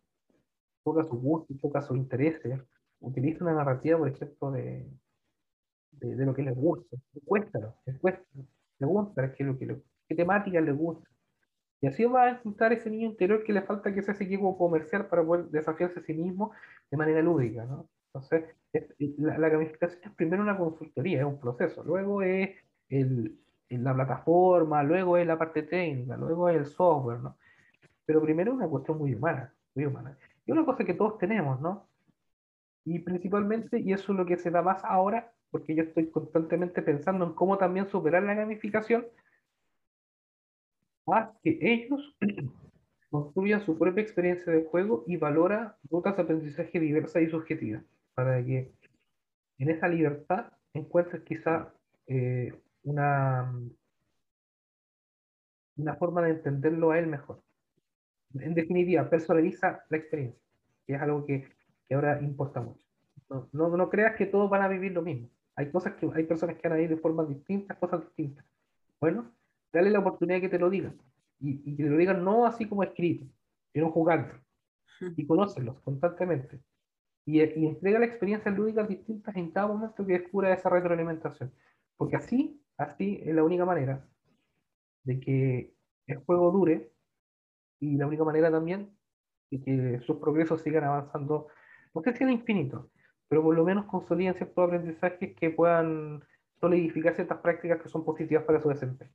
toca 0.84 1.04
su 1.04 1.20
gusto, 1.20 1.54
toca 1.60 1.82
sus 1.82 1.96
intereses, 1.96 2.60
utiliza 3.00 3.44
una 3.44 3.54
narrativa, 3.54 3.98
por 3.98 4.08
ejemplo, 4.08 4.50
de, 4.52 4.88
de, 5.92 6.26
lo 6.26 6.34
que 6.34 6.42
les 6.42 6.54
gusta. 6.54 6.96
Cuéntalo, 7.24 7.74
pregúntale 8.78 9.34
qué, 9.34 9.44
lo 9.44 9.58
que, 9.58 9.80
qué 10.08 10.14
temática 10.14 10.60
les 10.60 10.76
gusta. 10.76 11.08
Y 11.82 11.86
así 11.86 12.04
va 12.04 12.24
a 12.24 12.30
encontrar 12.30 12.72
ese 12.72 12.90
niño 12.90 13.08
interior 13.08 13.42
que 13.42 13.54
le 13.54 13.62
falta 13.62 13.94
que 13.94 14.02
sea 14.02 14.12
ese 14.12 14.24
equipo 14.24 14.56
comercial 14.58 15.06
para 15.06 15.24
poder 15.24 15.46
desafiarse 15.46 16.00
a 16.00 16.02
sí 16.02 16.12
mismo 16.12 16.52
de 16.90 16.96
manera 16.96 17.22
lúdica. 17.22 17.64
¿no? 17.64 17.88
Entonces, 18.12 18.44
la, 19.16 19.38
la, 19.38 19.48
gamificación 19.48 20.02
es 20.04 20.10
primero 20.12 20.42
una 20.42 20.58
consultoría, 20.58 21.20
es 21.20 21.24
un 21.24 21.40
proceso. 21.40 21.82
Luego 21.82 22.20
es 22.22 22.50
el, 22.90 23.38
la 23.70 23.94
plataforma, 23.94 24.82
luego 24.82 25.16
es 25.16 25.26
la 25.26 25.38
parte 25.38 25.62
técnica, 25.62 26.16
luego 26.16 26.48
es 26.48 26.56
el 26.56 26.66
software. 26.66 27.20
¿no? 27.20 27.36
Pero 28.04 28.22
primero 28.22 28.52
es 28.52 28.56
una 28.56 28.68
cuestión 28.68 28.98
muy 28.98 29.14
humana, 29.14 29.54
muy 29.74 29.86
humana. 29.86 30.18
Y 30.44 30.52
una 30.52 30.64
cosa 30.64 30.84
que 30.84 30.94
todos 30.94 31.18
tenemos, 31.18 31.60
¿no? 31.60 31.86
Y 32.84 32.98
principalmente, 32.98 33.78
y 33.78 33.92
eso 33.92 34.12
es 34.12 34.18
lo 34.18 34.26
que 34.26 34.36
se 34.36 34.50
da 34.50 34.62
más 34.62 34.84
ahora, 34.84 35.32
porque 35.50 35.74
yo 35.74 35.84
estoy 35.84 36.10
constantemente 36.10 36.82
pensando 36.82 37.24
en 37.24 37.34
cómo 37.34 37.58
también 37.58 37.88
superar 37.88 38.22
la 38.22 38.34
gamificación, 38.34 39.06
a 41.06 41.32
que 41.42 41.58
ellos 41.60 42.16
construyan 43.10 43.64
su 43.64 43.78
propia 43.78 44.02
experiencia 44.02 44.52
de 44.52 44.64
juego 44.64 45.04
y 45.06 45.16
valora 45.16 45.76
rutas 45.90 46.16
de 46.16 46.22
aprendizaje 46.22 46.80
diversas 46.80 47.22
y 47.22 47.28
subjetivas, 47.28 47.84
para 48.14 48.44
que 48.44 48.72
en 49.58 49.70
esa 49.70 49.88
libertad 49.88 50.52
encuentres 50.72 51.22
quizá 51.22 51.72
eh, 52.06 52.52
una, 52.82 53.52
una 55.76 55.94
forma 55.96 56.22
de 56.22 56.30
entenderlo 56.30 56.90
a 56.90 56.98
él 56.98 57.06
mejor. 57.06 57.42
En 58.34 58.54
definitiva, 58.54 59.08
personaliza 59.08 59.84
la 59.88 59.96
experiencia, 59.96 60.40
que 60.86 60.94
es 60.94 61.02
algo 61.02 61.24
que, 61.24 61.48
que 61.88 61.94
ahora 61.94 62.20
importa 62.22 62.60
mucho. 62.60 62.84
No, 63.28 63.48
no, 63.52 63.76
no, 63.76 63.90
creas 63.90 64.16
que 64.16 64.26
todos 64.26 64.48
van 64.50 64.62
a 64.62 64.68
vivir 64.68 64.92
lo 64.92 65.02
mismo. 65.02 65.28
Hay 65.56 65.70
cosas 65.70 65.94
que 65.94 66.08
hay 66.14 66.24
personas 66.24 66.56
que 66.56 66.68
van 66.68 66.78
a 66.78 66.80
ir 66.80 66.88
de 66.88 66.96
formas 66.96 67.28
distintas, 67.28 67.76
cosas 67.78 68.02
distintas. 68.02 68.44
Bueno, 69.00 69.32
dale 69.72 69.90
la 69.90 69.98
oportunidad 69.98 70.36
de 70.36 70.42
que 70.42 70.48
te 70.48 70.58
lo 70.58 70.70
digan. 70.70 70.96
Y, 71.38 71.76
que 71.76 71.84
te 71.84 71.88
lo 71.88 71.96
digan 71.96 72.24
no 72.24 72.46
así 72.46 72.66
como 72.66 72.82
escrito, 72.82 73.26
sino 73.72 73.90
jugando. 73.90 74.34
Y 75.16 75.26
conócelos 75.26 75.80
constantemente. 75.80 76.60
Y, 77.24 77.40
y 77.42 77.66
entrega 77.66 77.98
la 77.98 78.06
experiencia 78.06 78.50
lúdicas 78.50 78.88
distintas 78.88 79.34
en 79.36 79.50
cada 79.50 79.68
momento 79.68 80.04
que 80.04 80.14
descubra 80.14 80.52
esa 80.52 80.68
retroalimentación. 80.68 81.52
Porque 81.96 82.16
así, 82.16 82.59
así 82.80 83.20
es 83.24 83.34
la 83.34 83.44
única 83.44 83.64
manera 83.64 84.04
de 85.04 85.20
que 85.20 85.74
el 86.06 86.16
juego 86.18 86.50
dure 86.50 86.92
y 87.78 87.96
la 87.96 88.06
única 88.06 88.24
manera 88.24 88.50
también 88.50 88.90
de 89.50 89.60
que 89.60 90.00
sus 90.06 90.16
progresos 90.16 90.62
sigan 90.62 90.84
avanzando, 90.84 91.48
no 91.94 92.02
sé 92.02 92.16
si 92.16 92.24
en 92.24 92.30
infinito, 92.30 92.90
pero 93.28 93.42
por 93.42 93.54
lo 93.54 93.64
menos 93.64 93.86
consoliden 93.86 94.34
ciertos 94.34 94.66
aprendizajes 94.66 95.34
que 95.34 95.50
puedan 95.50 96.24
solidificar 96.60 97.14
ciertas 97.14 97.38
prácticas 97.38 97.82
que 97.82 97.88
son 97.88 98.04
positivas 98.04 98.44
para 98.44 98.60
su 98.60 98.68
desempeño. 98.68 99.12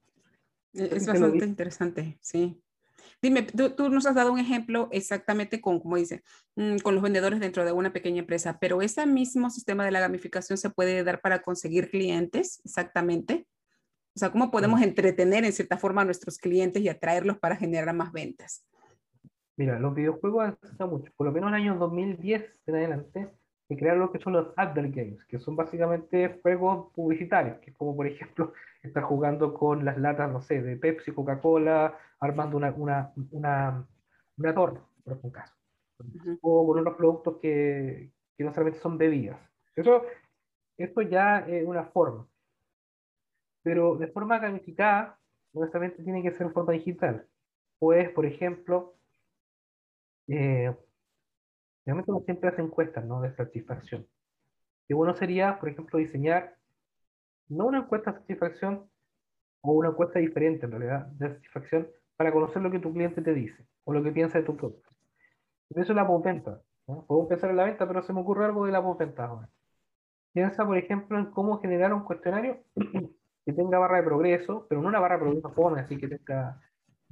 Es 0.73 1.05
bastante 1.05 1.45
interesante, 1.45 2.17
sí. 2.21 2.61
Dime, 3.21 3.43
tú, 3.43 3.89
nos 3.89 4.05
has 4.05 4.15
dado 4.15 4.31
un 4.31 4.39
ejemplo 4.39 4.89
exactamente 4.91 5.61
con, 5.61 5.79
como 5.79 5.95
dice, 5.95 6.23
mm, 6.55 6.77
con 6.77 6.95
los 6.95 7.03
vendedores 7.03 7.39
dentro 7.39 7.63
de 7.65 7.71
una 7.71 7.93
pequeña 7.93 8.19
empresa, 8.19 8.57
pero 8.59 8.81
ese 8.81 9.05
mismo 9.05 9.49
sistema 9.49 9.85
de 9.85 9.91
la 9.91 9.99
gamificación 9.99 10.57
se 10.57 10.69
puede 10.69 11.03
dar 11.03 11.21
para 11.21 11.41
conseguir 11.41 11.89
clientes, 11.89 12.61
exactamente. 12.65 13.47
O 14.15 14.19
sea, 14.19 14.31
¿cómo 14.31 14.49
podemos 14.49 14.81
entretener 14.81 15.43
en 15.43 15.51
cierta 15.51 15.77
forma 15.77 16.01
a 16.01 16.05
nuestros 16.05 16.37
clientes 16.37 16.81
y 16.81 16.87
atraerlos 16.87 17.37
para 17.37 17.57
generar 17.57 17.93
más 17.93 18.13
ventas? 18.13 18.65
Mira, 19.57 19.77
los 19.77 19.93
videojuegos 19.93 20.45
han 20.45 20.55
crecido 20.55 20.87
mucho. 20.87 21.11
Por 21.17 21.27
lo 21.27 21.33
menos 21.33 21.49
en 21.49 21.55
el 21.55 21.61
año 21.61 21.75
2010 21.77 22.61
en 22.65 22.75
adelante, 22.75 23.29
se 23.67 23.75
crearon 23.75 23.99
lo 23.99 24.11
que 24.13 24.19
son 24.19 24.33
los 24.33 24.53
advert 24.55 24.95
games, 24.95 25.25
que 25.25 25.37
son 25.39 25.57
básicamente 25.57 26.39
juegos 26.41 26.93
publicitarios, 26.93 27.57
que 27.59 27.71
es 27.71 27.77
como 27.77 27.93
por 27.95 28.07
ejemplo 28.07 28.53
estar 28.83 29.03
jugando 29.03 29.53
con 29.53 29.83
las 29.83 29.97
latas, 29.97 30.31
no 30.31 30.41
sé, 30.41 30.61
de 30.61 30.77
Pepsi, 30.77 31.11
Coca-Cola, 31.11 31.97
armando 32.19 32.55
una, 32.55 32.71
una, 32.71 33.11
una, 33.31 33.85
una 34.37 34.55
torta, 34.55 34.81
por 35.03 35.19
un 35.21 35.31
caso. 35.31 35.53
O 36.41 36.67
con 36.67 36.79
unos 36.79 36.95
productos 36.95 37.37
que, 37.41 38.11
que, 38.37 38.43
no 38.43 38.53
solamente 38.53 38.79
son 38.79 38.97
bebidas. 38.97 39.39
Eso, 39.75 40.03
esto 40.77 41.01
ya 41.01 41.39
es 41.39 41.65
una 41.65 41.85
forma. 41.85 42.27
Pero 43.65 43.95
de 43.97 44.05
forma 44.09 44.37
gamificada, 44.37 45.17
no 45.51 45.61
necesariamente 45.61 46.03
tiene 46.03 46.21
que 46.21 46.31
ser 46.33 46.45
en 46.45 46.53
forma 46.53 46.73
digital. 46.73 47.25
Pues, 47.79 48.11
por 48.11 48.27
ejemplo, 48.27 48.93
eh, 50.27 50.71
realmente 51.83 52.11
uno 52.11 52.21
siempre 52.25 52.49
hace 52.49 52.61
encuestas 52.61 53.03
¿no? 53.05 53.21
de 53.21 53.33
satisfacción. 53.33 54.05
Y 54.87 54.93
bueno 54.93 55.15
sería, 55.15 55.59
por 55.59 55.69
ejemplo, 55.69 55.97
diseñar 55.97 56.57
no 57.47 57.65
una 57.65 57.79
encuesta 57.79 58.11
de 58.11 58.19
satisfacción 58.19 58.87
o 59.61 59.71
una 59.71 59.89
encuesta 59.89 60.19
diferente 60.19 60.67
en 60.67 60.71
realidad 60.71 61.07
de 61.07 61.29
satisfacción 61.29 61.87
para 62.17 62.31
conocer 62.31 62.61
lo 62.61 62.69
que 62.69 62.77
tu 62.77 62.93
cliente 62.93 63.23
te 63.23 63.33
dice 63.33 63.65
o 63.83 63.93
lo 63.93 64.03
que 64.03 64.11
piensa 64.11 64.37
de 64.37 64.43
tu 64.45 64.55
producto. 64.55 64.91
Eso 65.71 65.91
es 65.91 65.95
la 65.95 66.05
postventa. 66.05 66.61
¿no? 66.85 67.03
Puedo 67.07 67.27
pensar 67.27 67.49
en 67.49 67.57
la 67.57 67.63
venta, 67.63 67.87
pero 67.87 68.03
se 68.03 68.13
me 68.13 68.21
ocurre 68.21 68.45
algo 68.45 68.67
de 68.67 68.71
la 68.71 68.83
postventa 68.83 69.25
ahora. 69.25 69.49
Piensa, 70.33 70.63
por 70.67 70.77
ejemplo, 70.77 71.17
en 71.17 71.31
cómo 71.31 71.59
generar 71.59 71.91
un 71.95 72.03
cuestionario 72.03 72.59
que 73.45 73.53
tenga 73.53 73.77
barra 73.77 73.97
de 73.97 74.03
progreso, 74.03 74.65
pero 74.67 74.81
no 74.81 74.87
una 74.87 74.99
barra 74.99 75.15
de 75.15 75.21
progreso 75.21 75.49
fome, 75.51 75.79
así 75.79 75.97
que 75.97 76.07
tenga 76.07 76.59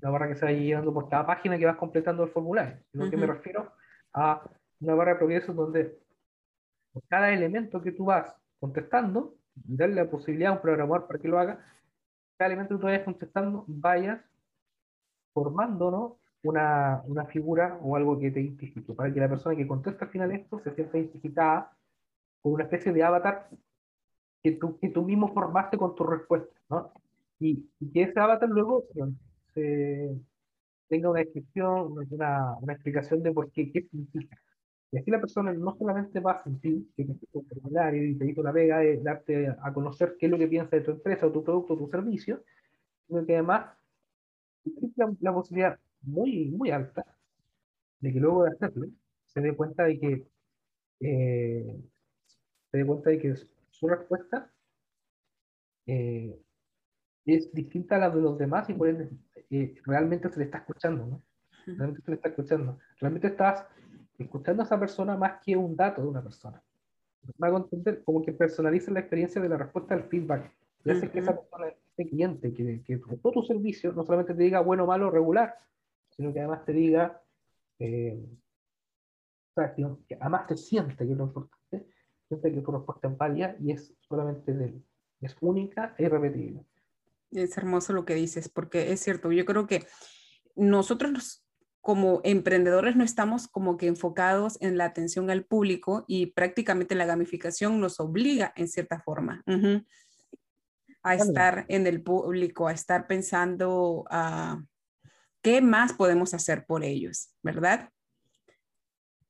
una 0.02 0.12
barra 0.12 0.28
que 0.28 0.36
se 0.36 0.46
vaya 0.46 0.58
llevando 0.58 0.94
por 0.94 1.08
cada 1.08 1.26
página 1.26 1.58
que 1.58 1.66
vas 1.66 1.78
completando 1.78 2.24
el 2.24 2.30
formulario, 2.30 2.78
sino 2.92 3.10
que 3.10 3.18
me 3.18 3.28
refiero 3.28 3.72
a 4.14 4.44
una 4.82 4.96
barra 4.96 5.12
de 5.12 5.18
progreso 5.18 5.54
donde 5.54 6.00
por 6.92 7.04
cada 7.08 7.32
elemento 7.32 7.82
que 7.82 7.92
tú 7.92 8.06
vas 8.06 8.36
contestando, 8.60 9.36
darle 9.56 9.96
la 9.96 10.10
posibilidad 10.10 10.52
a 10.52 10.56
un 10.56 10.62
programador 10.62 11.08
para 11.08 11.20
que 11.20 11.28
lo 11.28 11.40
haga, 11.40 11.60
cada 12.38 12.48
elemento 12.48 12.76
que 12.76 12.82
tú 12.82 12.88
vayas 12.88 13.04
contestando, 13.04 13.66
vayas 13.68 14.20
formando 15.34 15.92
¿no? 15.92 16.18
una, 16.44 17.04
una, 17.06 17.26
figura 17.26 17.78
o 17.82 17.96
algo 17.96 18.20
que 18.20 18.32
te 18.32 18.42
identifique, 18.42 18.94
para 18.94 19.14
que 19.14 19.20
la 19.20 19.30
persona 19.30 19.56
que 19.56 19.68
contesta 19.68 20.06
al 20.06 20.12
final 20.12 20.32
esto 20.32 20.60
se 20.60 20.74
sienta 20.74 20.98
identificada 20.98 21.72
con 22.42 22.54
una 22.54 22.64
especie 22.64 22.92
de 22.92 23.04
avatar 23.04 23.50
que 24.44 24.52
tú, 24.54 24.78
que 24.80 24.90
tú 24.90 25.04
mismo 25.04 25.34
formaste 25.34 25.78
con 25.78 25.96
tu 25.96 26.04
respuesta, 26.04 26.54
¿no? 26.70 26.92
Y, 27.40 27.66
que 27.94 28.04
ese 28.04 28.20
avatar 28.20 28.50
luego 28.50 28.86
se, 29.54 30.16
tenga 30.88 31.10
una 31.10 31.22
descripción, 31.22 31.98
una, 32.12 32.58
una, 32.62 32.74
explicación 32.74 33.24
de 33.24 33.32
por 33.32 33.52
qué, 33.52 33.72
qué 33.72 33.82
significa. 33.84 34.40
Y 34.92 35.00
así 35.00 35.12
la 35.12 35.20
persona 35.20 35.54
no 35.54 35.76
solamente 35.76 36.20
va 36.20 36.34
a 36.34 36.44
sentir 36.44 36.86
que 36.96 37.06
te 37.06 37.14
un 37.34 37.46
formulario 37.48 38.06
y 38.06 38.16
te 38.16 38.30
hizo 38.30 38.44
la 38.44 38.54
pega 38.54 38.80
de 38.80 39.02
darte 39.02 39.48
a 39.48 39.74
conocer 39.74 40.16
qué 40.20 40.28
es 40.28 40.32
lo 40.32 40.38
que 40.38 40.48
piensa 40.48 40.76
de 40.76 40.84
tu 40.84 40.92
empresa 40.92 41.26
o 41.28 41.32
tu 41.32 41.44
producto 41.44 41.74
o 41.74 41.78
tu 41.78 41.88
servicio, 41.90 42.44
sino 43.08 43.26
que 43.26 43.34
además 43.36 43.76
la, 44.96 45.14
la 45.20 45.34
posibilidad 45.34 45.80
muy, 46.02 46.52
muy 46.52 46.72
alta 46.72 47.06
de 48.00 48.14
que 48.14 48.20
luego 48.20 48.44
de 48.44 48.52
hacerlo 48.52 48.88
se 49.26 49.42
dé 49.42 49.56
cuenta 49.56 49.86
de 49.86 50.00
que 50.00 50.28
eh, 51.00 51.82
se 52.72 52.78
dé 52.78 52.86
cuenta 52.86 53.10
de 53.10 53.20
que 53.20 53.36
su 53.84 53.90
respuesta 53.90 54.50
eh, 55.86 56.40
es 57.26 57.54
distinta 57.54 57.98
a 57.98 58.00
la 58.00 58.10
de 58.10 58.22
los 58.22 58.38
demás 58.38 58.70
y 58.70 58.74
por 58.74 58.88
ende 58.88 59.10
eh, 59.50 59.76
realmente 59.86 60.30
se 60.30 60.40
le 60.40 60.46
está 60.46 60.60
escuchando, 60.60 61.06
¿no? 61.06 61.22
Realmente 61.66 62.02
se 62.02 62.12
le 62.12 62.16
está 62.16 62.30
escuchando. 62.30 62.80
Realmente 63.00 63.28
estás 63.28 63.66
escuchando 64.18 64.64
a 64.64 64.66
esa 64.66 64.80
persona 64.80 65.18
más 65.18 65.42
que 65.44 65.58
un 65.58 65.76
dato 65.76 66.02
de 66.02 66.08
una 66.08 66.24
persona. 66.24 66.62
Me 67.38 67.48
hago 67.48 67.58
entender 67.58 68.04
como 68.06 68.22
que 68.22 68.32
personaliza 68.32 68.92
la 68.92 69.02
experiencia 69.02 69.42
de 69.42 69.50
la 69.50 69.58
respuesta 69.58 69.94
al 69.94 70.04
feedback. 70.04 70.54
Y 70.86 70.92
hace 70.92 71.10
que 71.10 71.20
esa 71.20 71.36
persona, 71.36 71.68
ese 71.68 72.10
cliente 72.10 72.54
que, 72.54 72.84
que 72.84 72.98
todo 72.98 73.34
tu 73.34 73.44
servicio, 73.44 73.92
no 73.92 74.04
solamente 74.04 74.34
te 74.34 74.44
diga 74.44 74.62
bueno, 74.62 74.86
malo, 74.86 75.10
regular, 75.10 75.56
sino 76.10 76.34
que 76.34 76.40
además 76.40 76.66
te 76.66 76.74
diga, 76.74 77.22
eh, 77.80 78.18
o 79.52 79.54
sea, 79.56 79.74
que 79.74 80.16
además 80.20 80.48
te 80.48 80.58
siente 80.58 81.06
que 81.06 81.12
es 81.12 81.18
lo 81.18 81.26
importante, 81.26 81.63
siente 82.34 82.54
que 82.54 82.62
tu 82.62 82.72
respuesta 82.72 83.08
es 83.08 83.18
válida 83.18 83.56
y 83.60 83.72
es 83.72 83.94
solamente 84.02 84.54
de 84.54 84.66
él. 84.66 84.86
Es 85.22 85.36
única 85.42 85.96
e 85.98 86.04
irrepetible. 86.04 86.66
Es 87.32 87.58
hermoso 87.58 87.94
lo 87.94 88.06
que 88.06 88.16
dices, 88.16 88.50
porque 88.50 88.92
es 88.92 89.00
cierto, 89.00 89.32
yo 89.32 89.46
creo 89.46 89.68
que 89.68 89.86
nosotros 90.56 91.44
como 91.82 92.22
emprendedores 92.24 92.96
no 92.96 93.04
estamos 93.04 93.48
como 93.48 93.76
que 93.76 93.88
enfocados 93.88 94.58
en 94.62 94.78
la 94.78 94.86
atención 94.86 95.30
al 95.30 95.44
público 95.44 96.06
y 96.08 96.28
prácticamente 96.28 96.96
la 96.96 97.06
gamificación 97.06 97.82
nos 97.82 98.00
obliga 98.00 98.54
en 98.56 98.70
cierta 98.70 99.02
forma 99.02 99.44
a 101.04 101.16
estar 101.16 101.66
en 101.68 101.86
el 101.86 102.02
público, 102.02 102.68
a 102.68 102.72
estar 102.72 103.06
pensando 103.06 104.06
ah, 104.10 104.64
qué 105.42 105.62
más 105.62 105.92
podemos 105.92 106.34
hacer 106.34 106.66
por 106.66 106.86
ellos, 106.86 107.36
¿verdad? 107.44 107.90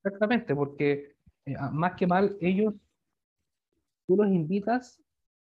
Exactamente, 0.04 0.56
porque 0.56 1.16
eh, 1.45 1.56
más 1.72 1.95
que 1.95 2.06
mal 2.06 2.38
ellos, 2.39 2.76
tú 4.08 4.16
los 4.16 4.28
invitas 4.28 5.01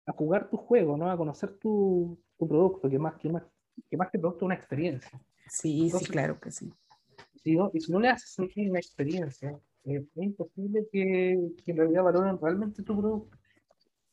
a 0.07 0.13
jugar 0.13 0.51
tu 0.51 0.57
juego, 0.57 0.97
¿no? 0.97 1.11
A 1.11 1.17
conocer 1.17 1.53
tu, 1.59 2.19
tu 2.39 2.49
producto, 2.49 2.89
que 2.89 2.99
más 2.99 3.15
que 3.17 3.29
más 3.29 3.43
que 3.89 3.97
más 3.97 4.11
que 4.11 4.19
producto 4.19 4.45
una 4.45 4.55
experiencia. 4.55 5.11
Sí, 5.49 5.91
sí, 5.91 6.05
claro 6.07 6.39
que 6.39 6.51
sí 6.51 6.73
si 7.43 7.57
no, 7.57 7.71
y 7.73 7.81
si 7.81 7.93
no 7.93 8.01
le 8.01 8.09
haces 8.09 8.31
sentir 8.31 8.71
una 8.71 8.79
experiencia, 8.79 9.59
es 9.85 10.05
imposible 10.17 10.87
que, 10.93 11.39
que, 11.65 11.71
en 11.71 11.77
realidad 11.77 12.05
valoren 12.05 12.39
realmente 12.41 12.83
tu 12.83 12.97
producto. 12.97 13.37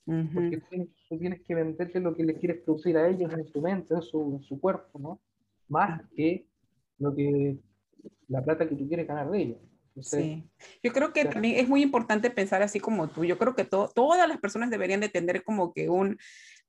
Porque 0.05 0.61
tú 1.09 1.17
tienes, 1.17 1.41
que 1.41 1.53
venderle 1.53 1.99
lo 1.99 2.15
que 2.15 2.23
le 2.23 2.35
quieres 2.35 2.61
producir 2.61 2.97
a 2.97 3.09
ellos 3.09 3.33
en 3.33 3.45
su 3.45 3.61
mente, 3.61 3.93
en 3.93 4.01
su, 4.01 4.37
en 4.37 4.41
su 4.41 4.57
cuerpo, 4.57 4.97
¿no? 4.97 5.19
Más 5.67 6.01
que 6.15 6.47
lo 6.97 7.13
que 7.13 7.57
la 8.29 8.41
plata 8.41 8.69
que 8.69 8.75
tú 8.75 8.87
quieres 8.87 9.05
ganar 9.05 9.29
de 9.29 9.41
ellos. 9.41 9.57
Sí, 10.01 10.43
yo 10.83 10.93
creo 10.93 11.13
que 11.13 11.25
también 11.25 11.57
es 11.57 11.67
muy 11.67 11.81
importante 11.81 12.29
pensar 12.29 12.61
así 12.61 12.79
como 12.79 13.09
tú. 13.09 13.25
Yo 13.25 13.37
creo 13.37 13.55
que 13.55 13.65
todas 13.65 14.27
las 14.27 14.37
personas 14.39 14.69
deberían 14.69 14.99
de 14.99 15.09
tener 15.09 15.43
como 15.43 15.73
que 15.73 15.89
un 15.89 16.17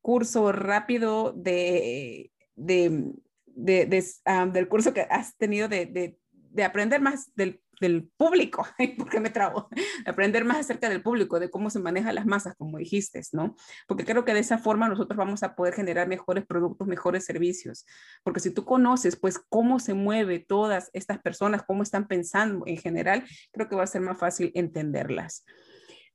curso 0.01 0.53
rápido 0.53 1.33
de, 1.33 2.31
de, 2.57 3.13
de, 3.47 4.05
ah, 4.25 4.47
del 4.47 4.69
curso 4.69 4.95
que 4.95 5.03
has 5.03 5.37
tenido 5.37 5.69
de, 5.69 6.17
de 6.33 6.65
aprender 6.65 7.01
más 7.01 7.35
del, 7.35 7.61
del 7.81 8.09
público, 8.17 8.67
porque 8.99 9.21
me 9.21 9.31
trago, 9.31 9.69
aprender 10.07 10.45
más 10.45 10.59
acerca 10.59 10.89
del 10.89 11.03
público, 11.03 11.41
de 11.41 11.51
cómo 11.51 11.71
se 11.71 11.81
manejan 11.81 12.15
las 12.15 12.27
masas, 12.27 12.55
como 12.57 12.79
dijiste, 12.79 13.21
¿no? 13.33 13.57
Porque 13.87 14.05
creo 14.05 14.25
que 14.25 14.35
de 14.35 14.41
esa 14.41 14.59
forma 14.59 14.89
nosotros 14.89 15.17
vamos 15.17 15.43
a 15.43 15.55
poder 15.55 15.75
generar 15.75 16.09
mejores 16.09 16.47
productos, 16.47 16.87
mejores 16.87 17.25
servicios, 17.25 17.87
porque 18.23 18.41
si 18.41 18.53
tú 18.53 18.65
conoces, 18.65 19.17
pues, 19.17 19.39
cómo 19.49 19.79
se 19.81 19.95
mueve 19.95 20.39
todas 20.39 20.91
estas 20.93 21.19
personas, 21.21 21.63
cómo 21.63 21.83
están 21.83 22.07
pensando 22.07 22.65
en 22.67 22.77
general, 22.77 23.25
creo 23.53 23.69
que 23.69 23.77
va 23.77 23.85
a 23.85 23.89
ser 23.89 24.01
más 24.01 24.19
fácil 24.19 24.53
entenderlas. 24.55 25.45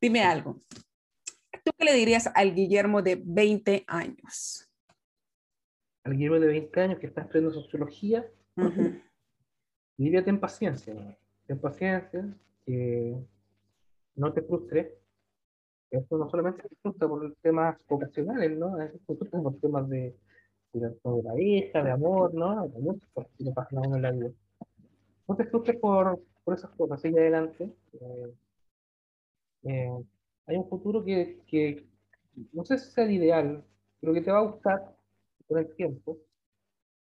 Dime 0.01 0.23
algo, 0.23 0.59
¿tú 1.63 1.71
qué 1.77 1.85
le 1.85 1.93
dirías 1.93 2.29
al 2.35 2.53
Guillermo 2.53 3.01
de 3.01 3.21
20 3.23 3.85
años? 3.87 4.69
Al 6.03 6.13
Guillermo 6.13 6.39
de 6.39 6.47
20 6.47 6.81
años 6.81 6.99
que 6.99 7.07
está 7.07 7.21
estudiando 7.21 7.53
sociología, 7.53 8.25
diría 9.97 10.23
ten 10.23 10.39
paciencia, 10.39 10.93
ten 11.47 11.59
paciencia, 11.59 12.25
que 12.65 13.15
no 14.15 14.33
te 14.33 14.41
frustres. 14.41 14.93
Esto 15.91 16.17
no 16.17 16.29
solamente 16.29 16.67
te 16.67 16.75
frustra 16.81 17.07
por 17.07 17.35
temas 17.41 17.77
vocacionales, 17.87 18.57
¿no? 18.57 18.81
Es 18.81 18.91
por 19.05 19.59
temas 19.59 19.89
de, 19.89 20.15
de, 20.73 20.89
de 20.89 21.23
la 21.23 21.39
hija, 21.39 21.83
de 21.83 21.91
amor, 21.91 22.33
¿no? 22.33 22.67
De 22.67 22.79
muchas 22.79 23.07
cosas 23.13 23.31
que 23.37 23.51
pasan 23.51 23.79
a 23.79 23.87
uno 23.87 23.95
en 23.97 24.01
la 24.01 24.11
vida. 24.11 24.31
No 25.27 25.35
te 25.35 25.45
frustres 25.45 25.77
por, 25.79 26.19
por 26.43 26.55
esas 26.55 26.71
cosas, 26.71 27.01
sigue 27.01 27.19
adelante. 27.19 27.69
Eh, 27.93 28.33
eh, 29.63 30.03
hay 30.47 30.57
un 30.57 30.67
futuro 30.67 31.03
que, 31.03 31.41
que 31.47 31.85
no 32.51 32.65
sé 32.65 32.77
si 32.79 32.91
sea 32.91 33.05
el 33.05 33.11
ideal, 33.11 33.63
pero 33.99 34.13
que 34.13 34.21
te 34.21 34.31
va 34.31 34.39
a 34.39 34.47
gustar 34.47 34.95
con 35.47 35.59
el 35.59 35.75
tiempo. 35.75 36.17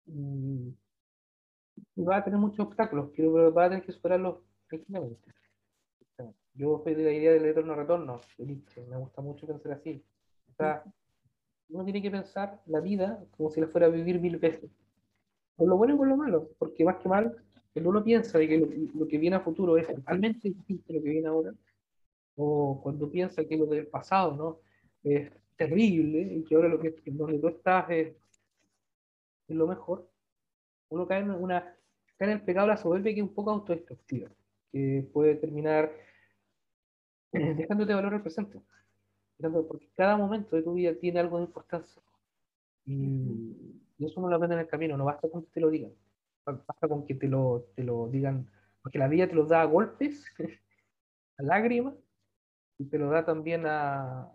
y, 0.06 0.74
va 1.98 2.18
a 2.18 2.24
tener 2.24 2.40
muchos 2.40 2.66
obstáculos, 2.66 3.10
pero 3.16 3.54
va 3.54 3.66
a 3.66 3.70
tener 3.70 3.86
que 3.86 3.92
superarlos 3.92 4.38
tranquilamente. 4.68 5.32
Yo 6.54 6.82
soy 6.84 6.96
de 6.96 7.04
la 7.04 7.12
idea 7.12 7.32
del 7.34 7.46
eterno 7.46 7.76
retorno, 7.76 8.20
me 8.40 8.98
gusta 8.98 9.22
mucho 9.22 9.46
pensar 9.46 9.74
así. 9.74 10.04
O 10.50 10.54
sea, 10.56 10.84
uno 11.70 11.84
tiene 11.84 12.02
que 12.02 12.10
pensar 12.10 12.62
la 12.66 12.80
vida 12.80 13.24
como 13.36 13.52
si 13.52 13.62
la 13.62 13.68
fuera 13.68 13.88
a 13.88 13.90
vivir 13.90 14.20
mil 14.20 14.38
veces. 14.38 14.72
Por 15.56 15.68
lo 15.68 15.78
bueno 15.78 15.94
y 15.94 15.98
por 15.98 16.08
lo 16.08 16.18
malo, 16.18 16.50
porque 16.58 16.84
más 16.84 16.98
que 16.98 17.10
mal, 17.10 17.36
cuando 17.74 17.90
uno 17.92 18.04
piensa 18.04 18.40
de 18.40 18.48
que 18.48 18.90
lo, 18.94 19.08
que 19.08 19.18
viene 19.20 19.36
a 19.36 19.42
futuro 19.42 19.78
es 19.78 19.88
realmente 20.04 20.50
distinto 20.50 20.92
a 20.92 20.96
lo 20.96 21.04
que 21.04 21.10
viene 21.10 21.28
ahora, 21.28 21.54
o 22.36 22.80
cuando 22.82 23.10
piensa 23.10 23.46
que 23.46 23.58
lo 23.58 23.68
del 23.68 23.88
pasado 23.88 24.36
¿no? 24.36 24.60
es 25.04 25.32
terrible 25.56 26.22
y 26.22 26.44
que 26.44 26.56
ahora 26.56 26.70
lo 26.70 26.80
que 26.80 26.96
donde 27.06 27.40
tú 27.40 27.48
estás 27.50 27.90
es, 27.90 28.16
es 29.48 29.56
lo 29.56 29.68
mejor, 29.68 30.10
uno 30.90 31.08
cae 31.08 31.22
en, 31.22 31.32
una, 31.32 31.77
el 32.20 32.42
pecado 32.42 32.68
de 32.68 32.74
la 32.74 32.78
soberbia 32.78 33.14
que 33.14 33.20
es 33.20 33.28
un 33.28 33.34
poco 33.34 33.52
autodestructiva, 33.52 34.30
que 34.72 35.08
puede 35.14 35.36
terminar 35.36 35.92
dejándote 37.32 37.94
valor 37.94 38.14
al 38.16 38.22
presente. 38.22 38.60
Porque 39.40 39.90
cada 39.96 40.18
momento 40.18 40.56
de 40.56 40.64
tu 40.64 40.74
vida 40.74 40.94
tiene 40.96 41.20
algo 41.20 41.38
de 41.38 41.46
importancia. 41.46 42.02
Y, 42.86 43.84
eso 44.00 44.22
no 44.22 44.30
lo 44.30 44.36
aprende 44.36 44.56
en 44.56 44.62
el 44.62 44.68
camino, 44.68 44.96
no 44.96 45.06
basta 45.06 45.28
con 45.30 45.44
que 45.44 45.52
te 45.52 45.60
lo 45.60 45.70
digan. 45.70 45.92
Basta 46.46 46.88
con 46.88 47.06
que 47.06 47.16
te 47.16 47.28
lo, 47.28 47.68
te 47.76 47.84
lo 47.84 48.08
digan, 48.08 48.50
porque 48.82 49.00
la 49.00 49.08
vida 49.08 49.28
te 49.28 49.36
lo 49.36 49.46
da 49.46 49.62
a 49.62 49.66
golpes, 49.66 50.26
a 51.38 51.44
lágrimas, 51.44 51.96
y 52.78 52.86
te 52.86 52.98
lo 52.98 53.10
da 53.10 53.26
también 53.26 53.66
a, 53.66 54.32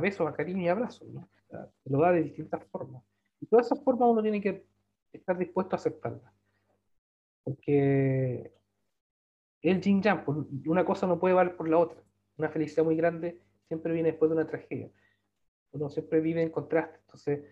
besos, 0.00 0.26
a 0.26 0.32
cariño 0.32 0.62
y 0.62 0.68
abrazos. 0.68 1.06
te 1.48 1.90
lo 1.90 2.00
da 2.00 2.12
de 2.12 2.22
distintas 2.22 2.64
formas. 2.66 3.02
Y 3.40 3.46
todas 3.46 3.66
esas 3.66 3.82
formas 3.84 4.08
uno 4.08 4.22
tiene 4.22 4.40
que 4.40 4.66
estar 5.12 5.36
dispuesto 5.36 5.76
a 5.76 5.78
aceptarlas. 5.78 6.39
Porque 7.44 8.52
el 9.62 9.80
yin 9.80 10.02
yang, 10.02 10.24
pues, 10.24 10.38
una 10.66 10.84
cosa 10.84 11.06
no 11.06 11.18
puede 11.18 11.34
valer 11.34 11.56
por 11.56 11.68
la 11.68 11.78
otra. 11.78 12.02
Una 12.36 12.48
felicidad 12.48 12.84
muy 12.84 12.96
grande 12.96 13.40
siempre 13.68 13.92
viene 13.92 14.10
después 14.10 14.30
de 14.30 14.36
una 14.36 14.46
tragedia. 14.46 14.90
Uno 15.72 15.90
siempre 15.90 16.20
vive 16.20 16.42
en 16.42 16.50
contraste. 16.50 16.98
Entonces, 17.00 17.44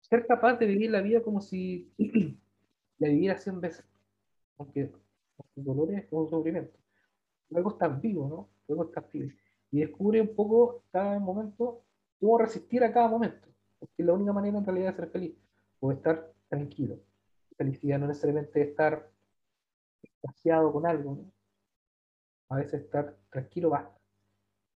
ser 0.00 0.26
capaz 0.26 0.56
de 0.58 0.66
vivir 0.66 0.90
la 0.90 1.00
vida 1.00 1.22
como 1.22 1.40
si 1.40 1.92
la 2.98 3.08
viviera 3.08 3.38
100 3.38 3.60
veces, 3.60 3.84
aunque 4.58 4.90
con 5.36 5.64
dolores, 5.64 6.06
con 6.06 6.28
sufrimiento. 6.28 6.78
Luego 7.50 7.70
estás 7.70 8.00
vivo, 8.00 8.28
¿no? 8.28 8.48
Luego 8.68 8.84
estás 8.84 9.10
vivo. 9.12 9.30
Y 9.70 9.80
descubre 9.80 10.20
un 10.20 10.34
poco 10.34 10.84
cada 10.90 11.18
momento 11.18 11.82
cómo 12.20 12.38
resistir 12.38 12.84
a 12.84 12.92
cada 12.92 13.08
momento. 13.08 13.48
Porque 13.78 13.94
es 13.98 14.06
la 14.06 14.12
única 14.12 14.32
manera 14.32 14.58
en 14.58 14.64
realidad 14.64 14.90
de 14.92 14.96
ser 14.96 15.10
feliz. 15.10 15.34
O 15.80 15.92
estar 15.92 16.32
tranquilo. 16.48 17.00
Felicidad 17.56 17.98
no 17.98 18.06
necesariamente 18.06 18.62
estar 18.62 19.10
extasiado 20.02 20.72
con 20.72 20.86
algo, 20.86 21.14
¿no? 21.16 21.32
A 22.48 22.56
veces 22.56 22.82
estar 22.82 23.16
tranquilo 23.30 23.70
basta. 23.70 23.98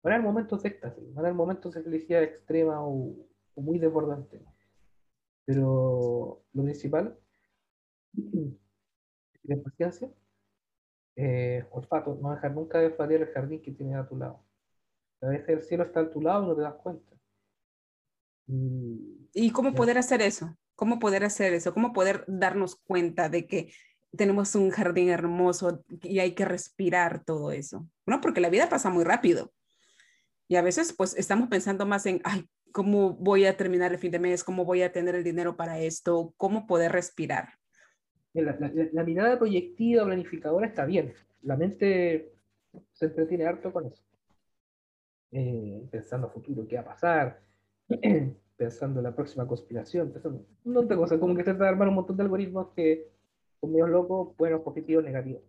Van 0.03 0.12
a 0.12 0.16
haber 0.16 0.27
momentos 0.27 0.62
de 0.62 0.68
éxtasis, 0.68 1.14
van 1.14 1.25
a 1.25 1.29
haber 1.29 1.35
momentos 1.35 1.75
de 1.75 1.83
felicidad 1.83 2.22
extrema 2.22 2.85
o, 2.85 3.14
muy 3.57 3.79
desbordante. 3.79 4.41
Pero 5.45 6.45
lo 6.53 6.62
principal 6.62 7.18
es 9.45 9.59
paciencia, 9.61 10.11
eh, 11.16 11.64
olfato, 11.70 12.18
no 12.20 12.33
dejar 12.33 12.53
nunca 12.53 12.79
de 12.79 12.87
olfatear 12.87 13.22
el 13.22 13.29
jardín 13.29 13.62
que 13.62 13.72
tienes 13.72 13.97
a 13.97 14.09
tu 14.09 14.16
lado. 14.16 14.45
A 15.22 15.29
veces 15.29 15.49
el 15.49 15.62
cielo 15.62 15.85
está 15.85 16.01
a 16.01 16.11
tu 16.11 16.20
lado 16.20 16.45
y 16.45 16.49
no 16.49 16.57
te 16.57 16.62
das 16.62 16.75
cuenta. 16.75 17.12
¿Y 18.47 19.51
cómo 19.53 19.72
poder 19.75 19.97
hacer 19.97 20.20
eso? 20.20 20.55
¿Cómo 20.77 20.99
poder 20.99 21.25
hacer 21.25 21.55
eso? 21.55 21.72
¿Cómo 21.72 21.93
poder 21.93 22.25
darnos 22.27 22.77
cuenta 22.77 23.29
de 23.29 23.47
que 23.47 23.72
tenemos 24.16 24.55
un 24.55 24.70
jardín 24.70 25.09
hermoso 25.09 25.85
y 26.03 26.18
hay 26.18 26.35
que 26.35 26.45
respirar 26.45 27.25
todo 27.25 27.53
eso? 27.53 27.89
¿No? 28.07 28.20
Porque 28.20 28.41
la 28.41 28.51
vida 28.51 28.68
pasa 28.68 28.91
muy 28.91 29.05
rápido. 29.05 29.53
Y 30.49 30.57
a 30.57 30.62
veces 30.62 30.93
pues 30.93 31.16
estamos 31.16 31.49
pensando 31.49 31.87
más 31.87 32.07
en, 32.07 32.20
ay, 32.25 32.49
¿cómo 32.72 33.14
voy 33.14 33.47
a 33.47 33.57
terminar 33.57 33.93
el 33.93 33.99
fin 33.99 34.11
de 34.11 34.18
mes? 34.18 34.45
¿Cómo 34.45 34.64
voy 34.64 34.83
a 34.83 34.93
tener 34.93 35.14
el 35.14 35.25
dinero 35.25 35.57
para 35.57 35.79
esto? 35.79 36.35
¿Cómo 36.37 36.66
poder 36.66 36.93
respirar? 36.93 37.51
La, 38.35 39.05
mirada 39.05 39.39
proyectiva, 39.39 40.05
planificadora 40.05 40.66
está 40.66 40.85
bien. 40.85 41.14
La 41.43 41.57
mente 41.57 42.33
se 42.93 43.07
entretiene 43.07 43.47
harto 43.47 43.72
con 43.72 43.87
eso. 43.87 44.03
Eh, 45.31 45.87
pensando 45.91 46.29
futuro, 46.29 46.66
qué 46.66 46.77
va 46.77 46.83
a 46.83 46.85
pasar, 46.85 47.41
pensando 48.57 49.01
en 49.01 49.05
la 49.05 49.15
próxima 49.15 49.47
conspiración, 49.47 50.13
pensando 50.13 50.39
un 50.39 50.73
montón 50.73 50.89
de 50.89 50.97
cosas, 50.97 51.19
como 51.19 51.35
que 51.35 51.43
se 51.43 51.51
trata 51.51 51.65
de 51.65 51.71
armar 51.71 51.89
un 51.89 51.95
montón 51.95 52.17
de 52.17 52.23
algoritmos 52.23 52.69
que 52.75 53.09
son 53.61 53.73
medio 53.73 53.87
locos, 53.87 54.37
buenos, 54.37 54.63
positivos, 54.63 55.05
negativos. 55.05 55.43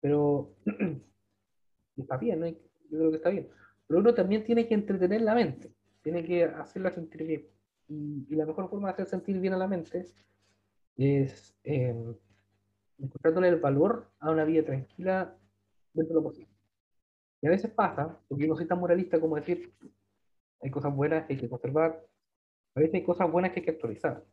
Pero 0.00 0.50
está 1.96 2.16
bien, 2.16 2.40
¿no? 2.40 2.46
yo 2.46 2.56
creo 2.90 3.10
que 3.10 3.16
está 3.16 3.30
bien. 3.30 3.48
Pero 3.86 4.00
uno 4.00 4.14
también 4.14 4.44
tiene 4.44 4.66
que 4.66 4.74
entretener 4.74 5.22
la 5.22 5.34
mente, 5.34 5.72
tiene 6.02 6.24
que 6.24 6.44
hacerla 6.44 6.90
sentir 6.90 7.26
bien. 7.26 7.46
Y, 7.88 8.34
la 8.34 8.46
mejor 8.46 8.68
forma 8.68 8.88
de 8.88 8.94
hacer 8.94 9.06
sentir 9.06 9.38
bien 9.38 9.54
a 9.54 9.58
la 9.58 9.66
mente 9.66 10.06
es 10.96 11.54
eh, 11.64 11.94
encontrándole 12.98 13.48
el 13.48 13.60
valor 13.60 14.08
a 14.20 14.30
una 14.30 14.44
vida 14.44 14.64
tranquila 14.64 15.36
dentro 15.92 16.14
de 16.14 16.22
lo 16.22 16.28
posible. 16.28 16.52
Y 17.40 17.46
a 17.48 17.50
veces 17.50 17.70
pasa, 17.70 18.18
porque 18.28 18.44
yo 18.44 18.48
no 18.48 18.56
soy 18.56 18.66
tan 18.66 18.78
moralista 18.78 19.20
como 19.20 19.36
decir, 19.36 19.72
hay 20.62 20.70
cosas 20.70 20.94
buenas 20.94 21.26
que 21.26 21.34
hay 21.34 21.38
que 21.38 21.48
conservar, 21.48 22.06
a 22.74 22.80
veces 22.80 22.94
hay 22.94 23.04
cosas 23.04 23.30
buenas 23.30 23.52
que 23.52 23.60
hay 23.60 23.64
que 23.66 23.72
actualizar. 23.72 24.24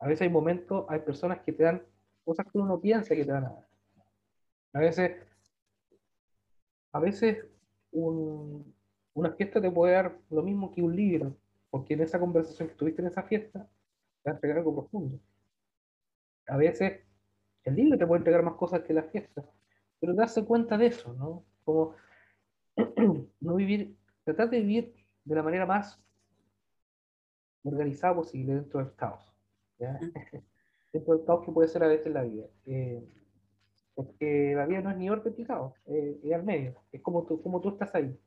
A 0.00 0.08
veces 0.08 0.22
hay 0.22 0.28
momentos, 0.28 0.86
hay 0.88 1.00
personas 1.00 1.40
que 1.40 1.52
te 1.52 1.62
dan 1.62 1.82
cosas 2.24 2.46
que 2.46 2.58
uno 2.58 2.66
no 2.66 2.80
piensa 2.80 3.14
que 3.14 3.24
te 3.24 3.32
van 3.32 3.44
a 3.44 3.50
dar. 3.50 3.68
A 4.72 4.80
veces, 4.80 5.16
a 6.92 6.98
veces 6.98 7.46
una 7.92 9.30
fiesta 9.36 9.60
te 9.60 9.70
puede 9.70 9.92
dar 9.92 10.18
lo 10.30 10.42
mismo 10.42 10.72
que 10.72 10.82
un 10.82 10.96
libro, 10.96 11.36
porque 11.70 11.94
en 11.94 12.00
esa 12.00 12.18
conversación 12.18 12.68
que 12.68 12.74
tuviste 12.74 13.02
en 13.02 13.08
esa 13.08 13.22
fiesta, 13.22 13.68
te 14.22 14.30
va 14.30 14.32
a 14.32 14.34
entregar 14.34 14.58
algo 14.58 14.74
profundo. 14.74 15.20
A 16.48 16.56
veces 16.56 17.00
el 17.62 17.76
libro 17.76 17.96
te 17.96 18.06
puede 18.06 18.18
entregar 18.18 18.42
más 18.42 18.54
cosas 18.54 18.82
que 18.82 18.92
la 18.92 19.04
fiesta, 19.04 19.44
pero 20.00 20.12
darse 20.14 20.44
cuenta 20.44 20.76
de 20.76 20.86
eso, 20.86 21.14
¿no? 21.14 21.44
Como 21.64 21.94
no 23.40 23.54
vivir, 23.54 23.96
tratar 24.24 24.50
de 24.50 24.60
vivir 24.60 25.03
de 25.24 25.34
la 25.34 25.42
manera 25.42 25.66
más 25.66 26.00
organizada 27.62 28.14
posible 28.14 28.54
dentro 28.54 28.80
del 28.80 28.94
caos. 28.94 29.24
dentro 30.92 31.16
del 31.16 31.24
caos 31.24 31.44
que 31.44 31.52
puede 31.52 31.68
ser 31.68 31.82
a 31.82 31.88
veces 31.88 32.12
la 32.12 32.22
vida. 32.22 32.46
Eh, 32.66 33.02
porque 33.94 34.54
la 34.56 34.66
vida 34.66 34.80
no 34.80 34.90
es 34.90 34.96
ni 34.96 35.08
orden 35.08 35.34
ni 35.36 35.44
caos, 35.44 35.72
eh, 35.86 36.18
es 36.22 36.32
al 36.32 36.42
medio, 36.42 36.74
es 36.90 37.00
como 37.00 37.24
tú, 37.24 37.40
como 37.40 37.60
tú 37.60 37.68
estás 37.68 37.94
ahí, 37.94 38.18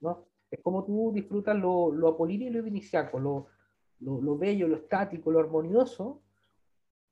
¿no? 0.00 0.24
Es 0.48 0.60
como 0.62 0.84
tú 0.84 1.10
disfrutas 1.12 1.56
lo, 1.56 1.90
lo 1.90 2.08
apolíneo 2.08 2.48
y 2.48 2.52
lo 2.52 2.64
iniciaco, 2.64 3.18
lo, 3.18 3.48
lo, 3.98 4.22
lo, 4.22 4.38
bello, 4.38 4.68
lo 4.68 4.76
estático, 4.76 5.32
lo 5.32 5.40
armonioso, 5.40 6.22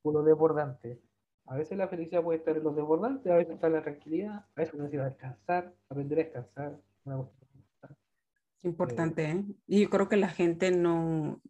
o 0.04 0.12
lo 0.12 0.22
desbordante. 0.22 1.00
A 1.46 1.56
veces 1.56 1.76
la 1.76 1.88
felicidad 1.88 2.22
puede 2.22 2.38
estar 2.38 2.56
en 2.56 2.62
lo 2.62 2.72
desbordante, 2.72 3.32
a 3.32 3.36
veces 3.36 3.54
está 3.54 3.66
en 3.66 3.72
la 3.74 3.82
tranquilidad, 3.82 4.46
a 4.54 4.60
veces 4.60 4.74
necesita 4.74 5.04
descansar, 5.06 5.74
aprender 5.88 6.18
a 6.18 6.22
descansar. 6.22 6.80
Una 7.04 7.16
Importante, 8.64 9.24
¿eh? 9.24 9.44
Y 9.66 9.82
yo 9.82 9.90
creo 9.90 10.08
que 10.08 10.16
la 10.16 10.28
gente 10.28 10.70
no, 10.70 11.40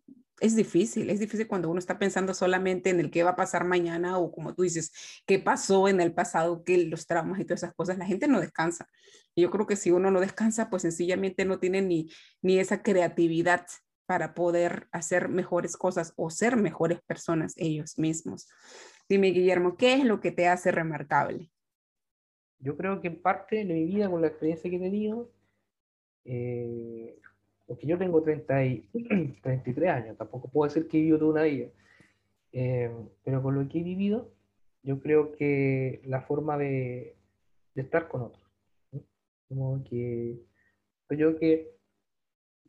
es 0.40 0.56
difícil, 0.56 1.10
es 1.10 1.20
difícil 1.20 1.46
cuando 1.46 1.70
uno 1.70 1.78
está 1.78 1.98
pensando 1.98 2.34
solamente 2.34 2.90
en 2.90 3.00
el 3.00 3.10
qué 3.10 3.22
va 3.22 3.30
a 3.30 3.36
pasar 3.36 3.64
mañana 3.64 4.18
o 4.18 4.32
como 4.32 4.54
tú 4.54 4.62
dices, 4.62 4.92
qué 5.26 5.38
pasó 5.38 5.88
en 5.88 6.00
el 6.00 6.12
pasado, 6.12 6.64
que 6.64 6.84
los 6.86 7.06
traumas 7.06 7.40
y 7.40 7.44
todas 7.44 7.62
esas 7.62 7.74
cosas, 7.74 7.98
la 7.98 8.06
gente 8.06 8.26
no 8.28 8.40
descansa. 8.40 8.88
Y 9.34 9.42
yo 9.42 9.50
creo 9.50 9.66
que 9.66 9.76
si 9.76 9.90
uno 9.90 10.10
no 10.10 10.20
descansa, 10.20 10.70
pues 10.70 10.82
sencillamente 10.82 11.44
no 11.44 11.58
tiene 11.60 11.82
ni, 11.82 12.10
ni 12.42 12.58
esa 12.58 12.82
creatividad 12.82 13.66
para 14.06 14.34
poder 14.34 14.88
hacer 14.92 15.28
mejores 15.28 15.76
cosas 15.76 16.12
o 16.16 16.30
ser 16.30 16.56
mejores 16.56 17.00
personas 17.02 17.54
ellos 17.56 17.98
mismos. 17.98 18.48
Dime, 19.08 19.28
Guillermo, 19.28 19.76
¿qué 19.76 19.94
es 19.94 20.04
lo 20.04 20.20
que 20.20 20.32
te 20.32 20.48
hace 20.48 20.72
remarcable? 20.72 21.50
Yo 22.58 22.76
creo 22.76 23.00
que 23.00 23.08
en 23.08 23.22
parte 23.22 23.56
de 23.56 23.64
mi 23.64 23.84
vida, 23.84 24.10
con 24.10 24.20
la 24.20 24.28
experiencia 24.28 24.68
que 24.68 24.76
he 24.76 24.80
tenido, 24.80 25.30
eh, 26.24 27.18
porque 27.66 27.86
yo 27.86 27.98
tengo 27.98 28.22
30 28.22 28.64
y, 28.64 28.88
33 29.42 29.90
años, 29.90 30.16
tampoco 30.16 30.48
puedo 30.48 30.68
decir 30.68 30.88
que 30.88 30.98
he 30.98 31.00
vivido 31.00 31.18
toda 31.18 31.32
una 31.32 31.42
vida, 31.42 31.68
eh, 32.52 32.90
pero 33.24 33.42
con 33.42 33.54
lo 33.54 33.68
que 33.68 33.80
he 33.80 33.82
vivido, 33.82 34.30
yo 34.82 35.00
creo 35.00 35.32
que 35.32 36.02
la 36.04 36.20
forma 36.22 36.58
de, 36.58 37.16
de 37.74 37.82
estar 37.82 38.08
con 38.08 38.22
otros, 38.22 38.44
como 39.48 39.82
que 39.84 40.38
yo 41.10 41.36
que, 41.36 41.74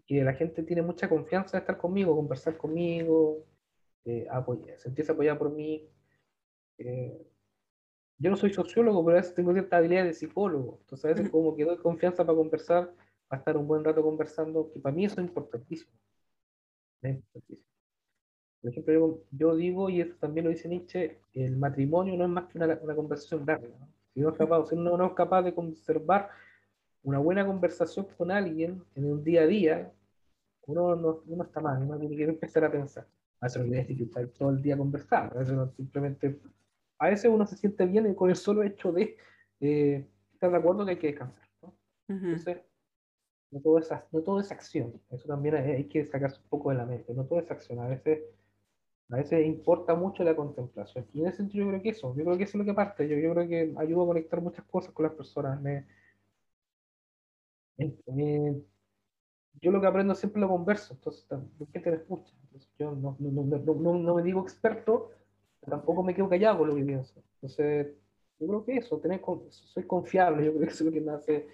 que 0.06 0.24
la 0.24 0.34
gente 0.34 0.64
tiene 0.64 0.82
mucha 0.82 1.10
confianza 1.10 1.58
de 1.58 1.62
estar 1.62 1.78
conmigo, 1.78 2.16
conversar 2.16 2.58
conmigo, 2.58 3.46
eh, 4.06 4.28
apoyar, 4.30 4.78
sentirse 4.80 5.12
apoyada 5.12 5.38
por 5.38 5.52
mí. 5.52 5.90
Eh, 6.78 7.26
yo 8.18 8.30
no 8.30 8.38
soy 8.38 8.54
sociólogo, 8.54 9.04
pero 9.04 9.18
a 9.18 9.22
veces 9.22 9.36
tengo 9.36 9.52
cierta 9.54 9.78
habilidad 9.78 10.06
de 10.06 10.14
psicólogo, 10.14 10.78
entonces 10.82 11.06
a 11.06 11.14
veces 11.14 11.30
como 11.30 11.56
que 11.56 11.66
doy 11.66 11.78
confianza 11.78 12.26
para 12.26 12.38
conversar 12.38 12.94
a 13.30 13.38
estar 13.38 13.58
un 13.58 13.68
buen 13.68 13.84
rato 13.84 14.02
conversando, 14.02 14.72
que 14.72 14.80
para 14.80 14.96
mí 14.96 15.06
eso 15.06 15.22
es 15.22 15.28
importantísimo. 15.28 15.92
Por 18.62 18.72
ejemplo, 18.72 19.22
yo, 19.32 19.56
digo, 19.56 19.90
y 19.90 20.02
eso 20.02 20.16
también 20.20 20.46
lo 20.46 20.50
dice 20.50 20.68
Nietzsche, 20.68 21.20
el 21.34 21.56
matrimonio 21.56 22.18
no 22.18 22.24
es 22.24 22.30
más 22.30 22.46
que 22.46 22.58
una, 22.58 22.96
conversación 22.96 23.46
larga. 23.46 23.70
Si, 24.14 24.22
no 24.22 24.30
es 24.30 24.38
capaz, 24.38 24.68
si 24.70 24.76
uno 24.76 24.98
no 24.98 25.06
es 25.06 25.14
capaz 25.14 25.44
de 25.44 25.54
conservar 25.54 26.30
una 27.04 27.20
buena 27.20 27.46
conversación 27.46 28.08
con 28.18 28.32
alguien 28.32 28.84
en 28.96 29.06
un 29.06 29.24
día 29.24 29.42
a 29.44 29.48
día, 29.48 29.94
uno, 30.66 30.96
no, 30.96 31.22
uno 31.28 31.44
está 31.44 31.60
mal, 31.62 31.84
uno 31.84 32.00
tiene 32.00 32.16
que 32.16 32.24
empezar 32.24 32.64
a 32.66 32.72
pensar. 32.72 33.08
A 33.40 33.46
veces 33.46 33.66
no 33.66 33.72
que 33.72 34.04
estar 34.04 34.28
todo 34.30 34.50
el 34.50 34.62
día 34.62 34.78
conversando, 34.78 35.36
a 35.36 35.40
veces 35.40 35.56
simplemente, 35.76 36.40
a 36.98 37.10
veces 37.10 37.30
uno 37.30 37.46
se 37.46 37.58
siente 37.58 37.86
bien 37.86 38.16
con 38.16 38.30
el 38.30 38.36
solo 38.36 38.64
hecho 38.64 38.92
de 38.92 39.16
eh, 39.60 40.08
estar 40.34 40.50
de 40.50 40.58
acuerdo 40.58 40.86
que 40.86 40.92
hay 40.92 40.98
que 40.98 41.08
descansar. 41.08 41.48
¿no? 41.62 41.78
Entonces, 42.08 42.62
no 43.56 43.62
todo, 43.62 43.80
es, 43.80 43.90
no 44.12 44.22
todo 44.22 44.42
es 44.42 44.52
acción, 44.52 45.02
eso 45.10 45.28
también 45.30 45.56
hay, 45.56 45.86
que 45.86 46.06
sacarse 46.06 46.42
un 46.42 46.50
poco 46.50 46.72
de 46.72 46.76
la 46.76 46.86
mente, 46.86 47.14
no 47.14 47.24
todo 47.24 47.40
es 47.40 47.50
acción, 47.50 47.80
a 47.80 47.88
veces 47.88 48.22
a 49.10 49.18
veces 49.18 49.46
importa 49.46 49.96
mucho 49.96 50.24
la 50.24 50.36
contemplación. 50.36 51.06
Y 51.14 51.22
en 51.22 51.28
ese 51.28 51.38
sentido 51.38 51.66
yo 51.66 51.70
creo 51.70 51.82
que 51.84 51.90
eso, 51.90 52.16
yo 52.16 52.26
creo 52.26 52.38
que 52.38 52.44
eso 52.44 52.58
es 52.58 52.60
lo 52.60 52.66
que 52.66 52.74
parte. 52.74 53.08
Yo, 53.08 53.16
yo 53.18 53.34
creo 53.34 53.48
que 53.48 53.74
ayuda 53.78 54.04
a 54.04 54.08
conectar 54.08 54.42
muchas 54.42 54.66
cosas 54.66 54.92
con 54.94 55.06
las 55.06 55.14
personas. 55.14 55.62
Me, 55.62 55.86
yo 59.62 59.72
lo 59.72 59.80
que 59.80 59.88
aprendo 59.88 60.16
siempre 60.16 60.42
lo 60.42 60.50
converso, 60.50 60.94
entonces 60.94 61.26
la 61.30 61.40
gente 61.72 61.92
me 61.92 61.98
escucha. 61.98 62.34
yo 62.80 62.92
no, 62.92 63.16
no, 63.20 63.44
no, 63.44 63.94
no, 64.00 64.16
me 64.16 64.24
digo 64.24 64.42
experto, 64.42 65.12
tampoco 65.62 66.04
me 66.04 66.16
quedo 66.16 66.28
callado 66.28 66.60
con 66.60 66.70
lo 66.70 66.76
que 66.76 66.84
pienso. 66.84 67.22
Entonces, 67.36 67.96
yo 68.40 68.48
creo 68.48 68.66
que 68.66 68.78
eso, 68.78 68.98
tener, 69.00 69.22
soy 69.50 69.84
confiable, 69.84 70.46
yo 70.46 70.52
creo 70.52 70.68
que 70.68 70.74
eso 70.74 70.84
es 70.84 70.88
lo 70.88 70.92
que 70.92 71.02
me 71.02 71.12
hace 71.12 71.48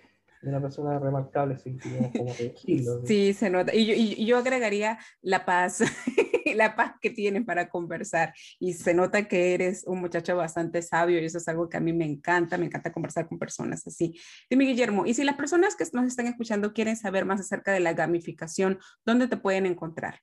una 0.43 0.61
persona 0.61 0.99
remarcable, 0.99 1.57
sí, 1.57 1.77
como 1.77 2.33
Sí, 3.05 3.33
se 3.33 3.49
nota. 3.49 3.73
Y 3.75 3.85
yo, 3.85 3.93
y 3.95 4.25
yo 4.25 4.37
agregaría 4.37 4.99
la 5.21 5.45
paz. 5.45 5.81
la 6.55 6.75
paz 6.75 6.93
que 7.01 7.09
tienen 7.09 7.45
para 7.45 7.69
conversar. 7.69 8.33
Y 8.59 8.73
se 8.73 8.93
nota 8.93 9.27
que 9.27 9.53
eres 9.53 9.83
un 9.85 9.99
muchacho 9.99 10.35
bastante 10.35 10.81
sabio 10.81 11.19
y 11.19 11.25
eso 11.25 11.37
es 11.37 11.47
algo 11.47 11.69
que 11.69 11.77
a 11.77 11.81
mí 11.81 11.93
me 11.93 12.05
encanta, 12.05 12.57
me 12.57 12.65
encanta 12.65 12.91
conversar 12.91 13.27
con 13.27 13.39
personas 13.39 13.85
así. 13.87 14.19
Dime, 14.49 14.65
Guillermo, 14.65 15.05
y 15.05 15.13
si 15.13 15.23
las 15.23 15.35
personas 15.35 15.75
que 15.75 15.85
nos 15.93 16.05
están 16.05 16.27
escuchando 16.27 16.73
quieren 16.73 16.95
saber 16.95 17.25
más 17.25 17.39
acerca 17.39 17.71
de 17.71 17.79
la 17.79 17.93
gamificación, 17.93 18.79
¿dónde 19.05 19.27
te 19.27 19.37
pueden 19.37 19.65
encontrar? 19.65 20.19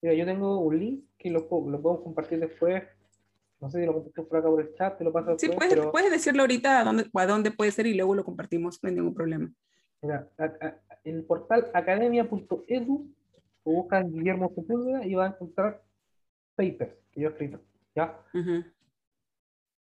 Mira, 0.00 0.14
yo 0.14 0.24
tengo 0.24 0.60
un 0.60 0.78
link 0.78 1.04
que 1.18 1.30
lo, 1.30 1.40
lo 1.40 1.82
podemos 1.82 2.02
compartir 2.02 2.38
después. 2.38 2.84
No 3.60 3.70
sé 3.70 3.80
si 3.80 3.86
lo 3.86 3.94
comparto 3.94 4.28
por 4.28 4.38
acá 4.38 4.48
por 4.48 4.60
el 4.60 4.74
chat, 4.74 4.98
te 4.98 5.04
lo 5.04 5.12
paso 5.12 5.38
Sí, 5.38 5.48
puedes, 5.48 5.86
puedes 5.86 6.10
decirlo 6.10 6.42
ahorita 6.42 6.80
a 6.80 6.84
dónde, 6.84 7.10
a 7.12 7.26
dónde 7.26 7.50
puede 7.50 7.72
ser 7.72 7.86
y 7.86 7.94
luego 7.94 8.14
lo 8.14 8.24
compartimos, 8.24 8.78
no 8.82 8.88
hay 8.88 8.94
ningún 8.94 9.14
problema. 9.14 9.50
Mira, 10.00 10.28
el 11.04 11.24
portal 11.24 11.70
academia.edu 11.74 13.08
buscan 13.64 14.12
Guillermo 14.12 14.52
Sepúlveda 14.54 15.04
y 15.04 15.14
van 15.14 15.32
a 15.32 15.34
encontrar 15.34 15.82
papers 16.54 16.94
que 17.12 17.20
yo 17.20 17.28
he 17.28 17.30
escrito. 17.32 17.60
¿ya? 17.94 18.18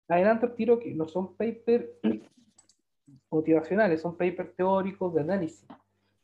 Adelante 0.08 0.48
tiro 0.48 0.78
que 0.78 0.94
no 0.94 1.06
son 1.06 1.36
papers 1.36 1.86
motivacionales, 3.30 4.00
son 4.00 4.16
papers 4.16 4.54
teóricos 4.56 5.14
de 5.14 5.20
análisis. 5.20 5.66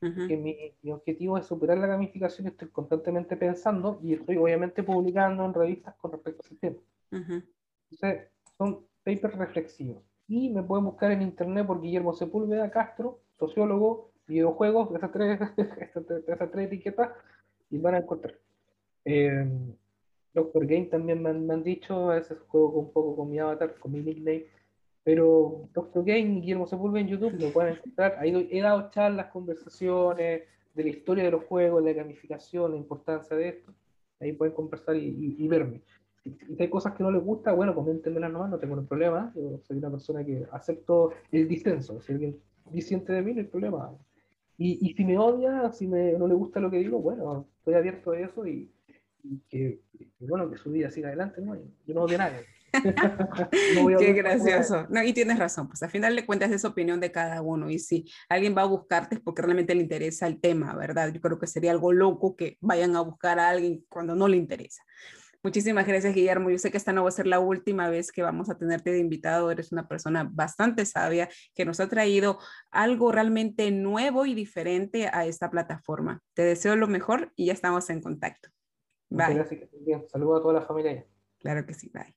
que 0.01 0.37
mi, 0.37 0.75
mi, 0.83 0.93
objetivo 0.93 1.39
es 1.39 1.47
superar 1.47 1.79
la 1.79 1.87
gamificación, 1.87 2.47
estoy 2.47 2.69
constantemente 2.69 3.37
pensando 3.37 3.99
y 4.03 4.13
estoy 4.13 4.37
obviamente 4.37 4.83
publicando 4.83 5.47
en 5.47 5.55
revistas 5.55 5.95
con 5.97 6.13
respecto 6.13 6.43
a 6.43 6.47
ese 6.47 6.57
tema. 6.57 6.77
Entonces, 7.11 8.29
son 8.57 8.87
papers 9.05 9.37
reflexivos. 9.37 10.03
Y 10.27 10.51
me 10.51 10.63
pueden 10.63 10.87
buscar 10.87 11.11
en 11.13 11.23
internet 11.23 11.67
por 11.67 11.81
Guillermo 11.81 12.15
Sepúlveda 12.15 12.71
Castro, 12.71 13.21
sociólogo, 13.39 14.13
videojuegos, 14.27 14.95
esas 14.95 15.13
tres, 15.13 15.41
esas 16.27 16.51
tres 16.51 16.67
etiquetas, 16.67 17.11
y 17.71 17.79
van 17.79 17.95
a 17.95 17.99
encontrar. 17.99 18.35
Eh, 19.05 19.47
Doctor 20.33 20.67
Game 20.67 20.87
también 20.87 21.23
me 21.23 21.31
han, 21.31 21.63
dicho, 21.63 22.11
a 22.11 22.17
veces 22.17 22.39
juego 22.49 22.81
un 22.81 22.93
poco 22.93 23.17
con 23.17 23.31
mi 23.31 23.39
avatar, 23.39 23.79
con 23.79 23.93
mi 23.93 24.01
nickname, 24.01 24.47
pero 25.05 25.69
Doctor 25.73 26.05
Game 26.05 26.21
y 26.21 26.41
Guillermo 26.41 26.67
Sepúlveda 26.67 27.03
en 27.03 27.09
YouTube 27.09 27.41
lo 27.41 27.51
pueden 27.51 27.75
encontrar. 27.75 28.17
Ahí 28.19 28.49
he 28.51 28.61
dado 28.61 28.91
charlas, 28.91 29.27
conversaciones 29.27 30.43
de 30.75 30.83
la 30.83 30.89
historia 30.89 31.25
de 31.25 31.31
los 31.31 31.45
juegos, 31.45 31.85
la 31.85 31.93
gamificación, 31.93 32.73
la 32.73 32.77
importancia 32.77 33.37
de 33.37 33.49
esto. 33.49 33.73
Ahí 34.19 34.33
pueden 34.33 34.55
conversar 34.55 34.97
y, 34.97 35.47
verme. 35.47 35.83
Si, 36.25 36.57
hay 36.59 36.71
cosas 36.71 36.95
que 36.95 37.03
no 37.03 37.11
les 37.11 37.23
gusta, 37.23 37.53
bueno, 37.53 37.75
coméntenmelas 37.75 38.33
nomás, 38.33 38.51
no 38.51 38.59
tengo 38.59 38.75
ningún 38.75 38.89
problema. 38.89 39.31
Yo 39.37 39.61
soy 39.63 39.77
una 39.77 39.91
persona 39.91 40.25
que 40.25 40.47
acepto 40.51 41.13
el 41.31 41.47
disenso. 41.47 42.01
Si 42.01 42.13
alguien 42.13 42.41
disiente 42.71 43.13
de 43.13 43.23
mí, 43.23 43.35
no 43.35 43.41
hay 43.41 43.47
problema. 43.47 43.93
Y, 44.57 44.89
y 44.89 44.95
si 44.95 45.05
me 45.05 45.19
odia, 45.19 45.71
si 45.73 45.87
me, 45.87 46.13
no 46.13 46.27
le 46.27 46.35
gusta 46.35 46.61
lo 46.61 46.71
que 46.71 46.79
digo, 46.79 46.99
bueno, 47.01 47.47
estoy 47.59 47.75
abierto 47.75 48.13
a 48.13 48.21
eso 48.21 48.47
y, 48.47 48.71
que, 49.49 49.81
bueno, 50.21 50.51
que 50.51 50.57
su 50.57 50.71
vida 50.71 50.91
siga 50.91 51.09
adelante, 51.09 51.41
¿no? 51.41 51.57
Yo 51.57 51.95
no 51.95 52.03
odio 52.03 52.17
a 52.17 52.19
nadie. 52.19 52.45
Qué 53.99 54.13
gracioso. 54.13 54.87
No, 54.89 55.03
y 55.03 55.13
tienes 55.13 55.39
razón, 55.39 55.69
pues 55.69 55.83
al 55.83 55.91
final 55.91 56.15
le 56.15 56.27
cuentas 56.27 56.51
esa 56.51 56.69
opinión 56.69 57.01
de 57.01 57.13
cada 57.13 57.41
uno 57.43 57.71
y 57.71 57.79
si 57.79 58.11
alguien 58.29 58.55
va 58.57 58.63
a 58.63 58.67
buscarte 58.67 59.17
es 59.17 59.21
porque 59.21 59.43
realmente 59.43 59.75
le 59.75 59.83
interesa 59.83 60.27
el 60.27 60.41
tema, 60.41 60.75
¿verdad? 60.75 61.13
Yo 61.13 61.21
creo 61.21 61.39
que 61.39 61.47
sería 61.47 61.71
algo 61.71 61.93
loco 61.93 62.37
que 62.37 62.59
vayan 62.61 62.97
a 62.97 63.01
buscar 63.01 63.39
a 63.39 63.49
alguien 63.49 63.85
cuando 63.89 64.15
no 64.15 64.29
le 64.29 64.37
interesa. 64.37 64.83
Muchísimas 65.45 65.87
gracias, 65.87 66.15
Guillermo. 66.15 66.49
Yo 66.49 66.59
sé 66.59 66.71
que 66.71 66.79
esta 66.79 66.95
no 66.95 67.03
va 67.03 67.11
a 67.11 67.13
ser 67.13 67.27
la 67.27 67.39
última 67.39 67.91
vez 67.91 68.11
que 68.11 68.23
vamos 68.23 68.49
a 68.49 68.57
tenerte 68.57 68.91
de 68.91 68.99
invitado. 68.99 69.51
Eres 69.51 69.73
una 69.73 69.87
persona 69.87 70.27
bastante 70.33 70.87
sabia 70.87 71.29
que 71.55 71.67
nos 71.67 71.81
ha 71.81 71.89
traído 71.91 72.39
algo 72.71 73.13
realmente 73.13 73.71
nuevo 73.71 74.25
y 74.25 74.35
diferente 74.35 75.11
a 75.13 75.27
esta 75.27 75.51
plataforma. 75.51 76.23
Te 76.33 76.43
deseo 76.43 76.77
lo 76.77 76.89
mejor 76.89 77.31
y 77.37 77.47
ya 77.47 77.53
estamos 77.53 77.91
en 77.91 78.01
contacto. 78.01 78.49
Bye. 79.11 79.45
Saludos 80.09 80.41
a 80.41 80.43
toda 80.43 80.55
la 80.55 80.63
familia. 80.63 81.07
Claro 81.39 81.67
que 81.67 81.75
sí. 81.75 81.91
Bye. 81.93 82.17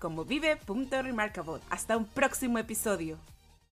como 0.00 0.24
vive.remarkable. 0.24 1.60
Hasta 1.70 1.96
un 1.96 2.06
próximo 2.06 2.58
episodio. 2.58 3.18